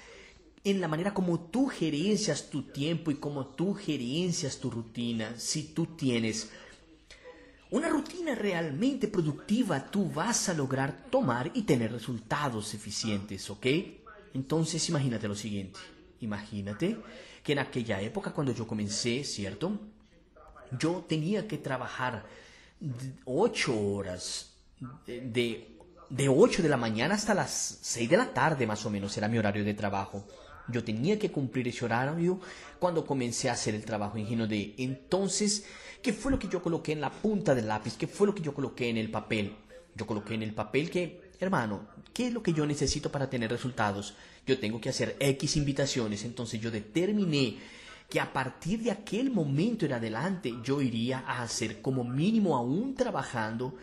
en 0.63 0.81
la 0.81 0.89
manera 0.89 1.15
como 1.15 1.41
tú 1.41 1.67
gerencias 1.69 2.51
tu 2.51 2.63
tiempo 2.63 3.11
y 3.11 3.17
como 3.17 3.47
tú 3.47 3.75
gerencias 3.75 4.59
tu 4.59 4.71
rutina. 4.71 5.35
Si 5.39 5.75
tú 5.75 5.87
tienes 5.97 6.51
una 7.71 7.89
rutina 7.89 8.35
realmente 8.35 9.09
productiva, 9.09 9.91
tú 9.91 10.11
vas 10.11 10.49
a 10.49 10.55
lograr 10.55 11.07
tomar 11.11 11.51
y 11.55 11.63
tener 11.63 11.93
resultados 11.93 12.75
eficientes, 12.75 13.49
¿ok? 13.49 13.67
Entonces 14.35 14.87
imagínate 14.89 15.29
lo 15.29 15.35
siguiente. 15.35 15.81
Imagínate 16.21 16.99
que 17.43 17.53
en 17.53 17.61
aquella 17.61 18.01
época 18.01 18.33
cuando 18.33 18.53
yo 18.53 18.67
comencé, 18.67 19.25
¿cierto? 19.25 19.79
Yo 20.79 21.05
tenía 21.09 21.49
que 21.49 21.59
trabajar 21.59 22.27
ocho 23.25 23.79
horas 23.79 24.53
de, 25.07 25.77
de 26.11 26.29
8 26.29 26.63
de 26.63 26.69
la 26.69 26.77
mañana 26.77 27.15
hasta 27.15 27.35
las 27.35 27.79
6 27.83 28.11
de 28.11 28.17
la 28.17 28.33
tarde 28.33 28.67
más 28.67 28.85
o 28.85 28.91
menos 28.91 29.17
era 29.17 29.29
mi 29.29 29.39
horario 29.39 29.65
de 29.65 29.75
trabajo. 29.75 30.27
Yo 30.69 30.85
tenía 30.85 31.19
que 31.19 31.31
cumplir 31.31 31.69
ese 31.69 31.85
horario 31.85 32.41
cuando 32.79 33.05
comencé 33.05 33.49
a 33.49 33.55
hacer 33.55 33.75
el 33.75 33.85
trabajo 33.85 34.17
en 34.19 34.27
Gino 34.27 34.47
de 34.47 34.75
entonces, 34.79 35.65
¿qué 36.03 36.13
fue 36.13 36.31
lo 36.31 36.39
que 36.39 36.49
yo 36.49 36.63
coloqué 36.63 36.93
en 36.93 37.01
la 37.01 37.11
punta 37.11 37.55
del 37.55 37.69
lápiz? 37.69 37.97
¿Qué 37.97 38.07
fue 38.07 38.27
lo 38.27 38.35
que 38.35 38.43
yo 38.43 38.55
coloqué 38.55 38.89
en 38.89 38.97
el 38.97 39.11
papel? 39.11 39.57
Yo 39.95 40.07
coloqué 40.07 40.35
en 40.35 40.43
el 40.43 40.55
papel 40.55 40.91
que, 40.91 41.31
hermano, 41.41 41.89
¿qué 42.13 42.29
es 42.29 42.33
lo 42.33 42.43
que 42.43 42.53
yo 42.53 42.67
necesito 42.67 43.11
para 43.11 43.29
tener 43.29 43.51
resultados? 43.51 44.15
Yo 44.47 44.59
tengo 44.59 44.81
que 44.81 44.89
hacer 44.89 45.17
X 45.19 45.57
invitaciones, 45.57 46.25
entonces 46.25 46.61
yo 46.61 46.71
determiné 46.71 47.59
que 48.09 48.21
a 48.21 48.33
partir 48.33 48.83
de 48.83 48.91
aquel 48.91 49.31
momento 49.31 49.87
en 49.87 49.93
adelante 49.93 50.55
yo 50.65 50.81
iría 50.81 51.21
a 51.21 51.43
hacer 51.43 51.81
como 51.81 52.03
mínimo 52.05 52.57
aún 52.57 52.95
trabajando 52.95 53.77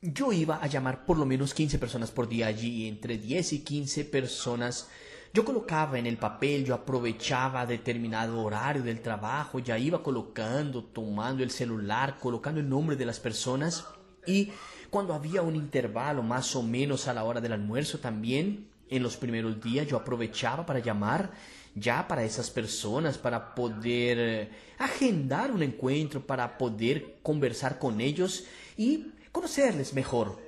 yo 0.00 0.32
iba 0.32 0.56
a 0.56 0.66
llamar 0.66 1.04
por 1.04 1.18
lo 1.18 1.26
menos 1.26 1.54
15 1.54 1.78
personas 1.78 2.10
por 2.10 2.28
día 2.28 2.46
allí, 2.46 2.86
entre 2.86 3.18
10 3.18 3.52
y 3.54 3.58
15 3.60 4.04
personas 4.04 4.88
yo 5.32 5.44
colocaba 5.44 5.98
en 5.98 6.06
el 6.06 6.16
papel, 6.16 6.64
yo 6.64 6.74
aprovechaba 6.74 7.66
determinado 7.66 8.40
horario 8.42 8.82
del 8.82 9.00
trabajo, 9.00 9.58
ya 9.58 9.78
iba 9.78 10.02
colocando, 10.02 10.84
tomando 10.84 11.42
el 11.42 11.50
celular, 11.50 12.18
colocando 12.18 12.60
el 12.60 12.68
nombre 12.68 12.96
de 12.96 13.06
las 13.06 13.20
personas 13.20 13.86
y 14.26 14.50
cuando 14.90 15.14
había 15.14 15.42
un 15.42 15.56
intervalo 15.56 16.22
más 16.22 16.56
o 16.56 16.62
menos 16.62 17.08
a 17.08 17.14
la 17.14 17.24
hora 17.24 17.40
del 17.40 17.52
almuerzo 17.52 17.98
también, 17.98 18.68
en 18.90 19.02
los 19.02 19.16
primeros 19.16 19.62
días 19.62 19.86
yo 19.86 19.96
aprovechaba 19.96 20.64
para 20.64 20.78
llamar 20.78 21.30
ya 21.74 22.08
para 22.08 22.24
esas 22.24 22.50
personas, 22.50 23.18
para 23.18 23.54
poder 23.54 24.18
eh, 24.18 24.50
agendar 24.78 25.50
un 25.50 25.62
encuentro, 25.62 26.26
para 26.26 26.56
poder 26.56 27.18
conversar 27.22 27.78
con 27.78 28.00
ellos 28.00 28.44
y 28.76 29.12
conocerles 29.30 29.92
mejor. 29.92 30.38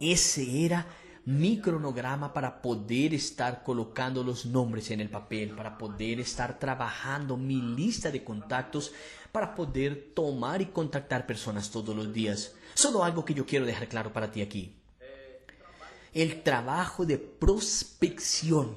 Ese 0.00 0.64
era 0.64 0.86
mi 1.28 1.60
cronograma 1.60 2.32
para 2.32 2.62
poder 2.62 3.12
estar 3.12 3.62
colocando 3.62 4.24
los 4.24 4.46
nombres 4.46 4.90
en 4.90 5.00
el 5.00 5.10
papel, 5.10 5.50
para 5.50 5.76
poder 5.76 6.20
estar 6.20 6.58
trabajando 6.58 7.36
mi 7.36 7.60
lista 7.60 8.10
de 8.10 8.24
contactos, 8.24 8.92
para 9.30 9.54
poder 9.54 10.14
tomar 10.14 10.62
y 10.62 10.66
contactar 10.66 11.26
personas 11.26 11.70
todos 11.70 11.94
los 11.94 12.14
días. 12.14 12.54
Solo 12.72 13.04
algo 13.04 13.26
que 13.26 13.34
yo 13.34 13.44
quiero 13.44 13.66
dejar 13.66 13.88
claro 13.88 14.10
para 14.10 14.32
ti 14.32 14.40
aquí. 14.40 14.74
El 16.14 16.42
trabajo 16.42 17.04
de 17.04 17.18
prospección. 17.18 18.76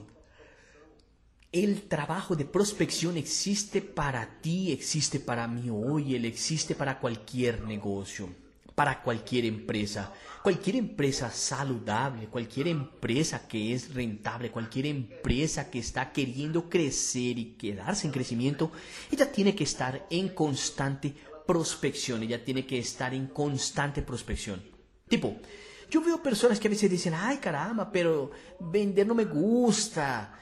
El 1.54 1.84
trabajo 1.84 2.36
de 2.36 2.44
prospección 2.44 3.16
existe 3.16 3.82
para 3.82 4.42
ti, 4.42 4.74
existe 4.74 5.22
para 5.22 5.48
mí 5.48 5.70
hoy, 5.70 6.16
él 6.16 6.26
existe 6.26 6.76
para 6.76 7.00
cualquier 7.00 7.62
negocio 7.62 8.28
para 8.76 9.02
cualquier 9.02 9.46
empresa. 9.46 10.14
Cualquier 10.42 10.78
empresa 10.78 11.30
saludable, 11.30 12.28
cualquier 12.28 12.68
empresa 12.68 13.48
que 13.48 13.74
es 13.74 13.94
rentable, 13.94 14.50
cualquier 14.50 14.88
empresa 14.88 15.70
que 15.70 15.80
está 15.80 16.12
queriendo 16.12 16.70
crecer 16.70 17.38
y 17.38 17.54
quedarse 17.54 18.08
en 18.08 18.14
crecimiento, 18.14 18.72
ella 19.12 19.32
tiene 19.32 19.54
que 19.54 19.66
estar 19.66 20.08
en 20.10 20.30
constante 20.30 21.14
prospección, 21.46 22.24
ella 22.24 22.44
tiene 22.44 22.66
que 22.66 22.80
estar 22.80 23.14
en 23.14 23.28
constante 23.28 24.02
prospección. 24.02 24.64
Tipo, 25.08 25.38
yo 25.90 26.02
veo 26.02 26.24
personas 26.24 26.60
que 26.60 26.68
a 26.68 26.72
veces 26.72 26.90
dicen, 26.90 27.14
ay 27.14 27.38
caramba, 27.38 27.92
pero 27.92 28.32
vender 28.60 29.06
no 29.06 29.14
me 29.14 29.26
gusta, 29.26 30.41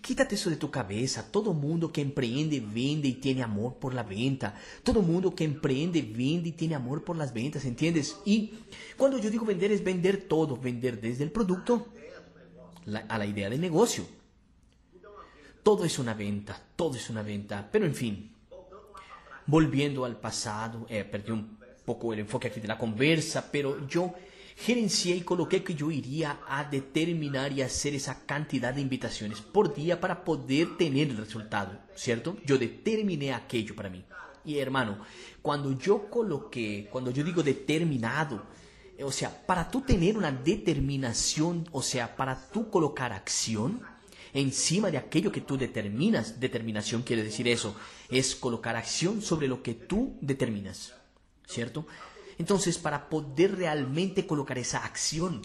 Quítate 0.00 0.34
eso 0.34 0.50
de 0.50 0.56
tu 0.56 0.70
cabeza. 0.70 1.30
Todo 1.30 1.54
mundo 1.54 1.92
que 1.92 2.00
empreende 2.00 2.60
vende 2.60 3.08
y 3.08 3.14
tiene 3.14 3.42
amor 3.42 3.74
por 3.74 3.94
la 3.94 4.02
venta. 4.02 4.54
Todo 4.82 5.02
mundo 5.02 5.34
que 5.34 5.44
empreende 5.44 6.02
vende 6.02 6.50
y 6.50 6.52
tiene 6.52 6.74
amor 6.74 7.04
por 7.04 7.16
las 7.16 7.32
ventas, 7.32 7.64
¿entiendes? 7.64 8.16
Y 8.24 8.52
cuando 8.96 9.18
yo 9.18 9.30
digo 9.30 9.46
vender 9.46 9.72
es 9.72 9.82
vender 9.82 10.28
todo, 10.28 10.56
vender 10.56 11.00
desde 11.00 11.24
el 11.24 11.30
producto 11.30 11.86
a 13.08 13.18
la 13.18 13.26
idea 13.26 13.48
del 13.48 13.60
negocio. 13.60 14.06
Todo 15.62 15.84
es 15.84 15.98
una 15.98 16.14
venta, 16.14 16.60
todo 16.76 16.96
es 16.96 17.10
una 17.10 17.22
venta. 17.22 17.68
Pero 17.72 17.86
en 17.86 17.94
fin, 17.94 18.30
volviendo 19.46 20.04
al 20.04 20.20
pasado, 20.20 20.86
eh, 20.88 21.04
perdí 21.04 21.32
un 21.32 21.58
poco 21.84 22.12
el 22.12 22.20
enfoque 22.20 22.48
aquí 22.48 22.60
de 22.60 22.68
la 22.68 22.78
conversa, 22.78 23.50
pero 23.50 23.86
yo 23.86 24.14
gerencié 24.56 25.16
y 25.16 25.20
coloqué 25.20 25.62
que 25.62 25.74
yo 25.74 25.90
iría 25.90 26.40
a 26.48 26.64
determinar 26.64 27.52
y 27.52 27.62
hacer 27.62 27.94
esa 27.94 28.24
cantidad 28.24 28.72
de 28.72 28.80
invitaciones 28.80 29.40
por 29.40 29.74
día 29.74 30.00
para 30.00 30.24
poder 30.24 30.76
tener 30.78 31.10
el 31.10 31.18
resultado, 31.18 31.78
¿cierto? 31.94 32.38
Yo 32.46 32.56
determiné 32.56 33.34
aquello 33.34 33.76
para 33.76 33.90
mí. 33.90 34.04
Y 34.44 34.58
hermano, 34.58 34.98
cuando 35.42 35.78
yo 35.78 36.08
coloqué, 36.08 36.88
cuando 36.90 37.10
yo 37.10 37.22
digo 37.22 37.42
determinado, 37.42 38.44
o 39.02 39.12
sea, 39.12 39.46
para 39.46 39.70
tú 39.70 39.82
tener 39.82 40.16
una 40.16 40.32
determinación, 40.32 41.68
o 41.72 41.82
sea, 41.82 42.16
para 42.16 42.48
tú 42.50 42.70
colocar 42.70 43.12
acción 43.12 43.82
encima 44.32 44.90
de 44.90 44.98
aquello 44.98 45.32
que 45.32 45.40
tú 45.42 45.58
determinas, 45.58 46.40
determinación 46.40 47.02
quiere 47.02 47.22
decir 47.22 47.46
eso, 47.48 47.76
es 48.08 48.34
colocar 48.34 48.76
acción 48.76 49.20
sobre 49.20 49.48
lo 49.48 49.62
que 49.62 49.74
tú 49.74 50.16
determinas, 50.20 50.94
¿cierto? 51.46 51.86
Entonces, 52.38 52.78
para 52.78 53.08
poder 53.08 53.56
realmente 53.56 54.26
colocar 54.26 54.58
esa 54.58 54.84
acción, 54.84 55.42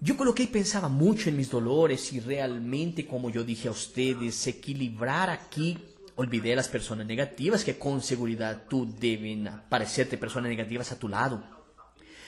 yo 0.00 0.18
coloqué 0.18 0.42
y 0.42 0.48
pensaba 0.48 0.88
mucho 0.88 1.30
en 1.30 1.36
mis 1.38 1.50
dolores 1.50 2.12
y 2.12 2.20
realmente, 2.20 3.06
como 3.06 3.30
yo 3.30 3.42
dije 3.42 3.68
a 3.68 3.70
ustedes, 3.70 4.46
equilibrar 4.46 5.30
aquí, 5.30 5.78
olvidé 6.16 6.54
las 6.54 6.68
personas 6.68 7.06
negativas 7.06 7.64
que 7.64 7.78
con 7.78 8.02
seguridad 8.02 8.64
tú 8.68 8.86
deben 9.00 9.48
parecerte 9.70 10.18
personas 10.18 10.50
negativas 10.50 10.92
a 10.92 10.98
tu 10.98 11.08
lado, 11.08 11.42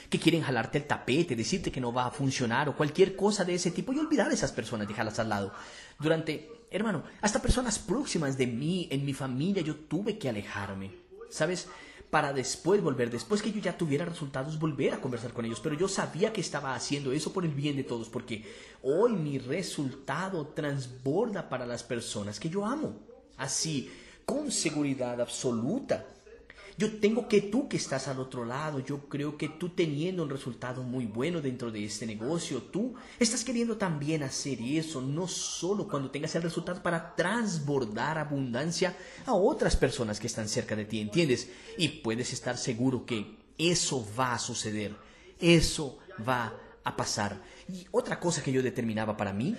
que 0.09 0.19
quieren 0.19 0.41
jalarte 0.41 0.79
el 0.79 0.85
tapete, 0.85 1.37
decirte 1.37 1.71
que 1.71 1.81
no 1.81 1.93
va 1.93 2.07
a 2.07 2.11
funcionar 2.11 2.69
o 2.71 2.77
cualquier 2.77 3.15
cosa 3.15 3.45
de 3.45 3.57
ese 3.57 3.71
tipo 3.71 3.93
y 3.93 3.99
olvidar 3.99 4.31
a 4.31 4.35
esas 4.35 4.53
personas, 4.53 4.89
dejarlas 4.89 5.19
al 5.19 5.29
lado. 5.29 5.53
Durante, 5.99 6.49
hermano, 6.71 7.03
hasta 7.21 7.43
personas 7.43 7.79
próximas 7.79 8.39
de 8.39 8.47
mí, 8.47 8.89
en 8.91 9.05
mi 9.05 9.13
familia, 9.13 9.63
yo 9.63 9.77
tuve 9.77 10.17
que 10.17 10.31
alejarme, 10.31 10.93
¿sabes? 11.29 11.69
Para 12.11 12.33
después 12.33 12.83
volver, 12.83 13.11
después 13.11 13.43
que 13.43 13.53
yo 13.53 13.61
ya 13.61 13.77
tuviera 13.77 14.05
resultados, 14.05 14.59
volver 14.59 14.95
a 14.95 15.01
conversar 15.01 15.33
con 15.33 15.45
ellos. 15.45 15.61
Pero 15.61 15.77
yo 15.77 15.89
sabía 15.89 16.33
que 16.33 16.41
estaba 16.41 16.75
haciendo 16.75 17.13
eso 17.13 17.33
por 17.33 17.45
el 17.45 17.53
bien 17.53 17.77
de 17.77 17.85
todos, 17.85 18.09
porque 18.09 18.45
hoy 18.83 19.13
mi 19.13 19.39
resultado 19.39 20.49
transborda 20.49 21.49
para 21.49 21.67
las 21.67 21.83
personas 21.83 22.41
que 22.41 22.49
yo 22.49 22.65
amo. 22.65 23.01
Así, 23.37 23.91
con 24.25 24.51
seguridad 24.51 25.21
absoluta. 25.21 26.07
Yo 26.79 26.99
tengo 26.99 27.27
que 27.27 27.41
tú 27.41 27.69
que 27.69 27.79
estás 27.79 28.07
al 28.07 28.21
otro 28.21 28.45
lado, 28.45 28.81
yo 28.81 29.09
creo 29.09 29.39
que 29.39 29.49
tú 29.49 29.71
teniendo 29.71 30.23
un 30.23 30.29
resultado 30.29 30.83
muy 30.83 31.07
bueno 31.07 31.41
dentro 31.41 31.71
de 31.71 31.83
este 31.85 32.05
negocio, 32.05 32.63
tú 32.63 32.95
estás 33.19 33.45
queriendo 33.45 33.79
también 33.79 34.23
hacer 34.23 34.61
eso, 34.61 35.01
no 35.01 35.27
solo 35.27 35.89
cuando 35.89 36.11
tengas 36.11 36.35
el 36.35 36.43
resultado 36.43 36.83
para 36.83 37.15
transbordar 37.15 38.19
abundancia 38.19 38.95
a 39.25 39.33
otras 39.33 39.75
personas 39.75 40.21
que 40.21 40.27
están 40.27 40.49
cerca 40.51 40.77
de 40.77 40.85
ti, 40.85 41.01
¿entiendes? 41.01 41.49
Y 41.79 41.89
puedes 41.89 42.35
estar 42.35 42.59
seguro 42.59 43.07
que 43.07 43.39
eso 43.57 44.07
va 44.19 44.35
a 44.35 44.39
suceder, 44.39 44.95
eso 45.41 45.99
va 46.29 46.53
a 46.85 46.95
pasar. 46.95 47.41
Y 47.73 47.87
otra 47.91 48.21
cosa 48.21 48.43
que 48.43 48.53
yo 48.53 48.63
determinaba 48.63 49.17
para 49.17 49.33
mí 49.33 49.57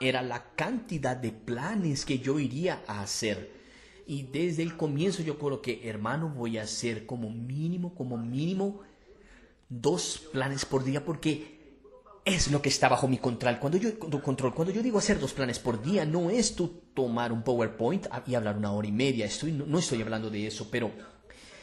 era 0.00 0.20
la 0.20 0.54
cantidad 0.54 1.16
de 1.16 1.32
planes 1.32 2.04
que 2.04 2.18
yo 2.18 2.38
iría 2.38 2.82
a 2.86 3.00
hacer. 3.00 3.61
Y 4.06 4.24
desde 4.24 4.62
el 4.62 4.76
comienzo 4.76 5.22
yo 5.22 5.38
coloqué, 5.38 5.88
hermano, 5.88 6.28
voy 6.28 6.58
a 6.58 6.62
hacer 6.62 7.06
como 7.06 7.30
mínimo, 7.30 7.94
como 7.94 8.16
mínimo, 8.16 8.80
dos 9.68 10.22
planes 10.32 10.64
por 10.64 10.84
día 10.84 11.04
porque 11.04 11.60
es 12.24 12.50
lo 12.50 12.62
que 12.62 12.68
está 12.68 12.88
bajo 12.88 13.08
mi 13.08 13.18
control. 13.18 13.58
Cuando 13.58 13.78
yo, 13.78 13.98
control, 13.98 14.54
cuando 14.54 14.72
yo 14.72 14.82
digo 14.82 14.98
hacer 14.98 15.18
dos 15.18 15.32
planes 15.32 15.58
por 15.58 15.82
día, 15.82 16.04
no 16.04 16.30
es 16.30 16.54
tú 16.54 16.82
tomar 16.94 17.32
un 17.32 17.42
PowerPoint 17.42 18.06
y 18.26 18.34
hablar 18.34 18.56
una 18.56 18.72
hora 18.72 18.86
y 18.86 18.92
media. 18.92 19.26
Estoy, 19.26 19.52
no, 19.52 19.66
no 19.66 19.78
estoy 19.78 20.02
hablando 20.02 20.30
de 20.30 20.46
eso, 20.46 20.68
pero 20.70 20.90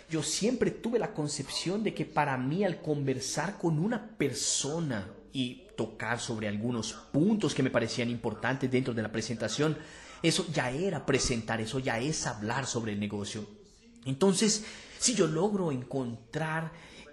yo 0.09 0.23
siempre 0.23 0.71
tuve 0.71 0.99
la 0.99 1.13
concepción 1.13 1.83
de 1.83 1.93
que 1.93 2.05
para 2.05 2.37
mí 2.37 2.63
al 2.63 2.81
conversar 2.81 3.57
con 3.57 3.79
una 3.79 4.17
persona 4.17 5.07
y 5.31 5.67
tocar 5.77 6.19
sobre 6.19 6.47
algunos 6.47 6.93
puntos 7.11 7.53
que 7.53 7.63
me 7.63 7.69
parecían 7.69 8.09
importantes 8.09 8.69
dentro 8.69 8.93
de 8.93 9.01
la 9.01 9.11
presentación, 9.11 9.77
eso 10.21 10.45
ya 10.53 10.71
era 10.71 11.05
presentar, 11.05 11.61
eso 11.61 11.79
ya 11.79 11.99
es 11.99 12.27
hablar 12.27 12.65
sobre 12.65 12.93
el 12.93 12.99
negocio. 12.99 13.45
Entonces, 14.05 14.65
si 14.97 15.15
yo 15.15 15.27
logro 15.27 15.71
encontrar, 15.71 16.71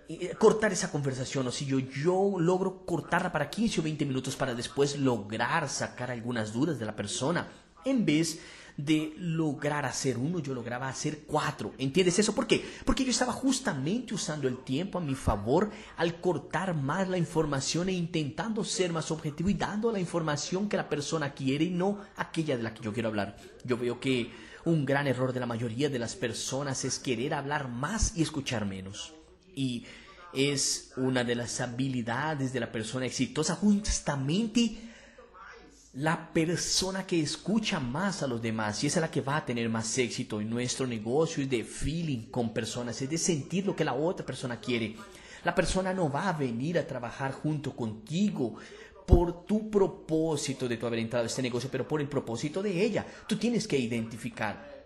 eh, 0.08 0.34
cortar 0.38 0.72
esa 0.72 0.90
conversación, 0.90 1.46
o 1.46 1.52
si 1.52 1.66
yo, 1.66 1.78
yo 1.78 2.34
logro 2.38 2.84
cortarla 2.84 3.32
para 3.32 3.50
15 3.50 3.80
o 3.80 3.82
20 3.82 4.04
minutos 4.06 4.36
para 4.36 4.54
después 4.54 4.98
lograr 4.98 5.68
sacar 5.68 6.10
algunas 6.10 6.52
dudas 6.52 6.78
de 6.78 6.86
la 6.86 6.96
persona, 6.96 7.48
en 7.84 8.04
vez 8.04 8.40
de 8.76 9.14
lograr 9.18 9.86
hacer 9.86 10.18
uno, 10.18 10.38
yo 10.38 10.52
lograba 10.54 10.88
hacer 10.88 11.20
cuatro. 11.26 11.72
¿Entiendes 11.78 12.18
eso? 12.18 12.34
¿Por 12.34 12.46
qué? 12.46 12.64
Porque 12.84 13.04
yo 13.04 13.10
estaba 13.10 13.32
justamente 13.32 14.14
usando 14.14 14.48
el 14.48 14.58
tiempo 14.58 14.98
a 14.98 15.00
mi 15.00 15.14
favor 15.14 15.70
al 15.96 16.20
cortar 16.20 16.74
más 16.74 17.08
la 17.08 17.16
información 17.16 17.88
e 17.88 17.92
intentando 17.92 18.64
ser 18.64 18.92
más 18.92 19.10
objetivo 19.10 19.48
y 19.48 19.54
dando 19.54 19.90
la 19.90 20.00
información 20.00 20.68
que 20.68 20.76
la 20.76 20.88
persona 20.88 21.32
quiere 21.32 21.64
y 21.64 21.70
no 21.70 21.98
aquella 22.16 22.56
de 22.56 22.62
la 22.62 22.74
que 22.74 22.82
yo 22.82 22.92
quiero 22.92 23.08
hablar. 23.08 23.36
Yo 23.64 23.78
veo 23.78 23.98
que 23.98 24.30
un 24.64 24.84
gran 24.84 25.06
error 25.06 25.32
de 25.32 25.40
la 25.40 25.46
mayoría 25.46 25.88
de 25.88 25.98
las 25.98 26.14
personas 26.14 26.84
es 26.84 26.98
querer 26.98 27.34
hablar 27.34 27.68
más 27.68 28.16
y 28.16 28.22
escuchar 28.22 28.66
menos. 28.66 29.14
Y 29.54 29.84
es 30.34 30.92
una 30.96 31.24
de 31.24 31.34
las 31.34 31.60
habilidades 31.60 32.52
de 32.52 32.60
la 32.60 32.70
persona 32.70 33.06
exitosa 33.06 33.54
justamente 33.54 34.76
la 35.96 36.30
persona 36.30 37.06
que 37.06 37.20
escucha 37.20 37.80
más 37.80 38.22
a 38.22 38.26
los 38.26 38.42
demás 38.42 38.84
y 38.84 38.86
esa 38.86 38.98
es 38.98 39.00
la 39.00 39.10
que 39.10 39.22
va 39.22 39.38
a 39.38 39.46
tener 39.46 39.70
más 39.70 39.96
éxito 39.96 40.42
en 40.42 40.50
nuestro 40.50 40.86
negocio 40.86 41.42
es 41.42 41.48
de 41.48 41.64
feeling 41.64 42.26
con 42.30 42.52
personas, 42.52 43.00
es 43.00 43.08
de 43.08 43.16
sentir 43.16 43.64
lo 43.64 43.74
que 43.74 43.84
la 43.84 43.94
otra 43.94 44.26
persona 44.26 44.60
quiere. 44.60 44.94
La 45.42 45.54
persona 45.54 45.94
no 45.94 46.10
va 46.10 46.28
a 46.28 46.32
venir 46.34 46.78
a 46.78 46.86
trabajar 46.86 47.32
junto 47.32 47.74
contigo 47.74 48.56
por 49.06 49.46
tu 49.46 49.70
propósito 49.70 50.68
de 50.68 50.76
tu 50.76 50.86
haber 50.86 50.98
entrado 50.98 51.24
a 51.24 51.28
este 51.28 51.40
negocio, 51.40 51.70
pero 51.72 51.88
por 51.88 52.02
el 52.02 52.08
propósito 52.08 52.62
de 52.62 52.84
ella. 52.84 53.06
Tú 53.26 53.36
tienes 53.36 53.66
que 53.66 53.78
identificar. 53.78 54.84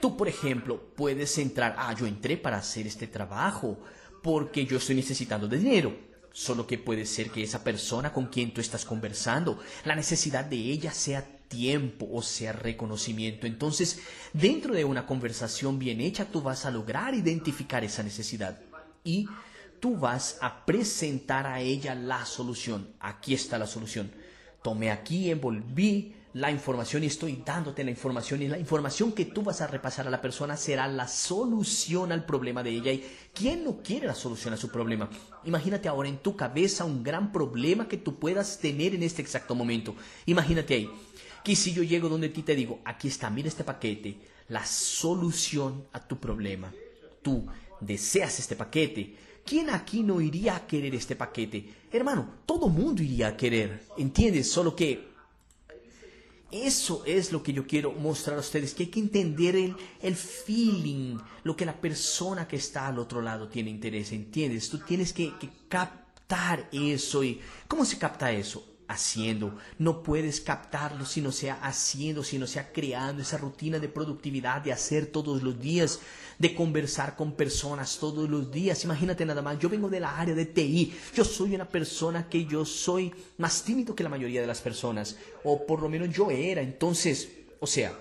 Tú, 0.00 0.18
por 0.18 0.28
ejemplo, 0.28 0.78
puedes 0.94 1.38
entrar, 1.38 1.76
ah, 1.78 1.94
yo 1.98 2.06
entré 2.06 2.36
para 2.36 2.58
hacer 2.58 2.86
este 2.86 3.06
trabajo 3.06 3.78
porque 4.22 4.66
yo 4.66 4.76
estoy 4.76 4.96
necesitando 4.96 5.48
de 5.48 5.58
dinero 5.58 6.13
Solo 6.36 6.66
que 6.66 6.78
puede 6.78 7.06
ser 7.06 7.30
que 7.30 7.44
esa 7.44 7.62
persona 7.62 8.12
con 8.12 8.26
quien 8.26 8.52
tú 8.52 8.60
estás 8.60 8.84
conversando, 8.84 9.60
la 9.84 9.94
necesidad 9.94 10.44
de 10.44 10.56
ella 10.56 10.92
sea 10.92 11.24
tiempo 11.46 12.08
o 12.12 12.22
sea 12.22 12.52
reconocimiento. 12.52 13.46
Entonces, 13.46 14.00
dentro 14.32 14.74
de 14.74 14.84
una 14.84 15.06
conversación 15.06 15.78
bien 15.78 16.00
hecha, 16.00 16.24
tú 16.24 16.42
vas 16.42 16.66
a 16.66 16.72
lograr 16.72 17.14
identificar 17.14 17.84
esa 17.84 18.02
necesidad 18.02 18.58
y 19.04 19.28
tú 19.78 19.96
vas 19.96 20.38
a 20.40 20.66
presentar 20.66 21.46
a 21.46 21.60
ella 21.60 21.94
la 21.94 22.26
solución. 22.26 22.88
Aquí 22.98 23.32
está 23.32 23.56
la 23.56 23.68
solución. 23.68 24.10
Tomé 24.60 24.90
aquí, 24.90 25.30
envolví, 25.30 26.16
la 26.34 26.50
información 26.50 27.04
y 27.04 27.06
estoy 27.06 27.42
dándote 27.46 27.84
la 27.84 27.90
información 27.90 28.42
y 28.42 28.48
la 28.48 28.58
información 28.58 29.12
que 29.12 29.24
tú 29.24 29.42
vas 29.42 29.60
a 29.60 29.68
repasar 29.68 30.08
a 30.08 30.10
la 30.10 30.20
persona 30.20 30.56
será 30.56 30.88
la 30.88 31.06
solución 31.06 32.10
al 32.10 32.26
problema 32.26 32.64
de 32.64 32.70
ella. 32.70 32.90
¿Y 32.90 33.04
quién 33.32 33.62
no 33.62 33.80
quiere 33.82 34.08
la 34.08 34.16
solución 34.16 34.52
a 34.52 34.56
su 34.56 34.68
problema? 34.68 35.08
Imagínate 35.44 35.88
ahora 35.88 36.08
en 36.08 36.18
tu 36.18 36.34
cabeza 36.34 36.84
un 36.84 37.04
gran 37.04 37.30
problema 37.30 37.86
que 37.86 37.98
tú 37.98 38.18
puedas 38.18 38.58
tener 38.58 38.96
en 38.96 39.04
este 39.04 39.22
exacto 39.22 39.54
momento. 39.54 39.94
Imagínate 40.26 40.74
ahí 40.74 40.90
que 41.44 41.54
si 41.54 41.72
yo 41.72 41.84
llego 41.84 42.08
donde 42.08 42.30
ti 42.30 42.42
te 42.42 42.56
digo, 42.56 42.80
aquí 42.84 43.08
está, 43.08 43.30
mira 43.30 43.46
este 43.46 43.62
paquete, 43.62 44.18
la 44.48 44.66
solución 44.66 45.84
a 45.92 46.00
tu 46.00 46.18
problema. 46.18 46.72
Tú 47.22 47.46
deseas 47.80 48.40
este 48.40 48.56
paquete. 48.56 49.14
¿Quién 49.46 49.70
aquí 49.70 50.02
no 50.02 50.20
iría 50.20 50.56
a 50.56 50.66
querer 50.66 50.96
este 50.96 51.14
paquete? 51.14 51.64
Hermano, 51.92 52.28
todo 52.44 52.68
mundo 52.68 53.04
iría 53.04 53.28
a 53.28 53.36
querer, 53.36 53.84
¿entiendes? 53.96 54.50
Solo 54.50 54.74
que 54.74 55.13
eso 56.50 57.02
es 57.06 57.32
lo 57.32 57.42
que 57.42 57.52
yo 57.52 57.66
quiero 57.66 57.92
mostrar 57.92 58.36
a 58.36 58.40
ustedes, 58.40 58.74
que 58.74 58.84
hay 58.84 58.90
que 58.90 59.00
entender 59.00 59.56
el, 59.56 59.76
el 60.02 60.14
feeling, 60.14 61.18
lo 61.42 61.56
que 61.56 61.66
la 61.66 61.80
persona 61.80 62.46
que 62.46 62.56
está 62.56 62.88
al 62.88 62.98
otro 62.98 63.20
lado 63.20 63.48
tiene 63.48 63.70
interés, 63.70 64.12
¿entiendes? 64.12 64.68
Tú 64.68 64.78
tienes 64.78 65.12
que, 65.12 65.32
que 65.38 65.50
captar 65.68 66.68
eso. 66.72 67.24
¿Y 67.24 67.40
cómo 67.68 67.84
se 67.84 67.98
capta 67.98 68.30
eso? 68.32 68.73
Haciendo. 68.88 69.56
No 69.78 70.02
puedes 70.02 70.40
captarlo 70.40 71.04
si 71.04 71.20
no 71.20 71.32
sea 71.32 71.54
haciendo, 71.62 72.22
si 72.22 72.38
no 72.38 72.46
sea 72.46 72.72
creando 72.72 73.22
esa 73.22 73.38
rutina 73.38 73.78
de 73.78 73.88
productividad, 73.88 74.62
de 74.62 74.72
hacer 74.72 75.06
todos 75.06 75.42
los 75.42 75.60
días, 75.60 76.00
de 76.38 76.54
conversar 76.54 77.16
con 77.16 77.32
personas 77.32 77.98
todos 77.98 78.28
los 78.28 78.50
días. 78.50 78.84
Imagínate 78.84 79.24
nada 79.24 79.42
más, 79.42 79.58
yo 79.58 79.68
vengo 79.68 79.88
de 79.88 80.00
la 80.00 80.18
área 80.18 80.34
de 80.34 80.46
TI, 80.46 80.94
yo 81.14 81.24
soy 81.24 81.54
una 81.54 81.68
persona 81.68 82.28
que 82.28 82.44
yo 82.44 82.64
soy 82.64 83.12
más 83.38 83.62
tímido 83.62 83.94
que 83.94 84.02
la 84.02 84.08
mayoría 84.10 84.40
de 84.40 84.46
las 84.46 84.60
personas, 84.60 85.16
o 85.44 85.66
por 85.66 85.80
lo 85.80 85.88
menos 85.88 86.14
yo 86.14 86.30
era. 86.30 86.60
Entonces, 86.60 87.28
o 87.60 87.66
sea, 87.66 87.96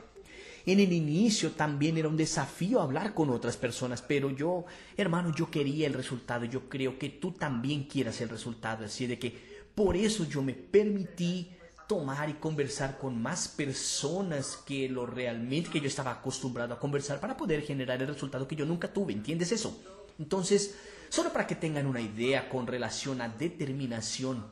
en 0.65 0.79
el 0.79 0.93
inicio 0.93 1.51
también 1.51 1.97
era 1.97 2.07
un 2.07 2.15
desafío 2.15 2.79
hablar 2.81 3.13
con 3.13 3.29
otras 3.29 3.57
personas, 3.57 4.01
pero 4.01 4.29
yo, 4.31 4.65
hermano, 4.95 5.33
yo 5.35 5.51
quería 5.51 5.87
el 5.87 5.93
resultado. 5.93 6.45
Yo 6.45 6.69
creo 6.69 6.97
que 6.97 7.09
tú 7.09 7.31
también 7.31 7.83
quieras 7.83 8.21
el 8.21 8.29
resultado, 8.29 8.85
así 8.85 9.05
de 9.05 9.19
que 9.19 9.52
por 9.75 9.97
eso 9.97 10.25
yo 10.25 10.41
me 10.41 10.53
permití 10.53 11.49
tomar 11.87 12.29
y 12.29 12.33
conversar 12.33 12.97
con 12.97 13.21
más 13.21 13.47
personas 13.47 14.57
que 14.65 14.87
lo 14.87 15.05
realmente 15.05 15.69
que 15.69 15.81
yo 15.81 15.87
estaba 15.87 16.11
acostumbrado 16.11 16.73
a 16.73 16.79
conversar 16.79 17.19
para 17.19 17.35
poder 17.35 17.61
generar 17.61 18.01
el 18.01 18.07
resultado 18.07 18.47
que 18.47 18.55
yo 18.55 18.65
nunca 18.65 18.91
tuve. 18.91 19.13
¿Entiendes 19.13 19.51
eso? 19.51 19.79
Entonces, 20.17 20.75
solo 21.09 21.31
para 21.33 21.47
que 21.47 21.55
tengan 21.55 21.87
una 21.87 22.01
idea 22.01 22.49
con 22.49 22.67
relación 22.67 23.21
a 23.21 23.29
determinación, 23.29 24.45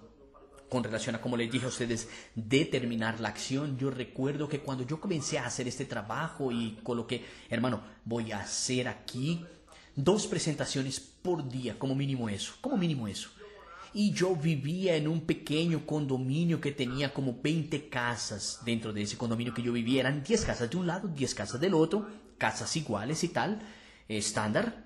con 0.70 0.84
relación 0.84 1.16
a, 1.16 1.22
como 1.22 1.38
les 1.38 1.52
dije 1.52 1.66
a 1.66 1.70
ustedes, 1.70 2.10
determinar 2.36 3.20
la 3.20 3.30
acción, 3.30 3.78
yo 3.78 3.90
recuerdo 3.92 4.48
que 4.48 4.60
cuando 4.60 4.86
yo 4.86 5.00
comencé 5.00 5.40
a 5.40 5.46
hacer 5.46 5.68
este 5.68 5.86
trabajo 5.86 6.52
y 6.52 6.80
coloqué, 6.84 7.26
hermano, 7.50 7.82
voy 8.06 8.32
a 8.32 8.40
hacer 8.42 8.88
aquí 8.88 9.46
dos 9.96 10.28
presentaciones 10.28 11.00
por 11.00 11.48
día, 11.50 11.78
como 11.78 11.96
mínimo 11.96 12.30
eso, 12.30 12.54
como 12.62 12.78
mínimo 12.78 13.08
eso 13.08 13.30
y 13.94 14.12
yo 14.12 14.36
vivía 14.36 14.96
en 14.96 15.08
un 15.08 15.22
pequeño 15.22 15.86
condominio 15.86 16.62
que 16.62 16.72
tenía 16.72 17.14
como 17.14 17.40
20 17.42 17.90
casas. 17.90 18.60
Dentro 18.64 18.94
de 18.94 19.02
ese 19.02 19.18
condominio 19.18 19.54
que 19.54 19.62
yo 19.62 19.74
vivía 19.74 20.02
eran 20.02 20.24
10 20.24 20.46
casas 20.46 20.70
de 20.70 20.78
un 20.78 20.88
lado, 20.88 21.08
10 21.08 21.36
casas 21.36 21.60
del 21.60 21.74
otro, 21.74 22.08
casas 22.38 22.76
iguales 22.76 23.24
y 23.24 23.30
tal, 23.30 23.62
estándar. 24.08 24.86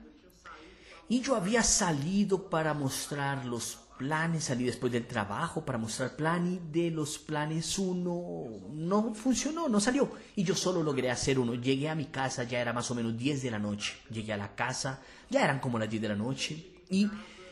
Y 1.08 1.22
yo 1.22 1.36
había 1.36 1.62
salido 1.62 2.50
para 2.50 2.74
mostrar 2.74 3.46
los 3.46 3.78
planes, 3.98 4.46
salí 4.46 4.66
después 4.66 4.92
del 4.92 5.08
trabajo 5.08 5.64
para 5.64 5.78
mostrar 5.78 6.16
plan 6.16 6.46
y 6.48 6.72
de 6.72 6.92
los 6.92 7.18
planes 7.18 7.80
uno 7.80 8.46
no 8.72 9.14
funcionó, 9.14 9.70
no 9.70 9.80
salió. 9.80 10.12
Y 10.36 10.44
yo 10.44 10.56
solo 10.56 10.84
logré 10.84 11.12
hacer 11.12 11.40
uno. 11.40 11.54
Llegué 11.54 11.90
a 11.90 11.96
mi 11.96 12.06
casa, 12.06 12.44
ya 12.44 12.60
era 12.60 12.74
más 12.74 12.90
o 12.92 12.96
menos 12.96 13.16
10 13.18 13.44
de 13.44 13.52
la 13.52 13.60
noche. 13.60 13.94
Llegué 14.10 14.34
a 14.34 14.38
la 14.38 14.56
casa, 14.56 15.00
ya 15.30 15.44
eran 15.44 15.60
como 15.60 15.80
las 15.80 15.90
10 15.90 16.02
de 16.02 16.10
la 16.10 16.16
noche. 16.16 16.72
Y 16.90 17.08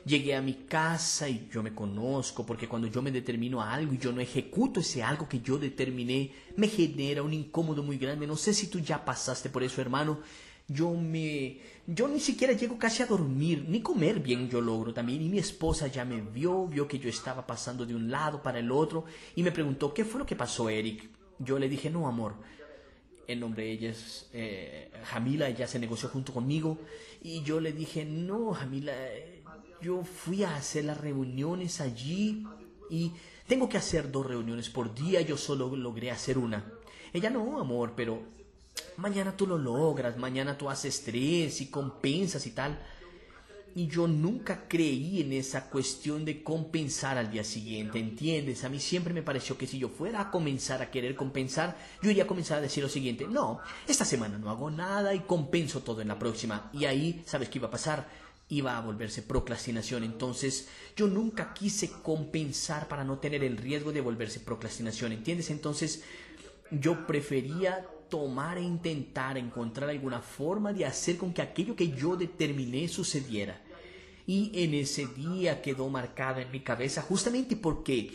llegué 0.06 0.36
a 0.36 0.42
mi 0.42 0.54
casa 0.54 1.30
y 1.30 1.48
yo 1.52 1.63
me 1.63 1.74
conozco, 1.74 2.46
porque 2.46 2.68
cuando 2.68 2.88
yo 2.88 3.02
me 3.02 3.12
determino 3.12 3.62
a 3.62 3.74
algo 3.74 3.94
y 3.94 3.98
yo 3.98 4.12
no 4.12 4.22
ejecuto 4.22 4.80
ese 4.80 5.04
algo 5.04 5.28
que 5.28 5.42
yo 5.42 5.58
determiné, 5.58 6.32
me 6.58 6.68
genera 6.68 7.24
un 7.24 7.34
incómodo 7.34 7.84
muy 7.84 7.98
grande. 7.98 8.28
No 8.28 8.36
sé 8.36 8.54
si 8.54 8.68
tú 8.68 8.80
ya 8.80 9.04
pasaste 9.04 9.50
por 9.50 9.63
eso, 9.63 9.82
hermano. 9.82 10.20
Yo 10.68 10.94
me 10.94 11.60
yo 11.86 12.08
ni 12.08 12.22
siquiera 12.22 12.54
llego 12.54 12.78
casi 12.78 13.04
a 13.04 13.06
dormir, 13.06 13.66
ni 13.68 13.82
comer 13.82 14.22
bien 14.22 14.50
yo 14.50 14.62
logro 14.62 14.94
también. 14.94 15.22
Y 15.22 15.30
mi 15.30 15.38
esposa 15.38 15.88
ya 15.88 16.06
me 16.06 16.22
vio, 16.22 16.68
vio 16.68 16.88
que 16.88 17.00
yo 17.00 17.10
estaba 17.10 17.46
pasando 17.46 17.86
de 17.86 17.94
un 17.94 18.10
lado 18.10 18.42
para 18.42 18.60
el 18.60 18.72
otro 18.72 19.04
y 19.36 19.44
me 19.44 19.52
preguntó, 19.52 19.94
¿qué 19.94 20.06
fue 20.06 20.20
lo 20.20 20.26
que 20.26 20.38
pasó, 20.38 20.70
Eric? 20.70 21.10
Yo 21.39 21.60
le 21.60 21.68
dije, 21.68 21.89
no, 21.89 22.08
amor, 22.08 22.36
el 23.28 23.39
nombre 23.39 23.63
de 23.63 23.72
ella 23.72 23.89
es 23.89 24.30
eh, 24.32 24.92
Jamila, 25.06 25.50
ella 25.50 25.68
se 25.68 25.80
negoció 25.80 26.08
junto 26.08 26.34
conmigo 26.34 26.78
y 27.22 27.42
yo 27.44 27.60
le 27.60 27.74
dije, 27.74 28.06
no, 28.06 28.54
Jamila, 28.54 28.94
yo 29.84 30.04
fui 30.04 30.43
a 30.43 30.56
hacer 30.56 30.86
las 30.86 31.00
reuniones 31.00 31.82
allí 31.82 32.48
y 32.89 33.12
tengo 33.48 33.67
que 33.67 33.78
hacer 33.78 34.10
dos 34.10 34.26
reuniones 34.26 34.69
por 34.69 34.96
día, 34.96 35.22
yo 35.22 35.38
solo 35.38 35.76
logré 35.76 36.10
hacer 36.10 36.38
una. 36.38 36.63
Ella 37.12 37.30
no, 37.30 37.60
amor, 37.60 37.93
pero 37.96 38.22
mañana 38.98 39.36
tú 39.36 39.46
lo 39.46 39.58
logras, 39.58 40.17
mañana 40.17 40.58
tú 40.58 40.69
haces 40.69 41.04
tres 41.04 41.60
y 41.62 41.67
compensas 41.67 42.48
y 42.48 42.52
tal. 42.52 42.80
Y 43.76 43.88
yo 43.88 44.08
nunca 44.08 44.67
creí 44.67 45.19
en 45.22 45.34
esa 45.34 45.67
cuestión 45.69 46.24
de 46.24 46.43
compensar 46.43 47.17
al 47.17 47.32
día 47.32 47.43
siguiente, 47.43 48.00
¿entiendes? 48.00 48.63
A 48.63 48.69
mí 48.69 48.80
siempre 48.80 49.15
me 49.15 49.24
pareció 49.24 49.58
que 49.58 49.65
si 49.65 49.80
yo 49.80 49.89
fuera 49.89 50.22
a 50.22 50.32
comenzar 50.32 50.84
a 50.84 50.91
querer 50.91 51.15
compensar, 51.15 51.76
yo 52.02 52.12
iría 52.12 52.26
a 52.26 52.28
comenzar 52.28 52.60
a 52.60 52.62
decir 52.62 52.84
lo 52.84 52.89
siguiente, 52.89 53.28
no, 53.28 53.60
esta 53.88 54.06
semana 54.06 54.38
no 54.38 54.52
hago 54.52 54.69
nada 54.69 55.15
y 55.15 55.22
compenso 55.22 55.82
todo 55.82 56.02
en 56.02 56.08
la 56.08 56.19
próxima. 56.19 56.69
Y 56.72 56.86
ahí, 56.86 57.24
¿sabes 57.26 57.50
qué 57.50 57.58
iba 57.58 57.67
a 57.67 57.72
pasar? 57.72 58.23
Iba 58.50 58.78
a 58.78 58.82
volverse 58.82 59.22
procrastinación. 59.22 60.04
Entonces, 60.04 60.68
yo 60.96 61.08
nunca 61.08 61.54
quise 61.54 61.90
compensar 61.90 62.88
para 62.88 63.04
no 63.04 63.20
tener 63.20 63.44
el 63.44 63.58
riesgo 63.58 63.92
de 63.92 64.02
volverse 64.02 64.40
procrastinación, 64.40 65.12
¿entiendes? 65.12 65.50
Entonces, 65.50 66.04
yo 66.70 67.08
prefería 67.08 67.88
tomar 68.10 68.58
e 68.58 68.62
intentar 68.62 69.38
encontrar 69.38 69.90
alguna 69.90 70.22
forma 70.22 70.72
de 70.72 70.86
hacer 70.86 71.18
con 71.18 71.34
que 71.34 71.42
aquello 71.42 71.76
que 71.76 71.92
yo 71.92 72.16
determiné 72.16 72.88
sucediera. 72.88 73.60
Y 74.28 74.52
en 74.54 74.74
ese 74.74 75.08
día 75.08 75.62
quedó 75.62 75.90
marcado 75.90 76.40
en 76.40 76.52
mi 76.52 76.60
cabeza 76.60 77.02
justamente 77.02 77.56
porque 77.56 78.12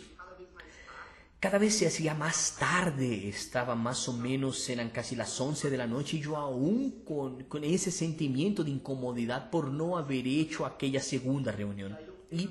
cada 1.40 1.58
vez 1.58 1.76
se 1.76 1.86
hacía 1.86 2.14
más 2.14 2.56
tarde, 2.58 3.28
estaba 3.28 3.74
más 3.74 4.08
o 4.08 4.12
menos, 4.12 4.68
eran 4.68 4.90
casi 4.90 5.14
las 5.14 5.40
11 5.40 5.70
de 5.70 5.76
la 5.76 5.86
noche 5.86 6.16
y 6.16 6.20
yo 6.20 6.36
aún 6.36 7.02
con, 7.04 7.44
con 7.44 7.62
ese 7.62 7.90
sentimiento 7.90 8.64
de 8.64 8.70
incomodidad 8.70 9.50
por 9.50 9.70
no 9.70 9.96
haber 9.96 10.26
hecho 10.26 10.66
aquella 10.66 11.00
segunda 11.00 11.52
reunión. 11.52 11.96
Y 12.30 12.50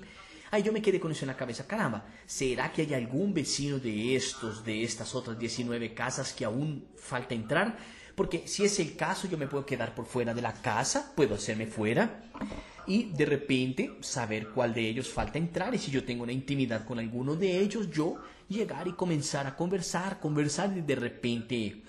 Ahí 0.49 0.63
yo 0.63 0.71
me 0.71 0.81
quedé 0.81 0.99
con 0.99 1.11
eso 1.11 1.25
en 1.25 1.27
la 1.27 1.35
cabeza. 1.35 1.67
Caramba, 1.67 2.05
¿será 2.25 2.71
que 2.71 2.83
hay 2.83 2.93
algún 2.93 3.33
vecino 3.33 3.79
de 3.79 4.15
estos, 4.15 4.63
de 4.63 4.83
estas 4.83 5.13
otras 5.13 5.37
19 5.37 5.93
casas 5.93 6.31
que 6.31 6.45
aún 6.45 6.87
falta 6.95 7.35
entrar? 7.35 7.77
Porque 8.15 8.47
si 8.47 8.63
es 8.63 8.79
el 8.79 8.95
caso, 8.95 9.27
yo 9.27 9.37
me 9.37 9.47
puedo 9.47 9.65
quedar 9.65 9.93
por 9.93 10.05
fuera 10.05 10.33
de 10.33 10.41
la 10.41 10.53
casa, 10.53 11.13
puedo 11.15 11.35
hacerme 11.35 11.67
fuera 11.67 12.23
y 12.87 13.11
de 13.11 13.25
repente 13.25 13.97
saber 13.99 14.47
cuál 14.49 14.73
de 14.73 14.87
ellos 14.87 15.09
falta 15.09 15.37
entrar. 15.37 15.75
Y 15.75 15.77
si 15.77 15.91
yo 15.91 16.05
tengo 16.05 16.23
una 16.23 16.31
intimidad 16.31 16.85
con 16.85 16.97
alguno 16.97 17.35
de 17.35 17.59
ellos, 17.59 17.91
yo 17.91 18.15
llegar 18.49 18.87
y 18.87 18.93
comenzar 18.93 19.47
a 19.47 19.55
conversar, 19.55 20.19
conversar 20.19 20.75
y 20.77 20.81
de 20.81 20.95
repente 20.95 21.83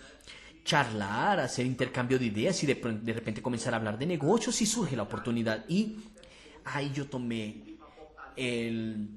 charlar, 0.65 1.41
hacer 1.41 1.65
intercambio 1.65 2.19
de 2.19 2.27
ideas 2.27 2.63
y 2.63 2.67
de, 2.67 2.75
de 2.75 3.13
repente 3.13 3.41
comenzar 3.41 3.73
a 3.75 3.79
hablar 3.79 3.99
de 3.99 4.07
negocios 4.07 4.57
si 4.57 4.67
surge 4.67 4.97
la 4.97 5.05
oportunidad. 5.05 5.65
Y 5.69 5.97
ahí 6.65 6.93
yo 6.95 7.07
tomé 7.07 7.63
el 8.37 9.09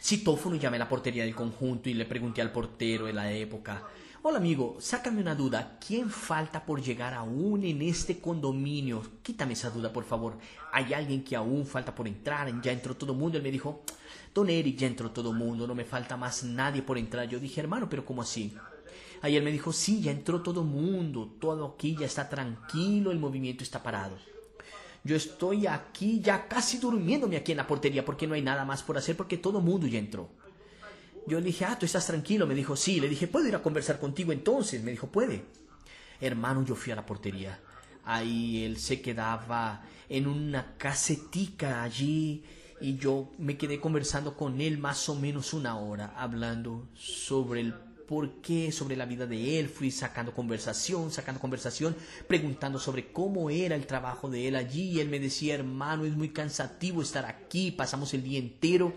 citófono 0.00 0.56
y 0.56 0.58
llamé 0.58 0.76
a 0.76 0.80
la 0.80 0.88
portería 0.88 1.24
del 1.24 1.34
conjunto 1.34 1.88
y 1.88 1.94
le 1.94 2.04
pregunté 2.04 2.42
al 2.42 2.52
portero 2.52 3.06
de 3.06 3.12
la 3.12 3.32
época, 3.32 3.86
hola 4.26 4.38
amigo, 4.38 4.76
sácame 4.80 5.20
una 5.20 5.34
duda, 5.34 5.76
¿quién 5.86 6.08
falta 6.08 6.64
por 6.64 6.80
llegar 6.80 7.12
aún 7.12 7.62
en 7.62 7.82
este 7.82 8.20
condominio? 8.20 9.02
Quítame 9.22 9.52
esa 9.52 9.68
duda, 9.68 9.92
por 9.92 10.04
favor. 10.04 10.38
¿Hay 10.72 10.94
alguien 10.94 11.22
que 11.22 11.36
aún 11.36 11.66
falta 11.66 11.94
por 11.94 12.08
entrar? 12.08 12.50
¿Ya 12.62 12.72
entró 12.72 12.96
todo 12.96 13.12
el 13.12 13.18
mundo? 13.18 13.36
Él 13.36 13.44
me 13.44 13.50
dijo, 13.50 13.82
don 14.34 14.48
Eric, 14.48 14.78
ya 14.78 14.86
entró 14.86 15.10
todo 15.10 15.32
el 15.32 15.36
mundo, 15.36 15.66
no 15.66 15.74
me 15.74 15.84
falta 15.84 16.16
más 16.16 16.42
nadie 16.42 16.80
por 16.80 16.96
entrar. 16.96 17.28
Yo 17.28 17.38
dije, 17.38 17.60
hermano, 17.60 17.86
pero 17.90 18.06
¿cómo 18.06 18.22
así? 18.22 18.54
Ayer 19.20 19.42
me 19.42 19.52
dijo, 19.52 19.74
sí, 19.74 20.00
ya 20.00 20.10
entró 20.10 20.40
todo 20.40 20.62
el 20.62 20.68
mundo, 20.68 21.34
todo 21.38 21.74
aquí 21.74 21.94
ya 21.94 22.06
está 22.06 22.26
tranquilo, 22.26 23.10
el 23.10 23.18
movimiento 23.18 23.62
está 23.62 23.82
parado. 23.82 24.16
Yo 25.04 25.16
estoy 25.16 25.66
aquí 25.66 26.22
ya 26.22 26.48
casi 26.48 26.78
durmiéndome 26.78 27.36
aquí 27.36 27.52
en 27.52 27.58
la 27.58 27.66
portería 27.66 28.06
porque 28.06 28.26
no 28.26 28.32
hay 28.32 28.40
nada 28.40 28.64
más 28.64 28.82
por 28.82 28.96
hacer 28.96 29.18
porque 29.18 29.36
todo 29.36 29.58
el 29.58 29.64
mundo 29.66 29.86
ya 29.86 29.98
entró. 29.98 30.30
Yo 31.26 31.38
le 31.40 31.46
dije, 31.46 31.64
ah, 31.64 31.78
tú 31.78 31.86
estás 31.86 32.06
tranquilo. 32.06 32.46
Me 32.46 32.54
dijo, 32.54 32.76
sí. 32.76 33.00
Le 33.00 33.08
dije, 33.08 33.28
¿puedo 33.28 33.48
ir 33.48 33.54
a 33.54 33.62
conversar 33.62 33.98
contigo 33.98 34.32
entonces? 34.32 34.82
Me 34.82 34.90
dijo, 34.90 35.08
puede. 35.08 35.44
Hermano, 36.20 36.64
yo 36.64 36.74
fui 36.74 36.92
a 36.92 36.96
la 36.96 37.06
portería. 37.06 37.58
Ahí 38.04 38.64
él 38.64 38.78
se 38.78 39.00
quedaba 39.00 39.82
en 40.08 40.26
una 40.26 40.76
casetica 40.76 41.82
allí 41.82 42.44
y 42.80 42.96
yo 42.96 43.30
me 43.38 43.56
quedé 43.56 43.80
conversando 43.80 44.36
con 44.36 44.60
él 44.60 44.78
más 44.78 45.08
o 45.08 45.14
menos 45.14 45.54
una 45.54 45.78
hora, 45.78 46.12
hablando 46.16 46.88
sobre 46.94 47.60
el 47.60 47.74
por 48.06 48.42
qué, 48.42 48.70
sobre 48.70 48.96
la 48.96 49.06
vida 49.06 49.26
de 49.26 49.58
él, 49.58 49.70
fui 49.70 49.90
sacando 49.90 50.34
conversación, 50.34 51.10
sacando 51.10 51.40
conversación, 51.40 51.96
preguntando 52.28 52.78
sobre 52.78 53.10
cómo 53.10 53.48
era 53.48 53.74
el 53.76 53.86
trabajo 53.86 54.28
de 54.28 54.48
él 54.48 54.56
allí. 54.56 54.90
Y 54.90 55.00
él 55.00 55.08
me 55.08 55.18
decía, 55.18 55.54
hermano, 55.54 56.04
es 56.04 56.14
muy 56.14 56.28
cansativo 56.28 57.00
estar 57.00 57.24
aquí, 57.24 57.70
pasamos 57.70 58.12
el 58.12 58.22
día 58.22 58.38
entero 58.38 58.92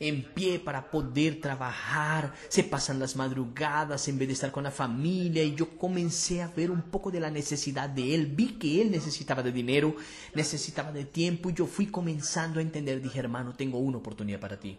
en 0.00 0.22
pie 0.22 0.60
para 0.60 0.90
poder 0.90 1.40
trabajar, 1.40 2.32
se 2.48 2.62
pasan 2.62 3.00
las 3.00 3.16
madrugadas 3.16 4.06
en 4.08 4.18
vez 4.18 4.28
de 4.28 4.34
estar 4.34 4.52
con 4.52 4.64
la 4.64 4.70
familia 4.70 5.42
y 5.42 5.54
yo 5.54 5.76
comencé 5.76 6.40
a 6.42 6.48
ver 6.48 6.70
un 6.70 6.82
poco 6.82 7.10
de 7.10 7.20
la 7.20 7.30
necesidad 7.30 7.88
de 7.88 8.14
él, 8.14 8.26
vi 8.26 8.58
que 8.58 8.80
él 8.80 8.90
necesitaba 8.90 9.42
de 9.42 9.52
dinero, 9.52 9.96
necesitaba 10.34 10.92
de 10.92 11.04
tiempo 11.04 11.50
y 11.50 11.54
yo 11.54 11.66
fui 11.66 11.86
comenzando 11.86 12.60
a 12.60 12.62
entender, 12.62 13.02
dije 13.02 13.18
hermano, 13.18 13.54
tengo 13.54 13.78
una 13.78 13.98
oportunidad 13.98 14.38
para 14.38 14.60
ti, 14.60 14.78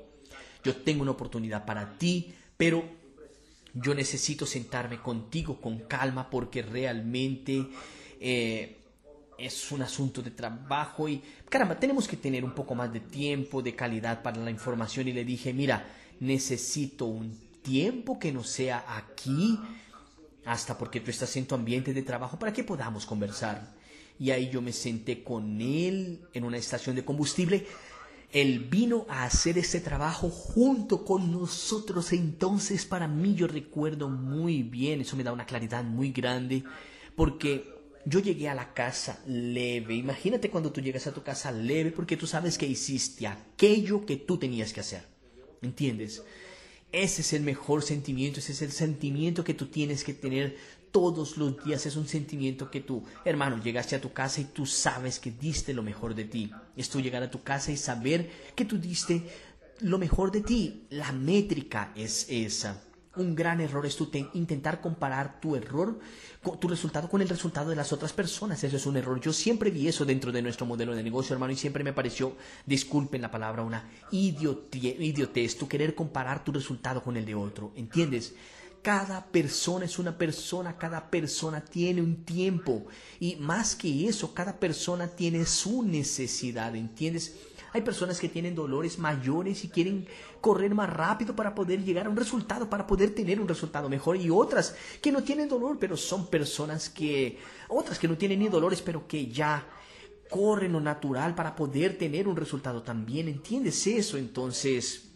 yo 0.63 0.75
tengo 0.75 1.01
una 1.01 1.12
oportunidad 1.12 1.65
para 1.65 1.97
ti, 1.97 2.34
pero 2.55 2.84
yo 3.73 3.93
necesito 3.93 4.45
sentarme 4.45 5.01
contigo 5.01 5.60
con 5.60 5.79
calma 5.79 6.29
porque 6.29 6.62
realmente 6.62 7.67
eh, 8.19 8.78
es 9.39 9.71
un 9.71 9.82
asunto 9.82 10.21
de 10.21 10.32
trabajo 10.32 11.08
y 11.08 11.21
caramba, 11.49 11.80
tenemos 11.80 12.08
que 12.08 12.17
tener 12.17 12.43
un 12.43 12.54
poco 12.54 12.75
más 12.75 12.91
de 12.91 12.99
tiempo, 12.99 13.62
de 13.62 13.75
calidad 13.75 14.21
para 14.21 14.38
la 14.38 14.52
información 14.52 15.08
y 15.08 15.13
le 15.13 15.25
dije, 15.25 15.54
mira, 15.54 15.88
necesito 16.19 17.06
un 17.06 17.38
tiempo 17.62 18.19
que 18.19 18.32
no 18.32 18.43
sea 18.43 18.86
aquí, 18.88 19.60
hasta 20.45 20.78
porque 20.78 20.99
tú 20.99 21.12
estás 21.12 21.36
en 21.38 21.45
tu 21.45 21.56
ambiente 21.56 21.93
de 21.93 22.02
trabajo 22.02 22.38
para 22.38 22.54
que 22.54 22.63
podamos 22.63 23.06
conversar. 23.06 23.73
Y 24.19 24.32
ahí 24.32 24.49
yo 24.49 24.62
me 24.62 24.73
senté 24.73 25.23
con 25.23 25.62
él 25.62 26.21
en 26.34 26.43
una 26.43 26.58
estación 26.58 26.95
de 26.95 27.06
combustible 27.06 27.65
él 28.32 28.67
vino 28.69 29.06
a 29.10 29.23
hacer 29.23 29.58
ese 29.58 29.80
trabajo 29.80 30.30
junto 30.30 31.04
con 31.04 31.32
nosotros. 31.32 32.13
Entonces 32.13 32.86
para 32.86 33.08
mí 33.08 33.36
yo 33.36 33.47
recuerdo 33.47 34.10
muy 34.10 34.63
bien, 34.63 35.02
eso 35.02 35.15
me 35.15 35.23
da 35.23 35.34
una 35.34 35.45
claridad 35.45 35.84
muy 35.84 36.12
grande, 36.12 36.63
porque 37.15 37.78
yo 38.05 38.19
llegué 38.19 38.49
a 38.49 38.55
la 38.55 38.73
casa 38.73 39.19
leve. 39.27 39.95
Imagínate 39.95 40.49
cuando 40.49 40.71
tú 40.71 40.81
llegas 40.81 41.07
a 41.07 41.13
tu 41.13 41.23
casa 41.23 41.51
leve 41.51 41.91
porque 41.91 42.17
tú 42.17 42.27
sabes 42.27 42.57
que 42.57 42.65
hiciste 42.65 43.27
aquello 43.27 44.05
que 44.05 44.17
tú 44.17 44.38
tenías 44.38 44.73
que 44.73 44.79
hacer. 44.79 45.03
¿Entiendes? 45.62 46.23
Ese 46.91 47.21
es 47.21 47.33
el 47.33 47.43
mejor 47.43 47.83
sentimiento, 47.83 48.39
ese 48.39 48.53
es 48.53 48.62
el 48.62 48.71
sentimiento 48.71 49.43
que 49.43 49.53
tú 49.53 49.67
tienes 49.67 50.03
que 50.03 50.13
tener 50.13 50.57
todos 50.91 51.38
los 51.38 51.63
días. 51.63 51.85
Es 51.85 51.95
un 51.95 52.07
sentimiento 52.07 52.71
que 52.71 52.81
tú, 52.81 53.03
hermano, 53.25 53.62
llegaste 53.62 53.95
a 53.95 54.01
tu 54.01 54.12
casa 54.12 54.41
y 54.41 54.45
tú 54.45 54.65
sabes 54.65 55.19
que 55.19 55.31
diste 55.31 55.73
lo 55.73 55.83
mejor 55.83 56.15
de 56.15 56.25
ti. 56.25 56.51
Es 56.75 56.89
tú 56.89 56.99
llegar 57.01 57.21
a 57.21 57.29
tu 57.29 57.43
casa 57.43 57.71
y 57.71 57.77
saber 57.77 58.31
que 58.55 58.65
tú 58.65 58.79
diste 58.79 59.23
lo 59.81 59.99
mejor 59.99 60.31
de 60.31 60.41
ti. 60.41 60.88
La 60.89 61.12
métrica 61.12 61.91
es 61.95 62.25
esa. 62.29 62.81
Un 63.19 63.36
gran 63.36 63.60
error 63.60 63.86
es 63.86 63.97
tú 63.97 64.10
intentar 64.34 64.79
comparar 64.79 65.41
tu 65.41 65.58
error, 65.58 65.99
tu 66.60 66.69
resultado 66.69 67.10
con 67.10 67.21
el 67.21 67.27
resultado 67.27 67.69
de 67.69 67.75
las 67.75 67.91
otras 67.91 68.13
personas. 68.13 68.63
Eso 68.63 68.77
es 68.77 68.86
un 68.86 68.95
error. 68.95 69.19
Yo 69.19 69.34
siempre 69.34 69.71
vi 69.71 69.89
eso 69.89 70.05
dentro 70.05 70.32
de 70.32 70.41
nuestro 70.41 70.65
modelo 70.65 70.95
de 70.95 71.03
negocio, 71.03 71.34
hermano, 71.34 71.51
y 71.51 71.58
siempre 71.58 71.84
me 71.84 71.91
pareció, 71.91 72.38
disculpen 72.65 73.21
la 73.21 73.29
palabra, 73.29 73.62
una 73.62 73.89
idiotez, 74.12 75.58
tú 75.58 75.67
querer 75.67 75.95
comparar 75.95 76.45
tu 76.45 76.53
resultado 76.53 77.03
con 77.03 77.17
el 77.17 77.25
de 77.25 77.36
otro. 77.36 77.73
¿Entiendes? 77.75 78.36
Cada 78.82 79.25
persona 79.25 79.84
es 79.84 79.99
una 79.99 80.17
persona, 80.17 80.77
cada 80.77 81.12
persona 81.12 81.60
tiene 81.60 82.01
un 82.01 82.23
tiempo 82.23 82.86
y 83.19 83.36
más 83.36 83.75
que 83.75 84.08
eso, 84.08 84.34
cada 84.34 84.58
persona 84.58 85.10
tiene 85.10 85.45
su 85.45 85.84
necesidad, 85.84 86.73
¿entiendes? 86.73 87.36
Hay 87.73 87.82
personas 87.82 88.19
que 88.19 88.29
tienen 88.29 88.55
dolores 88.55 88.97
mayores 88.99 89.63
y 89.63 89.69
quieren 89.69 90.08
correr 90.41 90.73
más 90.73 90.89
rápido 90.89 91.36
para 91.36 91.53
poder 91.53 91.84
llegar 91.84 92.08
a 92.08 92.10
un 92.10 92.15
resultado, 92.15 92.69
para 92.69 92.88
poder 92.88 93.13
tener 93.13 93.39
un 93.39 93.47
resultado 93.47 93.89
mejor. 93.89 94.17
Y 94.17 94.29
otras 94.29 94.75
que 95.01 95.12
no 95.12 95.23
tienen 95.23 95.49
dolor, 95.49 95.77
pero 95.79 95.97
son 95.97 96.27
personas 96.27 96.89
que, 96.89 97.38
otras 97.67 97.99
que 97.99 98.08
no 98.08 98.17
tienen 98.17 98.39
ni 98.39 98.47
dolores, 98.47 98.82
pero 98.82 99.08
que 99.08 99.27
ya 99.27 99.65
corren 100.29 100.73
lo 100.73 100.79
natural 100.79 101.36
para 101.36 101.55
poder 101.55 101.97
tener 101.97 102.27
un 102.27 102.36
resultado 102.36 102.82
también. 102.82 103.27
¿Entiendes 103.27 103.86
eso? 103.88 104.17
Entonces, 104.17 105.10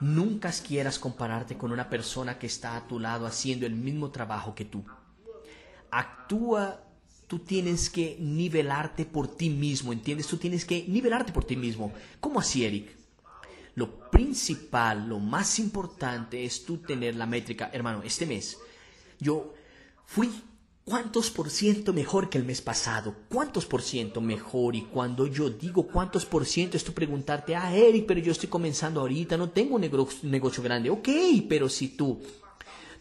Nunca 0.00 0.50
quieras 0.50 0.98
compararte 0.98 1.56
con 1.56 1.72
una 1.72 1.88
persona 1.88 2.38
que 2.38 2.46
está 2.46 2.76
a 2.76 2.86
tu 2.86 3.00
lado 3.00 3.26
haciendo 3.26 3.64
el 3.64 3.74
mismo 3.74 4.10
trabajo 4.10 4.54
que 4.54 4.64
tú. 4.64 4.84
Actúa, 5.90 6.83
tú 7.26 7.40
tienes 7.40 7.90
que 7.90 8.16
nivelarte 8.20 9.04
por 9.04 9.28
ti 9.28 9.50
mismo, 9.50 9.92
¿entiendes? 9.92 10.26
Tú 10.26 10.36
tienes 10.36 10.64
que 10.64 10.84
nivelarte 10.88 11.32
por 11.32 11.44
ti 11.44 11.56
mismo. 11.56 11.92
¿Cómo 12.20 12.40
así, 12.40 12.64
Eric? 12.64 12.90
Lo 13.74 14.10
principal, 14.10 15.08
lo 15.08 15.18
más 15.18 15.58
importante 15.58 16.44
es 16.44 16.64
tú 16.64 16.78
tener 16.78 17.16
la 17.16 17.26
métrica. 17.26 17.70
Hermano, 17.72 18.02
este 18.02 18.26
mes 18.26 18.58
yo 19.18 19.54
fui 20.06 20.30
cuántos 20.84 21.30
por 21.30 21.50
ciento 21.50 21.92
mejor 21.92 22.28
que 22.28 22.38
el 22.38 22.44
mes 22.44 22.60
pasado, 22.60 23.14
cuántos 23.28 23.66
por 23.66 23.82
ciento 23.82 24.20
mejor. 24.20 24.76
Y 24.76 24.82
cuando 24.82 25.26
yo 25.26 25.50
digo 25.50 25.86
cuántos 25.86 26.26
por 26.26 26.44
ciento, 26.46 26.76
es 26.76 26.84
tú 26.84 26.92
preguntarte, 26.92 27.56
ah, 27.56 27.74
Eric, 27.74 28.06
pero 28.06 28.20
yo 28.20 28.32
estoy 28.32 28.48
comenzando 28.48 29.00
ahorita, 29.00 29.36
no 29.36 29.50
tengo 29.50 29.76
un 29.76 29.90
negocio 30.22 30.62
grande. 30.62 30.90
Ok, 30.90 31.08
pero 31.48 31.68
si 31.68 31.88
tú 31.88 32.20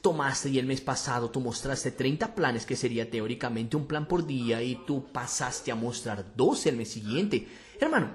tomaste 0.03 0.49
y 0.49 0.59
el 0.59 0.65
mes 0.65 0.81
pasado 0.81 1.31
tú 1.31 1.39
mostraste 1.39 1.89
30 1.89 2.35
planes, 2.35 2.65
que 2.65 2.75
sería 2.75 3.09
teóricamente 3.09 3.77
un 3.77 3.87
plan 3.87 4.05
por 4.05 4.27
día, 4.27 4.61
y 4.61 4.75
tú 4.85 5.07
pasaste 5.11 5.71
a 5.71 5.75
mostrar 5.75 6.35
12 6.35 6.69
el 6.69 6.75
mes 6.75 6.89
siguiente, 6.89 7.47
hermano, 7.79 8.13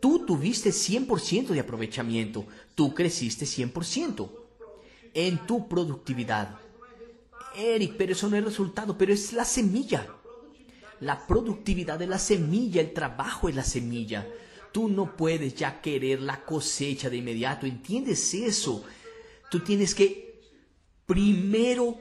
tú 0.00 0.26
tuviste 0.26 0.70
100% 0.70 1.46
de 1.46 1.60
aprovechamiento, 1.60 2.44
tú 2.74 2.92
creciste 2.92 3.46
100% 3.46 4.28
en 5.14 5.46
tu 5.46 5.68
productividad. 5.68 6.58
Eric, 7.54 7.94
pero 7.96 8.12
eso 8.12 8.28
no 8.28 8.36
es 8.36 8.44
resultado, 8.44 8.98
pero 8.98 9.12
es 9.12 9.32
la 9.32 9.44
semilla. 9.44 10.08
La 10.98 11.28
productividad 11.28 11.96
de 11.96 12.08
la 12.08 12.18
semilla, 12.18 12.80
el 12.80 12.92
trabajo 12.92 13.48
es 13.48 13.54
la 13.54 13.64
semilla. 13.64 14.26
Tú 14.72 14.88
no 14.88 15.16
puedes 15.16 15.54
ya 15.54 15.80
querer 15.80 16.22
la 16.22 16.44
cosecha 16.44 17.08
de 17.08 17.18
inmediato, 17.18 17.66
¿entiendes 17.66 18.34
eso? 18.34 18.84
Tú 19.48 19.60
tienes 19.60 19.94
que 19.94 20.31
primero 21.12 21.98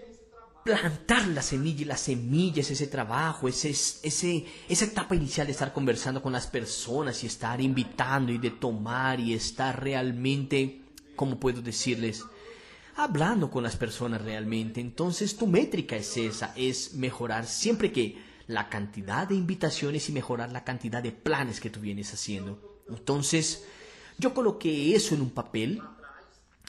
plantar 0.64 1.28
la 1.28 1.42
semilla 1.42 1.82
y 1.82 1.86
la 1.86 1.98
semilla 1.98 2.62
es 2.62 2.72
ese 2.72 2.88
trabajo, 2.88 3.50
ese, 3.50 3.72
ese, 3.72 4.46
esa 4.70 4.86
etapa 4.86 5.16
inicial 5.16 5.48
de 5.48 5.52
estar 5.52 5.74
conversando 5.74 6.22
con 6.22 6.32
las 6.32 6.48
personas 6.48 7.22
y 7.22 7.28
estar 7.28 7.60
invitando 7.60 8.32
y 8.32 8.38
de 8.38 8.52
tomar 8.52 9.20
y 9.20 9.34
estar 9.34 9.84
realmente, 9.84 10.80
¿cómo 11.18 11.38
puedo 11.38 11.62
decirles? 11.62 12.24
hablando 12.96 13.50
con 13.50 13.64
las 13.64 13.76
personas 13.76 14.22
realmente. 14.22 14.80
Entonces 14.80 15.36
tu 15.36 15.46
métrica 15.46 15.98
es 15.98 16.16
esa, 16.16 16.54
es 16.56 16.94
mejorar 16.94 17.48
siempre 17.48 17.92
que 17.92 18.18
la 18.48 18.70
cantidad 18.70 19.28
de 19.28 19.36
invitaciones 19.36 20.08
y 20.08 20.14
mejorar 20.14 20.54
la 20.54 20.64
cantidad 20.64 21.04
de 21.04 21.12
planes 21.12 21.60
que 21.60 21.70
tú 21.70 21.82
vienes 21.82 22.14
haciendo. 22.14 22.82
Entonces 22.88 23.66
yo 24.18 24.34
coloqué 24.34 24.96
eso 24.96 25.16
en 25.16 25.22
un 25.22 25.32
papel. 25.32 25.82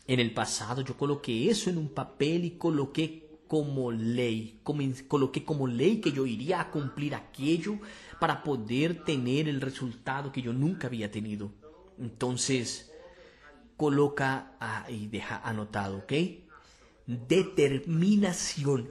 En 0.07 0.21
el 0.21 0.35
pasado 0.35 0.83
yo 0.83 0.97
coloqué 0.97 1.49
eso 1.49 1.71
en 1.71 1.79
un 1.79 1.89
papel 1.89 2.45
y 2.45 2.51
coloqué 2.53 3.23
como 3.47 3.93
ley, 3.93 4.61
coloqué 5.09 5.45
como 5.45 5.67
ley 5.67 6.01
que 6.01 6.13
yo 6.13 6.25
iría 6.27 6.61
a 6.61 6.71
cumplir 6.71 7.15
aquello 7.15 7.79
para 8.19 8.43
poder 8.43 9.05
tener 9.05 9.49
el 9.49 9.61
resultado 9.61 10.33
que 10.33 10.41
yo 10.41 10.53
nunca 10.53 10.87
había 10.87 11.11
tenido. 11.11 11.53
Entonces, 11.99 12.91
coloca 13.77 14.57
y 14.89 15.07
deja 15.09 15.37
anotado, 15.45 15.99
¿ok? 15.99 16.13
Determinación. 17.07 18.89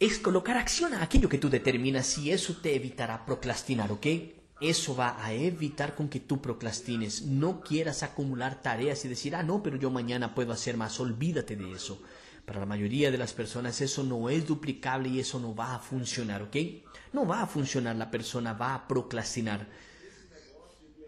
Es 0.00 0.18
colocar 0.18 0.56
acción 0.56 0.94
a 0.94 1.02
aquello 1.02 1.28
que 1.28 1.38
tú 1.38 1.48
determinas 1.48 2.18
y 2.18 2.32
eso 2.32 2.56
te 2.60 2.74
evitará 2.74 3.24
procrastinar, 3.24 3.92
¿ok? 3.92 4.06
Eso 4.60 4.94
va 4.94 5.24
a 5.24 5.32
evitar 5.32 5.94
con 5.94 6.08
que 6.08 6.20
tú 6.20 6.40
procrastines. 6.40 7.22
No 7.22 7.60
quieras 7.60 8.02
acumular 8.02 8.60
tareas 8.60 9.04
y 9.04 9.08
decir, 9.08 9.34
ah, 9.34 9.42
no, 9.42 9.62
pero 9.62 9.76
yo 9.76 9.90
mañana 9.90 10.34
puedo 10.34 10.52
hacer 10.52 10.76
más. 10.76 11.00
Olvídate 11.00 11.56
de 11.56 11.72
eso. 11.72 12.02
Para 12.44 12.60
la 12.60 12.66
mayoría 12.66 13.10
de 13.10 13.18
las 13.18 13.32
personas 13.32 13.80
eso 13.80 14.02
no 14.02 14.28
es 14.28 14.46
duplicable 14.46 15.08
y 15.08 15.20
eso 15.20 15.38
no 15.38 15.54
va 15.54 15.74
a 15.76 15.78
funcionar, 15.78 16.42
¿ok? 16.42 16.56
No 17.12 17.26
va 17.26 17.42
a 17.42 17.46
funcionar, 17.46 17.96
la 17.96 18.10
persona 18.10 18.52
va 18.52 18.74
a 18.74 18.88
procrastinar 18.88 19.68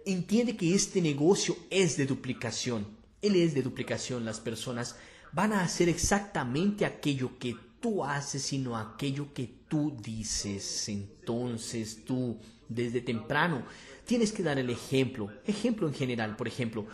entiende 0.06 0.56
que 0.56 0.74
este 0.74 1.00
negocio 1.00 1.56
es 1.70 1.96
de 1.96 2.06
duplicación. 2.06 2.86
Él 3.20 3.36
es 3.36 3.54
de 3.54 3.62
duplicación. 3.62 4.24
Las 4.24 4.40
personas 4.40 4.96
van 5.32 5.52
a 5.52 5.62
hacer 5.62 5.88
exactamente 5.88 6.84
aquello 6.84 7.38
que 7.38 7.56
tú 7.80 8.04
haces, 8.04 8.42
sino 8.42 8.76
aquello 8.76 9.32
que 9.32 9.48
tú 9.68 9.96
dices. 10.02 10.88
Entonces 10.88 12.04
tú, 12.04 12.38
desde 12.68 13.00
temprano, 13.00 13.64
tienes 14.04 14.32
que 14.32 14.42
dar 14.42 14.58
el 14.58 14.70
ejemplo. 14.70 15.30
Ejemplo 15.46 15.86
en 15.86 15.94
general, 15.94 16.36
por 16.36 16.48
ejemplo, 16.48 16.86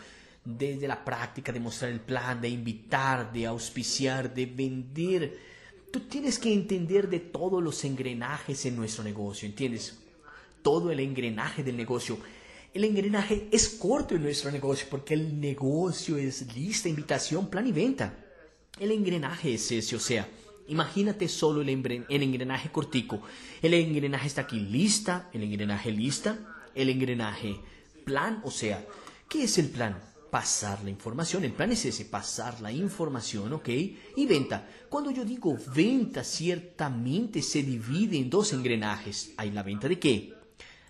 desde 0.44 0.88
la 0.88 1.04
práctica 1.04 1.52
de 1.52 1.60
mostrar 1.60 1.90
el 1.90 2.00
plan, 2.00 2.40
de 2.40 2.48
invitar, 2.48 3.32
de 3.32 3.46
auspiciar, 3.46 4.32
de 4.32 4.46
vender. 4.46 5.38
Tú 5.92 6.00
tienes 6.00 6.38
que 6.38 6.52
entender 6.52 7.08
de 7.08 7.20
todos 7.20 7.62
los 7.62 7.84
engranajes 7.84 8.66
en 8.66 8.76
nuestro 8.76 9.04
negocio, 9.04 9.48
¿entiendes? 9.48 9.98
Todo 10.62 10.90
el 10.90 11.00
engranaje 11.00 11.62
del 11.62 11.76
negocio 11.76 12.18
el 12.74 12.84
engranaje 12.84 13.48
es 13.50 13.68
corto 13.70 14.14
en 14.14 14.22
nuestro 14.22 14.50
negocio 14.50 14.86
porque 14.90 15.14
el 15.14 15.40
negocio 15.40 16.16
es 16.16 16.54
lista, 16.54 16.88
invitación, 16.88 17.48
plan 17.48 17.66
y 17.66 17.72
venta. 17.72 18.14
El 18.78 18.92
engranaje 18.92 19.54
es 19.54 19.72
ese, 19.72 19.96
o 19.96 20.00
sea, 20.00 20.28
imagínate 20.68 21.28
solo 21.28 21.60
el, 21.60 21.68
engranaje 21.68 22.70
cortico. 22.70 23.20
El 23.60 23.74
engranaje 23.74 24.26
está 24.26 24.42
aquí 24.42 24.60
lista, 24.60 25.28
el 25.32 25.42
engranaje 25.42 25.90
lista, 25.90 26.38
el 26.74 26.88
engranaje 26.90 27.60
plan, 28.04 28.40
o 28.44 28.50
sea, 28.50 28.86
¿qué 29.28 29.44
es 29.44 29.58
el 29.58 29.68
plan? 29.68 30.00
Pasar 30.30 30.84
la 30.84 30.90
información, 30.90 31.44
el 31.44 31.52
plan 31.52 31.72
es 31.72 31.84
ese, 31.84 32.04
pasar 32.04 32.60
la 32.60 32.70
información, 32.70 33.52
¿ok? 33.54 33.68
Y 34.16 34.26
venta. 34.26 34.68
Cuando 34.88 35.10
yo 35.10 35.24
digo 35.24 35.58
venta, 35.74 36.22
ciertamente 36.22 37.42
se 37.42 37.62
divide 37.62 38.18
en 38.18 38.28
dos 38.28 38.52
engranajes. 38.52 39.32
Hay 39.38 39.50
la 39.50 39.62
venta 39.62 39.88
de 39.88 39.98
qué? 39.98 40.38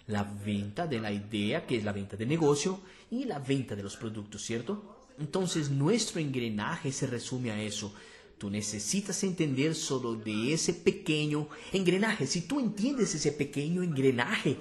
la 0.08 0.24
venta 0.24 0.86
de 0.86 1.00
la 1.00 1.12
idea, 1.12 1.66
que 1.66 1.76
es 1.76 1.84
la 1.84 1.92
venta 1.92 2.16
de 2.16 2.26
negocio, 2.26 2.80
y 3.10 3.24
la 3.24 3.38
venta 3.38 3.76
de 3.76 3.82
los 3.82 3.96
productos, 3.96 4.42
¿cierto? 4.42 5.06
Entonces 5.18 5.70
nuestro 5.70 6.20
engranaje 6.20 6.92
se 6.92 7.06
resume 7.06 7.50
a 7.50 7.62
eso. 7.62 7.94
Tú 8.38 8.50
necesitas 8.50 9.22
entender 9.24 9.74
solo 9.74 10.14
de 10.14 10.52
ese 10.52 10.72
pequeño 10.72 11.48
engranaje. 11.72 12.26
Si 12.26 12.42
tú 12.42 12.60
entiendes 12.60 13.14
ese 13.14 13.32
pequeño 13.32 13.82
engranaje 13.82 14.56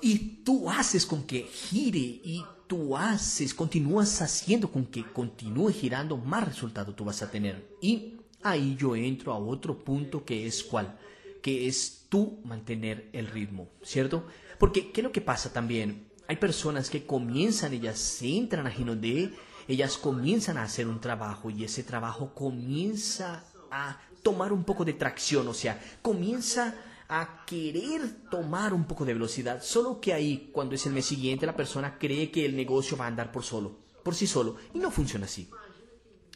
y 0.00 0.18
tú 0.44 0.70
haces 0.70 1.04
con 1.04 1.24
que 1.24 1.42
gire 1.42 1.98
y 1.98 2.44
tú 2.66 2.96
haces, 2.96 3.52
continúas 3.52 4.22
haciendo 4.22 4.70
con 4.70 4.86
que 4.86 5.02
continúe 5.02 5.72
girando, 5.72 6.16
más 6.16 6.46
resultado 6.46 6.94
tú 6.94 7.04
vas 7.04 7.20
a 7.22 7.30
tener. 7.30 7.68
Y 7.82 8.14
ahí 8.42 8.76
yo 8.78 8.94
entro 8.94 9.32
a 9.32 9.38
otro 9.38 9.84
punto 9.84 10.24
que 10.24 10.46
es 10.46 10.62
cuál 10.62 10.98
que 11.44 11.66
es 11.66 12.06
tú 12.08 12.38
mantener 12.42 13.10
el 13.12 13.26
ritmo, 13.26 13.68
¿cierto? 13.82 14.26
Porque, 14.58 14.90
¿qué 14.92 15.02
es 15.02 15.04
lo 15.04 15.12
que 15.12 15.20
pasa 15.20 15.52
también? 15.52 16.06
Hay 16.26 16.36
personas 16.36 16.88
que 16.88 17.04
comienzan, 17.04 17.74
ellas 17.74 18.18
entran 18.22 18.66
a 18.66 18.70
Ginodé, 18.70 19.30
ellas 19.68 19.96
comienzan 19.96 20.58
a 20.58 20.62
hacer 20.62 20.86
un 20.86 21.00
trabajo 21.00 21.50
y 21.50 21.64
ese 21.64 21.82
trabajo 21.82 22.34
comienza 22.34 23.44
a 23.70 24.00
tomar 24.22 24.52
un 24.52 24.64
poco 24.64 24.84
de 24.84 24.94
tracción, 24.94 25.46
o 25.48 25.54
sea, 25.54 25.80
comienza 26.02 26.74
a 27.08 27.44
querer 27.46 28.28
tomar 28.30 28.72
un 28.72 28.84
poco 28.84 29.04
de 29.04 29.12
velocidad, 29.12 29.62
solo 29.62 30.00
que 30.00 30.14
ahí, 30.14 30.50
cuando 30.52 30.74
es 30.74 30.86
el 30.86 30.92
mes 30.92 31.04
siguiente, 31.04 31.46
la 31.46 31.56
persona 31.56 31.98
cree 31.98 32.30
que 32.30 32.46
el 32.46 32.56
negocio 32.56 32.96
va 32.96 33.04
a 33.04 33.08
andar 33.08 33.30
por 33.30 33.44
solo, 33.44 33.76
por 34.02 34.14
sí 34.14 34.26
solo, 34.26 34.56
y 34.72 34.78
no 34.78 34.90
funciona 34.90 35.26
así. 35.26 35.48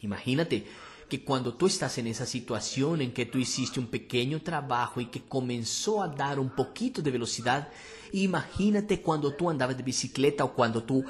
Imagínate, 0.01 0.67
que 1.09 1.23
cuando 1.23 1.55
tú 1.55 1.65
estás 1.65 1.97
en 1.97 2.07
esa 2.07 2.25
situación 2.25 3.01
en 3.01 3.11
que 3.11 3.25
tú 3.25 3.39
hiciste 3.39 3.79
un 3.79 3.87
pequeño 3.87 4.41
trabajo 4.41 5.01
y 5.01 5.07
que 5.07 5.23
comenzó 5.23 6.03
a 6.03 6.07
dar 6.07 6.39
un 6.39 6.51
poquito 6.51 7.01
de 7.01 7.11
velocidad, 7.11 7.69
imagínate 8.13 9.01
cuando 9.01 9.33
tú 9.33 9.49
andabas 9.49 9.75
de 9.75 9.83
bicicleta 9.83 10.43
o 10.43 10.53
cuando 10.53 10.83
tú 10.83 11.03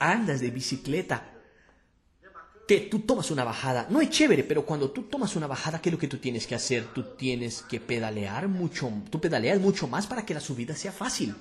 andas 0.00 0.40
de 0.40 0.50
bicicleta, 0.50 1.37
tú 2.76 3.00
tomas 3.00 3.30
una 3.30 3.44
bajada, 3.44 3.86
no 3.88 4.00
es 4.00 4.10
chévere, 4.10 4.44
pero 4.44 4.66
cuando 4.66 4.90
tú 4.90 5.04
tomas 5.04 5.34
una 5.36 5.46
bajada, 5.46 5.80
¿qué 5.80 5.88
es 5.88 5.92
lo 5.92 5.98
que 5.98 6.08
tú 6.08 6.18
tienes 6.18 6.46
que 6.46 6.54
hacer? 6.54 6.84
Tú 6.92 7.02
tienes 7.16 7.62
que 7.62 7.80
pedalear 7.80 8.46
mucho, 8.48 8.92
tú 9.10 9.20
pedaleas 9.20 9.58
mucho 9.58 9.88
más 9.88 10.06
para 10.06 10.26
que 10.26 10.34
la 10.34 10.40
subida 10.40 10.74
sea 10.74 10.92
fácil, 10.92 11.34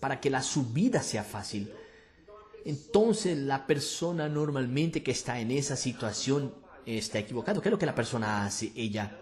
para 0.00 0.20
que 0.20 0.28
la 0.28 0.42
subida 0.42 1.02
sea 1.02 1.22
fácil. 1.22 1.72
Entonces 2.64 3.38
la 3.38 3.66
persona 3.66 4.28
normalmente 4.28 5.04
que 5.04 5.12
está 5.12 5.38
en 5.38 5.52
esa 5.52 5.76
situación 5.76 6.52
está 6.84 7.20
equivocado. 7.20 7.60
¿Qué 7.60 7.68
es 7.68 7.72
lo 7.72 7.78
que 7.78 7.86
la 7.86 7.94
persona 7.94 8.44
hace? 8.44 8.72
Ella 8.74 9.20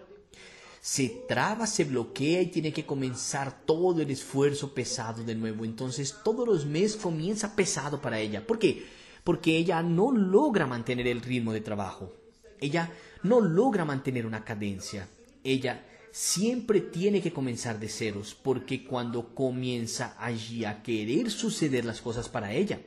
se 0.81 1.09
traba, 1.27 1.67
se 1.67 1.83
bloquea 1.83 2.41
y 2.41 2.47
tiene 2.47 2.73
que 2.73 2.85
comenzar 2.85 3.65
todo 3.65 4.01
el 4.01 4.09
esfuerzo 4.09 4.73
pesado 4.73 5.23
de 5.23 5.35
nuevo. 5.35 5.63
Entonces 5.63 6.15
todos 6.23 6.47
los 6.47 6.65
meses 6.65 6.95
comienza 6.95 7.55
pesado 7.55 8.01
para 8.01 8.19
ella. 8.19 8.45
¿Por 8.45 8.57
qué? 8.57 8.85
Porque 9.25 9.57
ella 9.57 9.83
no 9.83 10.11
logra 10.13 10.65
mantener 10.65 11.07
el 11.07 11.19
ritmo 11.19 11.51
de 11.51 11.59
trabajo. 11.59 12.13
Ella 12.61 12.89
no 13.23 13.41
logra 13.41 13.83
mantener 13.83 14.25
una 14.25 14.45
cadencia. 14.45 15.09
Ella 15.43 15.83
siempre 16.11 16.79
tiene 16.79 17.21
que 17.21 17.33
comenzar 17.33 17.77
de 17.77 17.89
ceros 17.89 18.35
porque 18.41 18.85
cuando 18.85 19.35
comienza 19.35 20.15
allí 20.17 20.63
a 20.63 20.81
querer 20.81 21.29
suceder 21.29 21.83
las 21.83 21.99
cosas 21.99 22.29
para 22.29 22.53
ella, 22.53 22.79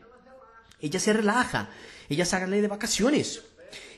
ella 0.81 0.99
se 0.99 1.13
relaja, 1.13 1.69
ella 2.09 2.25
sale 2.25 2.63
de 2.63 2.69
vacaciones, 2.69 3.43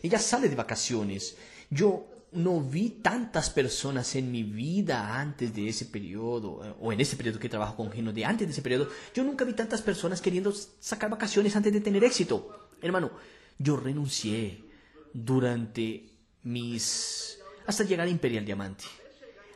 ella 0.02 0.18
sale 0.18 0.48
de 0.48 0.56
vacaciones. 0.56 1.36
Yo 1.70 2.06
no 2.32 2.60
vi 2.60 2.90
tantas 2.90 3.50
personas 3.50 4.14
en 4.14 4.30
mi 4.30 4.42
vida 4.42 5.18
antes 5.20 5.54
de 5.54 5.68
ese 5.68 5.86
periodo, 5.86 6.64
eh, 6.64 6.74
o 6.80 6.92
en 6.92 7.00
ese 7.00 7.16
periodo 7.16 7.38
que 7.38 7.48
trabajo 7.48 7.76
con 7.76 7.90
Gino, 7.90 8.12
de 8.12 8.24
antes 8.24 8.46
de 8.46 8.52
ese 8.52 8.62
periodo, 8.62 8.88
yo 9.14 9.24
nunca 9.24 9.44
vi 9.44 9.52
tantas 9.52 9.82
personas 9.82 10.20
queriendo 10.20 10.52
sacar 10.52 11.10
vacaciones 11.10 11.56
antes 11.56 11.72
de 11.72 11.80
tener 11.80 12.04
éxito. 12.04 12.68
Hermano, 12.80 13.10
yo 13.58 13.76
renuncié 13.76 14.64
durante 15.12 16.08
mis 16.42 17.38
hasta 17.66 17.84
llegar 17.84 18.06
a 18.06 18.10
Imperial 18.10 18.44
Diamante. 18.44 18.84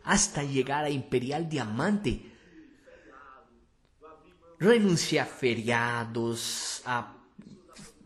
Hasta 0.05 0.43
llegar 0.43 0.85
a 0.85 0.91
Imperial 0.91 1.49
Diamante. 1.49 2.31
Renuncié 4.59 5.21
a 5.21 5.27
feriados, 5.27 6.83
a 6.85 7.14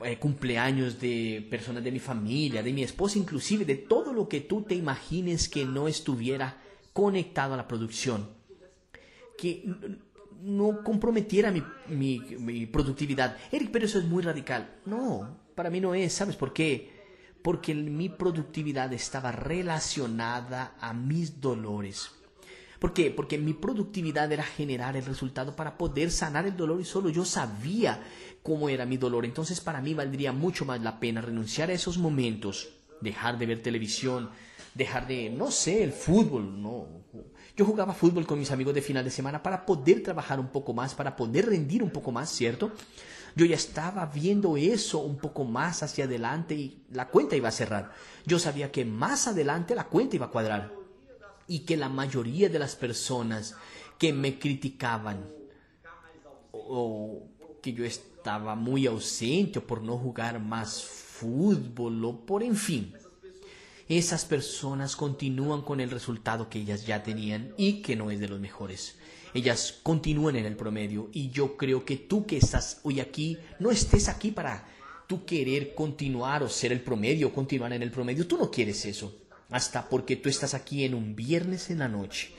eh, 0.01 0.19
cumpleaños 0.19 1.01
de 1.01 1.47
personas 1.51 1.83
de 1.83 1.93
mi 1.93 1.99
familia, 1.99 2.63
de 2.63 2.73
mi 2.73 2.83
esposa, 2.83 3.19
inclusive 3.19 3.65
de 3.65 3.77
todo 3.77 4.13
lo 4.13 4.29
que 4.29 4.41
tú 4.41 4.63
te 4.63 4.75
imagines 4.75 5.49
que 5.49 5.65
no 5.65 5.89
estuviera 5.89 6.59
conectado 6.93 7.55
a 7.55 7.57
la 7.57 7.69
producción. 7.69 8.29
Que 9.37 9.65
no 10.41 10.83
comprometiera 10.83 11.51
mi, 11.51 11.63
mi, 11.89 12.21
mi 12.39 12.67
productividad. 12.67 13.37
Eric, 13.51 13.71
pero 13.73 13.87
eso 13.87 13.99
es 13.99 14.05
muy 14.05 14.23
radical. 14.23 14.77
No, 14.85 15.39
para 15.55 15.71
mí 15.71 15.81
no 15.81 15.95
es. 15.95 16.13
¿Sabes 16.13 16.37
por 16.37 16.53
qué? 16.53 16.91
Porque 17.43 17.75
mi 17.75 18.09
productividad 18.09 18.93
estaba 18.93 19.33
relacionada 19.33 20.77
a 20.81 20.93
mis 20.93 21.41
dolores. 21.41 22.18
¿Por 22.79 22.93
qué? 22.93 23.11
Porque 23.11 23.39
mi 23.39 23.55
productividad 23.55 24.31
era 24.31 24.45
generar 24.45 24.97
el 24.97 25.05
resultado 25.05 25.57
para 25.57 25.77
poder 25.77 26.11
sanar 26.11 26.47
el 26.47 26.57
dolor 26.57 26.81
y 26.81 26.85
solo 26.85 27.09
yo 27.09 27.25
sabía 27.25 28.01
cómo 28.43 28.69
era 28.69 28.87
mi 28.87 28.97
dolor. 28.97 29.25
Entonces 29.25 29.61
para 29.61 29.81
mí 29.81 29.95
valdría 29.95 30.33
mucho 30.33 30.65
más 30.65 30.81
la 30.81 31.01
pena 31.01 31.21
renunciar 31.21 31.71
a 31.71 31.73
esos 31.73 31.99
momentos, 31.99 32.69
dejar 33.01 33.37
de 33.37 33.47
ver 33.47 33.63
televisión, 33.63 34.31
dejar 34.75 35.09
de, 35.09 35.29
no 35.29 35.51
sé, 35.51 35.83
el 35.83 35.93
fútbol, 35.93 36.63
no. 36.63 36.87
Yo 37.57 37.65
jugaba 37.65 37.95
fútbol 37.95 38.25
con 38.25 38.39
mis 38.39 38.53
amigos 38.53 38.75
de 38.75 38.83
final 38.83 39.03
de 39.03 39.11
semana 39.11 39.43
para 39.43 39.67
poder 39.67 40.05
trabajar 40.05 40.39
un 40.39 40.49
poco 40.49 40.73
más, 40.73 40.95
para 40.95 41.17
poder 41.17 41.47
rendir 41.47 41.83
un 41.83 41.91
poco 41.91 42.13
más, 42.13 42.31
¿cierto? 42.31 42.71
Yo 43.35 43.45
ya 43.45 43.57
estaba 43.57 44.07
viendo 44.07 44.57
eso 44.57 45.01
un 45.01 45.17
poco 45.17 45.45
más 45.45 45.83
hacia 45.83 46.05
adelante 46.05 46.55
y 46.55 46.85
la 46.93 47.09
cuenta 47.09 47.35
iba 47.35 47.49
a 47.49 47.53
cerrar. 47.53 47.91
Yo 48.25 48.39
sabía 48.39 48.71
que 48.71 48.85
más 48.85 49.27
adelante 49.27 49.75
la 49.75 49.89
cuenta 49.89 50.15
iba 50.15 50.27
a 50.27 50.31
cuadrar 50.31 50.78
y 51.49 51.61
que 51.61 51.77
la 51.77 51.89
mayoría 51.89 52.49
de 52.51 52.59
las 52.59 52.77
personas 52.77 53.57
que 53.99 54.13
me 54.13 54.39
criticaban 54.39 55.27
o 56.53 57.27
que 57.63 57.73
yo 57.73 57.85
estaba 57.85 58.55
muy 58.55 58.87
ausente 58.87 59.59
o 59.59 59.67
por 59.67 59.83
no 59.83 59.97
jugar 59.97 60.39
más 60.39 60.85
fútbol 60.85 62.05
o 62.05 62.27
por 62.27 62.43
en 62.43 62.55
fin. 62.55 62.93
Esas 63.89 64.27
personas 64.27 64.95
continúan 64.95 65.63
con 65.63 65.81
el 65.81 65.91
resultado 65.91 66.51
que 66.51 66.59
ellas 66.59 66.87
ya 66.87 67.03
tenían 67.03 67.55
y 67.57 67.81
que 67.81 67.97
no 67.97 68.11
es 68.11 68.21
de 68.21 68.29
los 68.29 68.39
mejores. 68.39 68.97
Ellas 69.33 69.81
continúan 69.83 70.37
en 70.37 70.45
el 70.45 70.57
promedio 70.57 71.09
y 71.13 71.31
yo 71.31 71.57
creo 71.57 71.85
que 71.85 71.97
tú 71.97 72.27
que 72.27 72.37
estás 72.37 72.81
hoy 72.83 73.01
aquí 73.01 73.39
no 73.59 73.71
estés 73.71 74.09
aquí 74.09 74.31
para 74.31 74.69
tú 75.07 75.25
querer 75.25 75.75
continuar 75.75 76.43
o 76.43 76.49
ser 76.51 76.73
el 76.73 76.83
promedio 76.83 77.33
continuar 77.33 77.73
en 77.73 77.83
el 77.83 77.91
promedio. 77.91 78.27
Tú 78.27 78.37
no 78.37 78.51
quieres 78.51 78.85
eso 78.85 79.28
hasta 79.51 79.89
porque 79.89 80.17
tú 80.17 80.29
estás 80.29 80.55
aquí 80.55 80.85
en 80.85 80.95
un 80.95 81.17
viernes 81.17 81.71
en 81.71 81.79
la 81.79 81.89
noche. 81.89 82.31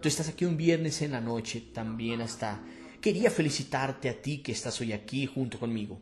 Tú 0.00 0.08
estás 0.08 0.28
aquí 0.28 0.44
un 0.44 0.56
viernes 0.56 1.02
en 1.02 1.12
la 1.12 1.20
noche 1.20 1.62
también 1.72 2.20
hasta... 2.20 2.62
Quería 3.00 3.30
felicitarte 3.30 4.08
a 4.08 4.20
ti 4.20 4.38
que 4.38 4.52
estás 4.52 4.80
hoy 4.80 4.94
aquí 4.94 5.26
junto 5.26 5.58
conmigo. 5.58 6.00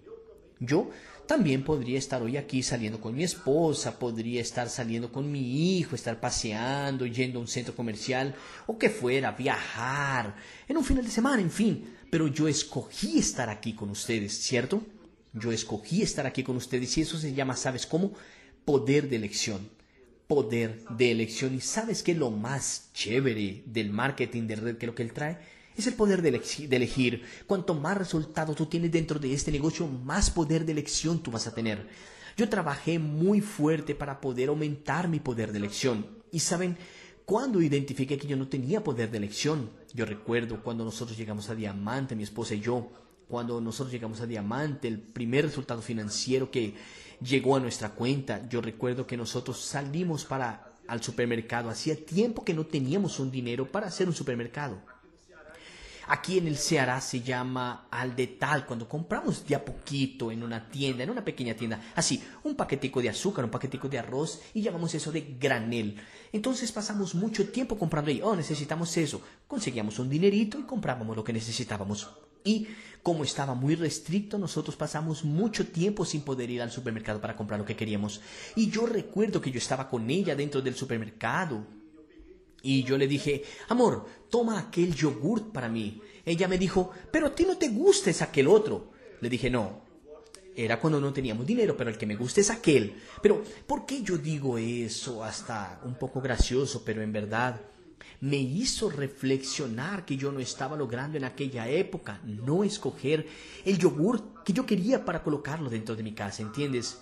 Yo 0.60 0.90
también 1.26 1.64
podría 1.64 1.98
estar 1.98 2.22
hoy 2.22 2.36
aquí 2.36 2.62
saliendo 2.62 3.00
con 3.00 3.16
mi 3.16 3.24
esposa, 3.24 3.98
podría 3.98 4.40
estar 4.40 4.68
saliendo 4.68 5.10
con 5.10 5.30
mi 5.30 5.78
hijo, 5.78 5.96
estar 5.96 6.20
paseando, 6.20 7.06
yendo 7.06 7.40
a 7.40 7.42
un 7.42 7.48
centro 7.48 7.74
comercial 7.74 8.36
o 8.68 8.78
que 8.78 8.88
fuera, 8.88 9.32
viajar, 9.32 10.36
en 10.68 10.76
un 10.76 10.84
final 10.84 11.04
de 11.04 11.10
semana, 11.10 11.42
en 11.42 11.50
fin. 11.50 11.96
Pero 12.08 12.28
yo 12.28 12.46
escogí 12.46 13.18
estar 13.18 13.48
aquí 13.50 13.72
con 13.72 13.90
ustedes, 13.90 14.38
¿cierto? 14.38 14.82
Yo 15.32 15.50
escogí 15.50 16.02
estar 16.02 16.26
aquí 16.26 16.44
con 16.44 16.56
ustedes 16.56 16.96
y 16.98 17.00
eso 17.00 17.18
se 17.18 17.34
llama, 17.34 17.56
¿sabes 17.56 17.84
cómo? 17.84 18.12
Poder 18.64 19.08
de 19.08 19.16
elección 19.16 19.81
poder 20.32 20.82
de 20.88 21.10
elección. 21.10 21.54
¿Y 21.54 21.60
sabes 21.60 22.02
qué 22.02 22.12
es 22.12 22.18
lo 22.18 22.30
más 22.30 22.88
chévere 22.94 23.62
del 23.66 23.90
marketing 23.90 24.46
de 24.46 24.56
red 24.56 24.78
que 24.78 24.86
lo 24.86 24.94
que 24.94 25.02
él 25.02 25.12
trae? 25.12 25.36
Es 25.76 25.86
el 25.86 25.92
poder 25.92 26.22
de, 26.22 26.40
elegir. 26.70 27.22
Cuanto 27.46 27.74
más 27.74 27.98
resultados 27.98 28.56
tú 28.56 28.64
tienes 28.64 28.90
dentro 28.90 29.18
de 29.18 29.30
este 29.34 29.52
negocio, 29.52 29.86
más 29.86 30.30
poder 30.30 30.64
de 30.64 30.72
elección 30.72 31.22
tú 31.22 31.30
vas 31.30 31.46
a 31.46 31.54
tener. 31.54 31.86
Yo 32.34 32.48
trabajé 32.48 32.98
muy 32.98 33.42
fuerte 33.42 33.94
para 33.94 34.22
poder 34.22 34.48
aumentar 34.48 35.06
mi 35.06 35.20
poder 35.20 35.52
de 35.52 35.58
elección. 35.58 36.06
Y 36.30 36.38
saben, 36.38 36.78
cuando 37.26 37.60
identifiqué 37.60 38.16
que 38.16 38.26
yo 38.26 38.38
no 38.38 38.48
tenía 38.48 38.82
poder 38.82 39.10
de 39.10 39.18
elección, 39.18 39.68
yo 39.92 40.06
recuerdo 40.06 40.62
cuando 40.62 40.82
nosotros 40.82 41.18
llegamos 41.18 41.50
a 41.50 41.54
Diamante, 41.54 42.16
mi 42.16 42.22
esposa 42.22 42.54
y 42.54 42.60
yo, 42.60 42.90
cuando 43.28 43.60
nosotros 43.60 43.92
llegamos 43.92 44.22
a 44.22 44.26
Diamante, 44.26 44.88
el 44.88 44.98
primer 44.98 45.44
resultado 45.44 45.82
financiero 45.82 46.50
que 46.50 46.74
llegó 47.22 47.56
a 47.56 47.60
nuestra 47.60 47.90
cuenta. 47.90 48.46
Yo 48.48 48.60
recuerdo 48.60 49.06
que 49.06 49.16
nosotros 49.16 49.60
salimos 49.60 50.24
para 50.24 50.72
al 50.86 51.02
supermercado. 51.02 51.70
Hacía 51.70 51.96
tiempo 51.96 52.44
que 52.44 52.54
no 52.54 52.66
teníamos 52.66 53.18
un 53.18 53.30
dinero 53.30 53.70
para 53.70 53.86
hacer 53.86 54.08
un 54.08 54.14
supermercado. 54.14 54.78
Aquí 56.08 56.36
en 56.36 56.48
el 56.48 56.58
Ceará 56.58 57.00
se 57.00 57.20
llama 57.20 57.86
al 57.90 58.16
de 58.16 58.26
tal, 58.26 58.66
cuando 58.66 58.88
compramos 58.88 59.46
de 59.46 59.54
a 59.54 59.64
poquito 59.64 60.32
en 60.32 60.42
una 60.42 60.68
tienda, 60.68 61.04
en 61.04 61.10
una 61.10 61.24
pequeña 61.24 61.54
tienda, 61.54 61.80
así, 61.94 62.22
un 62.42 62.56
paquetico 62.56 63.00
de 63.00 63.08
azúcar, 63.08 63.44
un 63.44 63.50
paquetico 63.50 63.88
de 63.88 64.00
arroz 64.00 64.42
y 64.52 64.62
llamamos 64.62 64.94
eso 64.94 65.12
de 65.12 65.36
granel. 65.38 65.96
Entonces 66.32 66.72
pasamos 66.72 67.14
mucho 67.14 67.48
tiempo 67.48 67.78
comprando 67.78 68.10
ahí, 68.10 68.20
oh, 68.22 68.34
necesitamos 68.34 68.96
eso. 68.96 69.22
Conseguíamos 69.46 69.98
un 70.00 70.10
dinerito 70.10 70.58
y 70.58 70.64
comprábamos 70.64 71.16
lo 71.16 71.22
que 71.22 71.32
necesitábamos. 71.32 72.10
Y 72.44 72.66
como 73.02 73.24
estaba 73.24 73.54
muy 73.54 73.74
restricto, 73.74 74.38
nosotros 74.38 74.76
pasamos 74.76 75.24
mucho 75.24 75.66
tiempo 75.66 76.04
sin 76.04 76.22
poder 76.22 76.50
ir 76.50 76.62
al 76.62 76.70
supermercado 76.70 77.20
para 77.20 77.36
comprar 77.36 77.58
lo 77.58 77.66
que 77.66 77.76
queríamos. 77.76 78.20
Y 78.54 78.70
yo 78.70 78.86
recuerdo 78.86 79.40
que 79.40 79.50
yo 79.50 79.58
estaba 79.58 79.88
con 79.88 80.08
ella 80.08 80.36
dentro 80.36 80.62
del 80.62 80.76
supermercado. 80.76 81.66
Y 82.62 82.84
yo 82.84 82.96
le 82.96 83.08
dije, 83.08 83.42
amor, 83.68 84.06
toma 84.30 84.58
aquel 84.58 84.94
yogurt 84.94 85.52
para 85.52 85.68
mí. 85.68 86.00
Ella 86.24 86.46
me 86.46 86.58
dijo, 86.58 86.92
pero 87.10 87.26
a 87.26 87.34
ti 87.34 87.44
no 87.44 87.58
te 87.58 87.70
gusta 87.70 88.10
es 88.10 88.22
aquel 88.22 88.46
otro. 88.46 88.92
Le 89.20 89.28
dije, 89.28 89.50
no, 89.50 89.82
era 90.54 90.78
cuando 90.78 91.00
no 91.00 91.12
teníamos 91.12 91.44
dinero, 91.44 91.76
pero 91.76 91.90
el 91.90 91.98
que 91.98 92.06
me 92.06 92.14
gusta 92.14 92.40
es 92.40 92.50
aquel. 92.50 92.94
Pero, 93.20 93.42
¿por 93.66 93.84
qué 93.84 94.02
yo 94.02 94.16
digo 94.16 94.58
eso? 94.58 95.24
Hasta 95.24 95.80
un 95.84 95.94
poco 95.94 96.20
gracioso, 96.20 96.84
pero 96.84 97.02
en 97.02 97.12
verdad 97.12 97.60
me 98.22 98.36
hizo 98.36 98.88
reflexionar 98.88 100.04
que 100.04 100.16
yo 100.16 100.30
no 100.30 100.38
estaba 100.38 100.76
logrando 100.76 101.18
en 101.18 101.24
aquella 101.24 101.68
época 101.68 102.20
no 102.22 102.62
escoger 102.62 103.26
el 103.64 103.78
yogur 103.78 104.44
que 104.44 104.52
yo 104.52 104.64
quería 104.64 105.04
para 105.04 105.24
colocarlo 105.24 105.68
dentro 105.68 105.96
de 105.96 106.04
mi 106.04 106.12
casa, 106.12 106.40
¿entiendes? 106.40 107.00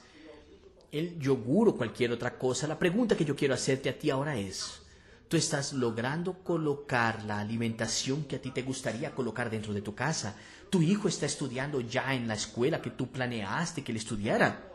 El 0.90 1.18
yogur 1.18 1.68
o 1.68 1.76
cualquier 1.76 2.10
otra 2.12 2.38
cosa. 2.38 2.66
La 2.66 2.78
pregunta 2.78 3.18
que 3.18 3.26
yo 3.26 3.36
quiero 3.36 3.52
hacerte 3.52 3.90
a 3.90 3.98
ti 3.98 4.08
ahora 4.08 4.38
es, 4.38 4.80
¿tú 5.28 5.36
estás 5.36 5.74
logrando 5.74 6.42
colocar 6.42 7.22
la 7.24 7.38
alimentación 7.38 8.24
que 8.24 8.36
a 8.36 8.40
ti 8.40 8.50
te 8.50 8.62
gustaría 8.62 9.14
colocar 9.14 9.50
dentro 9.50 9.74
de 9.74 9.82
tu 9.82 9.94
casa? 9.94 10.36
¿Tu 10.70 10.82
hijo 10.82 11.08
está 11.08 11.26
estudiando 11.26 11.80
ya 11.80 12.14
en 12.14 12.28
la 12.28 12.34
escuela 12.34 12.80
que 12.80 12.90
tú 12.90 13.08
planeaste 13.08 13.82
que 13.82 13.90
él 13.90 13.98
estudiara? 13.98 14.70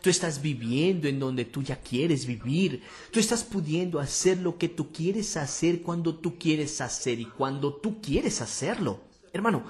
Tú 0.00 0.08
estás 0.08 0.40
viviendo 0.40 1.08
en 1.08 1.18
donde 1.18 1.44
tú 1.44 1.62
ya 1.62 1.76
quieres 1.76 2.24
vivir. 2.24 2.82
Tú 3.10 3.20
estás 3.20 3.44
pudiendo 3.44 3.98
hacer 4.00 4.38
lo 4.38 4.56
que 4.56 4.68
tú 4.68 4.92
quieres 4.92 5.36
hacer 5.36 5.82
cuando 5.82 6.14
tú 6.14 6.38
quieres 6.38 6.80
hacer 6.80 7.20
y 7.20 7.26
cuando 7.26 7.74
tú 7.74 8.00
quieres 8.00 8.40
hacerlo. 8.40 9.00
Hermano, 9.32 9.64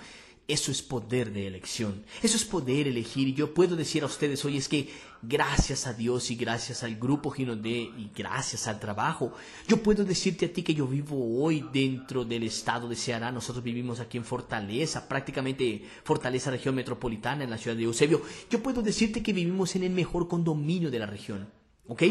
eso 0.53 0.73
es 0.73 0.83
poder 0.83 1.33
de 1.33 1.47
elección. 1.47 2.05
Eso 2.23 2.37
es 2.37 2.45
poder 2.45 2.89
elegir. 2.89 3.29
Y 3.29 3.35
yo 3.35 3.55
puedo 3.55 3.77
decir 3.77 4.03
a 4.03 4.07
ustedes 4.07 4.45
hoy 4.45 4.57
es 4.57 4.69
que 4.69 4.89
gracias 5.23 5.87
a 5.87 5.93
Dios 5.93 6.31
y 6.31 6.37
gracias 6.37 6.83
al 6.83 6.97
grupo 6.97 7.31
Ginondé 7.31 7.91
y 7.97 8.11
gracias 8.15 8.67
al 8.67 8.81
trabajo, 8.81 9.33
yo 9.69 9.83
puedo 9.83 10.05
decirte 10.05 10.47
a 10.47 10.53
ti 10.53 10.63
que 10.63 10.75
yo 10.75 10.87
vivo 10.87 11.43
hoy 11.43 11.69
dentro 11.73 12.25
del 12.25 12.43
estado 12.43 12.89
de 12.89 12.97
Ceará. 12.97 13.31
Nosotros 13.31 13.63
vivimos 13.63 14.01
aquí 14.01 14.19
en 14.19 14.25
Fortaleza, 14.25 15.09
prácticamente 15.09 15.85
Fortaleza 16.05 16.51
región 16.51 16.75
metropolitana 16.75 17.45
en 17.45 17.51
la 17.51 17.59
ciudad 17.59 17.77
de 17.77 17.85
Eusebio. 17.85 18.23
Yo 18.51 18.63
puedo 18.63 18.83
decirte 18.83 19.23
que 19.23 19.33
vivimos 19.33 19.77
en 19.77 19.85
el 19.85 19.93
mejor 19.93 20.27
condominio 20.27 20.91
de 20.91 20.99
la 20.99 21.07
región. 21.07 21.49
¿Ok? 21.87 22.03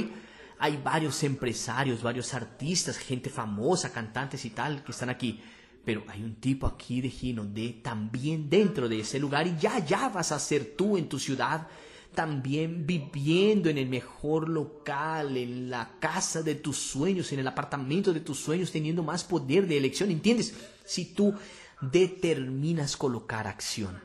Hay 0.62 0.78
varios 0.84 1.24
empresarios, 1.24 2.04
varios 2.04 2.34
artistas, 2.34 2.98
gente 2.98 3.30
famosa, 3.30 3.92
cantantes 3.92 4.44
y 4.46 4.50
tal 4.50 4.84
que 4.84 4.92
están 4.92 5.10
aquí 5.10 5.40
pero 5.84 6.04
hay 6.08 6.24
un 6.24 6.36
tipo 6.36 6.68
aquí 6.68 7.02
de 7.02 7.10
Ginondé 7.10 7.80
también 7.84 8.50
dentro 8.50 8.88
de 8.88 9.00
ese 9.00 9.20
lugar 9.20 9.48
y 9.48 9.58
ya, 9.60 9.84
ya 9.86 10.10
vas 10.10 10.32
a 10.32 10.40
ser 10.40 10.76
tú 10.76 10.98
en 10.98 11.10
tu 11.10 11.20
ciudad 11.20 11.68
también 12.14 12.86
viviendo 12.86 13.70
en 13.70 13.78
el 13.78 13.88
mejor 13.88 14.50
local, 14.50 15.38
en 15.38 15.70
la 15.70 16.00
casa 16.00 16.42
de 16.42 16.56
tus 16.56 16.78
sueños, 16.78 17.32
en 17.32 17.40
el 17.40 17.48
apartamento 17.48 18.12
de 18.14 18.20
tus 18.20 18.40
sueños, 18.40 18.72
teniendo 18.72 19.04
más 19.04 19.24
poder 19.24 19.68
de 19.68 19.78
elección, 19.78 20.10
¿entiendes? 20.10 20.54
Si 20.86 21.14
tú 21.14 21.34
determinas 21.82 22.98
colocar 22.98 23.48
acción. 23.48 24.00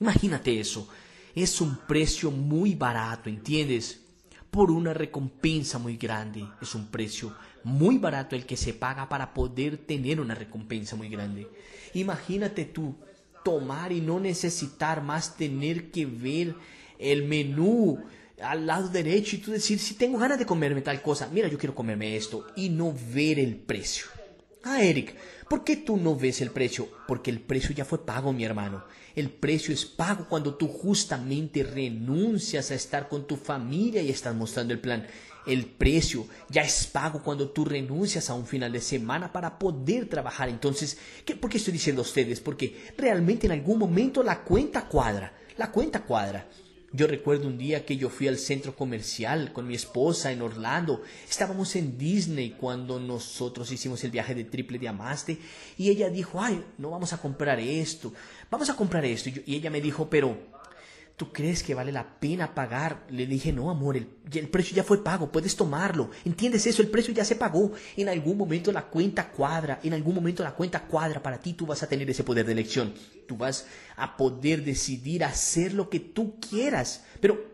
Imagínate 0.00 0.58
eso, 0.58 0.88
es 1.34 1.60
un 1.60 1.76
precio 1.86 2.30
muy 2.30 2.74
barato, 2.74 3.30
¿entiendes? 3.30 4.00
Por 4.50 4.70
una 4.70 4.92
recompensa 4.92 5.78
muy 5.78 5.96
grande, 5.96 6.44
es 6.60 6.74
un 6.74 6.88
precio 6.88 7.34
muy 7.64 7.98
barato 7.98 8.36
el 8.36 8.46
que 8.46 8.56
se 8.56 8.74
paga 8.74 9.08
para 9.08 9.34
poder 9.34 9.78
tener 9.78 10.20
una 10.20 10.34
recompensa 10.34 10.96
muy 10.96 11.08
grande. 11.08 11.48
Imagínate 11.94 12.64
tú 12.64 12.94
tomar 13.44 13.92
y 13.92 14.00
no 14.00 14.20
necesitar 14.20 15.02
más 15.02 15.36
tener 15.36 15.90
que 15.90 16.06
ver 16.06 16.54
el 16.98 17.24
menú 17.24 18.02
al 18.42 18.66
lado 18.66 18.88
derecho 18.88 19.36
y 19.36 19.40
tú 19.40 19.50
decir, 19.50 19.78
si 19.78 19.94
tengo 19.94 20.18
ganas 20.18 20.38
de 20.38 20.46
comerme 20.46 20.82
tal 20.82 21.02
cosa, 21.02 21.28
mira, 21.32 21.48
yo 21.48 21.58
quiero 21.58 21.74
comerme 21.74 22.16
esto 22.16 22.46
y 22.56 22.68
no 22.68 22.94
ver 23.12 23.38
el 23.38 23.56
precio. 23.56 24.06
Ah, 24.64 24.82
Eric, 24.82 25.16
¿por 25.48 25.64
qué 25.64 25.76
tú 25.76 25.96
no 25.96 26.16
ves 26.16 26.40
el 26.40 26.50
precio? 26.50 26.88
Porque 27.06 27.30
el 27.30 27.40
precio 27.40 27.74
ya 27.74 27.84
fue 27.84 28.04
pago, 28.04 28.32
mi 28.32 28.44
hermano. 28.44 28.84
El 29.14 29.30
precio 29.30 29.74
es 29.74 29.84
pago 29.84 30.26
cuando 30.28 30.54
tú 30.54 30.68
justamente 30.68 31.62
renuncias 31.62 32.70
a 32.70 32.74
estar 32.74 33.08
con 33.08 33.26
tu 33.26 33.36
familia 33.36 34.02
y 34.02 34.10
estás 34.10 34.34
mostrando 34.34 34.72
el 34.72 34.80
plan. 34.80 35.06
El 35.46 35.66
precio 35.66 36.26
ya 36.48 36.62
es 36.62 36.86
pago 36.86 37.22
cuando 37.22 37.50
tú 37.50 37.64
renuncias 37.64 38.30
a 38.30 38.34
un 38.34 38.46
final 38.46 38.72
de 38.72 38.80
semana 38.80 39.32
para 39.32 39.58
poder 39.58 40.08
trabajar. 40.08 40.48
Entonces, 40.48 40.96
¿qué, 41.24 41.34
¿por 41.34 41.50
qué 41.50 41.58
estoy 41.58 41.72
diciendo 41.72 42.02
a 42.02 42.04
ustedes? 42.04 42.40
Porque 42.40 42.92
realmente 42.96 43.46
en 43.46 43.52
algún 43.52 43.78
momento 43.78 44.22
la 44.22 44.44
cuenta 44.44 44.88
cuadra. 44.88 45.34
La 45.56 45.70
cuenta 45.70 46.04
cuadra. 46.04 46.48
Yo 46.94 47.06
recuerdo 47.06 47.48
un 47.48 47.56
día 47.56 47.86
que 47.86 47.96
yo 47.96 48.10
fui 48.10 48.28
al 48.28 48.36
centro 48.36 48.76
comercial 48.76 49.54
con 49.54 49.66
mi 49.66 49.74
esposa 49.74 50.30
en 50.30 50.42
Orlando. 50.42 51.00
Estábamos 51.26 51.74
en 51.74 51.96
Disney 51.96 52.50
cuando 52.50 53.00
nosotros 53.00 53.72
hicimos 53.72 54.04
el 54.04 54.10
viaje 54.10 54.34
de 54.34 54.44
triple 54.44 54.78
diamante 54.78 55.38
y 55.78 55.88
ella 55.88 56.10
dijo, 56.10 56.42
ay, 56.42 56.62
no 56.76 56.90
vamos 56.90 57.14
a 57.14 57.18
comprar 57.18 57.58
esto, 57.60 58.12
vamos 58.52 58.68
a 58.68 58.76
comprar 58.76 59.04
esto. 59.04 59.30
Y, 59.30 59.56
ella 59.56 59.70
me 59.70 59.80
dijo, 59.80 60.08
pero 60.08 60.52
¿Tú 61.14 61.30
crees 61.30 61.62
que 61.62 61.74
vale 61.74 61.92
la 61.92 62.18
pena 62.18 62.54
pagar? 62.54 63.04
Le 63.10 63.26
dije, 63.26 63.52
no, 63.52 63.70
amor, 63.70 63.96
el, 63.96 64.08
el, 64.32 64.48
precio 64.48 64.74
ya 64.74 64.82
fue 64.82 65.04
pago, 65.04 65.30
puedes 65.30 65.54
tomarlo. 65.54 66.10
¿Entiendes 66.24 66.66
eso? 66.66 66.82
El 66.82 66.88
precio 66.88 67.12
ya 67.12 67.24
se 67.24 67.36
pagó. 67.36 67.70
En 67.96 68.08
algún 68.08 68.36
momento 68.36 68.72
la 68.72 68.86
cuenta 68.86 69.30
cuadra, 69.30 69.78
en 69.84 69.92
algún 69.92 70.14
momento 70.14 70.42
la 70.42 70.54
cuenta 70.54 70.82
cuadra 70.84 71.22
para 71.22 71.38
ti, 71.38 71.52
tú 71.52 71.66
vas 71.66 71.82
a 71.82 71.88
tener 71.88 72.08
ese 72.10 72.24
poder 72.24 72.46
de 72.46 72.52
elección. 72.52 72.94
Tú 73.28 73.36
vas 73.36 73.66
a 73.94 74.16
poder 74.16 74.64
decidir 74.64 75.22
hacer 75.22 75.74
lo 75.74 75.90
que 75.90 76.00
tú 76.00 76.40
quieras. 76.40 77.04
Pero 77.20 77.44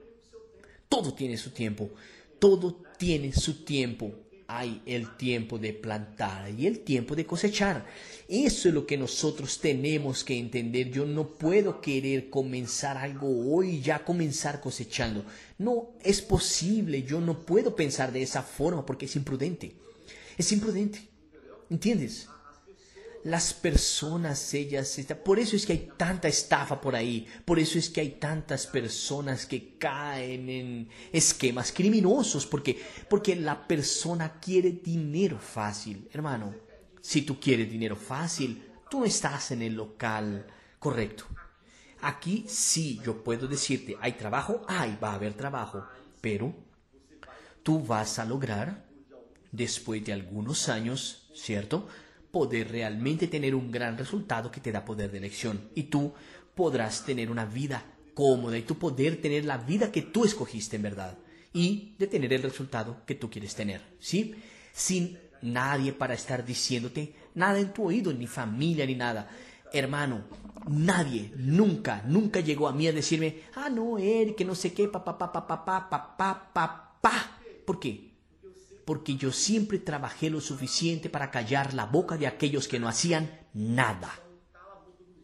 todo 0.89 1.13
tiene 1.13 1.37
su 1.37 1.51
tiempo, 1.51 1.91
todo 2.39 2.81
tiene 2.97 3.33
su 3.33 3.65
tiempo 3.65 4.15
hay 4.51 4.81
el 4.87 5.15
tiempo 5.19 5.59
de 5.59 5.75
plantar 5.75 6.51
y 6.59 6.67
el 6.67 6.81
tiempo 6.81 7.15
de 7.15 7.27
cosechar. 7.27 7.85
Eso 8.27 8.69
es 8.69 8.75
lo 8.75 8.87
que 8.87 8.97
nosotros 8.97 9.61
tenemos 9.61 10.25
que 10.25 10.39
entender. 10.39 10.91
Yo 10.91 11.05
no 11.05 11.29
puedo 11.29 11.83
querer 11.83 12.31
comenzar 12.31 12.97
algo 12.97 13.29
hoy 13.55 13.73
y 13.73 13.81
ya 13.83 14.07
comenzar 14.07 14.63
cosechando. 14.63 15.23
No 15.59 15.91
es 16.03 16.23
posible. 16.23 17.03
Yo 17.03 17.21
no 17.21 17.45
puedo 17.45 17.77
pensar 17.77 18.11
de 18.11 18.23
esa 18.23 18.43
forma 18.43 18.87
porque 18.87 19.05
es 19.05 19.17
imprudente. 19.17 19.77
Es 20.39 20.51
imprudente. 20.51 21.01
¿Entiendes? 21.69 22.27
Las 23.25 23.53
personas, 23.53 24.55
ellas, 24.55 24.99
por 25.25 25.39
eso 25.39 25.57
es 25.57 25.67
que 25.67 25.73
hay 25.73 25.91
tanta 25.97 26.29
estafa 26.29 26.81
por 26.81 26.95
ahí, 26.95 27.27
por 27.45 27.59
eso 27.59 27.79
es 27.79 27.91
que 27.91 28.01
hay 28.01 28.11
tantas 28.13 28.67
personas 28.67 29.47
que 29.47 29.77
caen 29.77 30.49
en 30.49 30.89
esquemas 31.13 31.73
criminosos, 31.73 32.47
porque, 32.47 32.81
porque 33.09 33.37
la 33.37 33.67
persona 33.67 34.39
quiere 34.41 34.73
dinero 34.73 35.39
fácil, 35.39 36.09
hermano. 36.13 36.55
Si 37.01 37.23
tú 37.23 37.39
quieres 37.41 37.71
dinero 37.71 37.97
fácil, 37.97 38.63
tú 38.91 39.01
no 39.01 39.05
estás 39.05 39.51
en 39.51 39.63
el 39.63 39.75
local 39.75 40.47
correcto. 40.79 41.25
Aquí 42.01 42.45
sí, 42.49 43.01
yo 43.05 43.25
puedo 43.25 43.49
decirte, 43.49 43.97
hay 44.01 44.13
trabajo, 44.13 44.63
hay, 44.69 44.97
va 45.03 45.13
a 45.13 45.15
haber 45.15 45.35
trabajo, 45.35 45.85
pero 46.21 46.55
tú 47.63 47.83
vas 47.85 48.19
a 48.19 48.25
lograr, 48.25 48.87
después 49.51 50.05
de 50.05 50.13
algunos 50.13 50.69
años, 50.69 51.31
¿cierto? 51.35 51.89
poder 52.31 52.71
realmente 52.71 53.27
tener 53.27 53.55
un 53.55 53.71
gran 53.71 53.97
resultado 53.97 54.51
que 54.51 54.61
te 54.61 54.73
da 54.73 54.85
poder 54.85 55.11
de 55.11 55.19
elección. 55.19 55.69
Y 55.75 55.85
tú 55.85 56.13
podrás 56.55 57.05
tener 57.05 57.31
una 57.31 57.45
vida 57.45 57.85
cómoda 58.15 58.59
y 58.59 58.63
tú 58.63 58.79
poder 58.79 59.21
tener 59.21 59.45
la 59.45 59.59
vida 59.59 59.93
que 59.93 60.03
tú 60.03 60.25
escogiste 60.25 60.77
en 60.77 60.83
verdad 60.83 61.19
y 61.53 61.95
de 61.99 62.07
tener 62.07 62.33
el 62.33 62.43
resultado 62.43 63.03
que 63.07 63.15
tú 63.15 63.31
quieres 63.31 63.55
tener, 63.55 63.81
¿sí? 64.01 64.35
Sin 64.73 65.19
nadie 65.41 65.93
para 65.93 66.15
estar 66.15 66.45
diciéndote 66.45 67.15
nada 67.35 67.59
en 67.59 67.73
tu 67.73 67.85
oído, 67.85 68.13
ni 68.13 68.27
familia, 68.27 68.85
ni 68.87 68.95
nada. 68.95 69.31
Hermano, 69.73 70.25
nadie 70.69 71.33
nunca, 71.37 72.03
nunca 72.07 72.41
llegó 72.41 72.69
a 72.69 72.73
mí 72.73 72.89
a 72.89 72.93
decirme, 72.93 73.43
ah, 73.55 73.71
no, 73.71 73.99
Eric, 73.99 74.37
que 74.37 74.45
no 74.45 74.55
sé 74.55 74.73
qué, 74.73 74.89
papá, 74.89 75.17
papá, 75.17 75.47
papá, 75.47 75.65
papá, 75.65 76.19
papá. 76.19 76.53
Pa, 76.53 76.99
pa. 77.01 77.39
¿Por 77.65 77.79
qué? 77.79 78.08
Porque 78.89 79.17
yo 79.17 79.33
siempre 79.33 79.79
trabajé 79.79 80.31
lo 80.31 80.41
suficiente 80.41 81.11
para 81.11 81.31
callar 81.31 81.75
la 81.75 81.85
boca 81.85 82.17
de 82.17 82.27
aquellos 82.27 82.69
que 82.69 82.79
no 82.79 82.89
hacían 82.89 83.31
nada. 83.53 84.19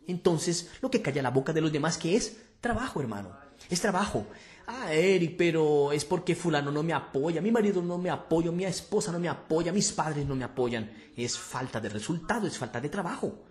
Entonces, 0.07 0.69
lo 0.83 0.91
que 0.91 1.01
calla 1.01 1.23
la 1.23 1.31
boca 1.31 1.55
de 1.55 1.63
los 1.63 1.73
demás, 1.73 1.97
¿qué 1.97 2.15
es? 2.15 2.37
Trabajo, 2.61 3.01
hermano. 3.01 3.35
Es 3.71 3.81
trabajo. 3.81 4.27
Ah, 4.67 4.93
Eric, 4.93 5.37
pero 5.39 5.93
es 5.93 6.05
porque 6.05 6.35
fulano 6.35 6.71
no 6.71 6.83
me 6.83 6.93
apoya, 6.93 7.41
mi 7.41 7.51
marido 7.51 7.81
no 7.81 7.97
me 7.97 8.11
apoya, 8.11 8.53
mi 8.53 8.67
esposa 8.67 9.11
no 9.11 9.19
me 9.19 9.31
apoya, 9.31 9.73
mis 9.73 9.93
padres 9.93 10.27
no 10.27 10.37
me 10.37 10.45
apoyan. 10.45 10.93
Es 11.17 11.39
falta 11.39 11.81
de 11.81 11.89
resultado, 11.89 12.47
es 12.47 12.59
falta 12.59 12.83
de 12.83 12.91
trabajo. 12.91 13.47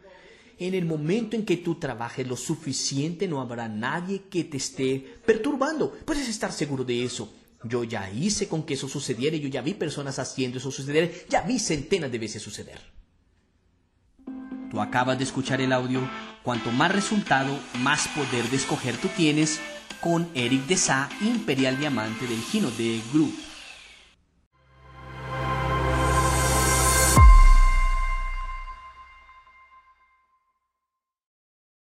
En 0.59 0.75
el 0.75 0.85
momento 0.85 1.35
en 1.35 1.43
que 1.43 1.57
tú 1.57 1.79
trabajes 1.79 2.27
lo 2.27 2.37
suficiente, 2.37 3.27
no 3.27 3.41
habrá 3.41 3.67
nadie 3.67 4.25
que 4.29 4.43
te 4.43 4.57
esté 4.57 5.21
perturbando. 5.25 5.91
Puedes 6.05 6.29
estar 6.29 6.51
seguro 6.51 6.83
de 6.83 7.03
eso. 7.03 7.33
Yo 7.63 7.83
ya 7.83 8.09
hice 8.11 8.47
con 8.47 8.63
que 8.63 8.73
eso 8.73 8.87
sucediera, 8.87 9.37
yo 9.37 9.47
ya 9.47 9.61
vi 9.61 9.73
personas 9.73 10.19
haciendo 10.19 10.57
eso 10.57 10.71
suceder, 10.71 11.25
ya 11.29 11.41
vi 11.41 11.59
centenas 11.59 12.11
de 12.11 12.19
veces 12.19 12.41
suceder. 12.41 12.79
Tú 14.69 14.81
acabas 14.81 15.17
de 15.17 15.23
escuchar 15.23 15.61
el 15.61 15.71
audio, 15.71 16.01
cuanto 16.41 16.71
más 16.71 16.91
resultado, 16.91 17.57
más 17.79 18.07
poder 18.09 18.49
de 18.49 18.57
escoger 18.57 18.97
tú 18.97 19.07
tienes 19.15 19.59
con 20.01 20.27
Eric 20.33 20.65
Desa, 20.65 21.09
Imperial 21.21 21.77
Diamante 21.79 22.27
del 22.27 22.41
Gino 22.41 22.69
de 22.71 23.01
Group. 23.13 23.33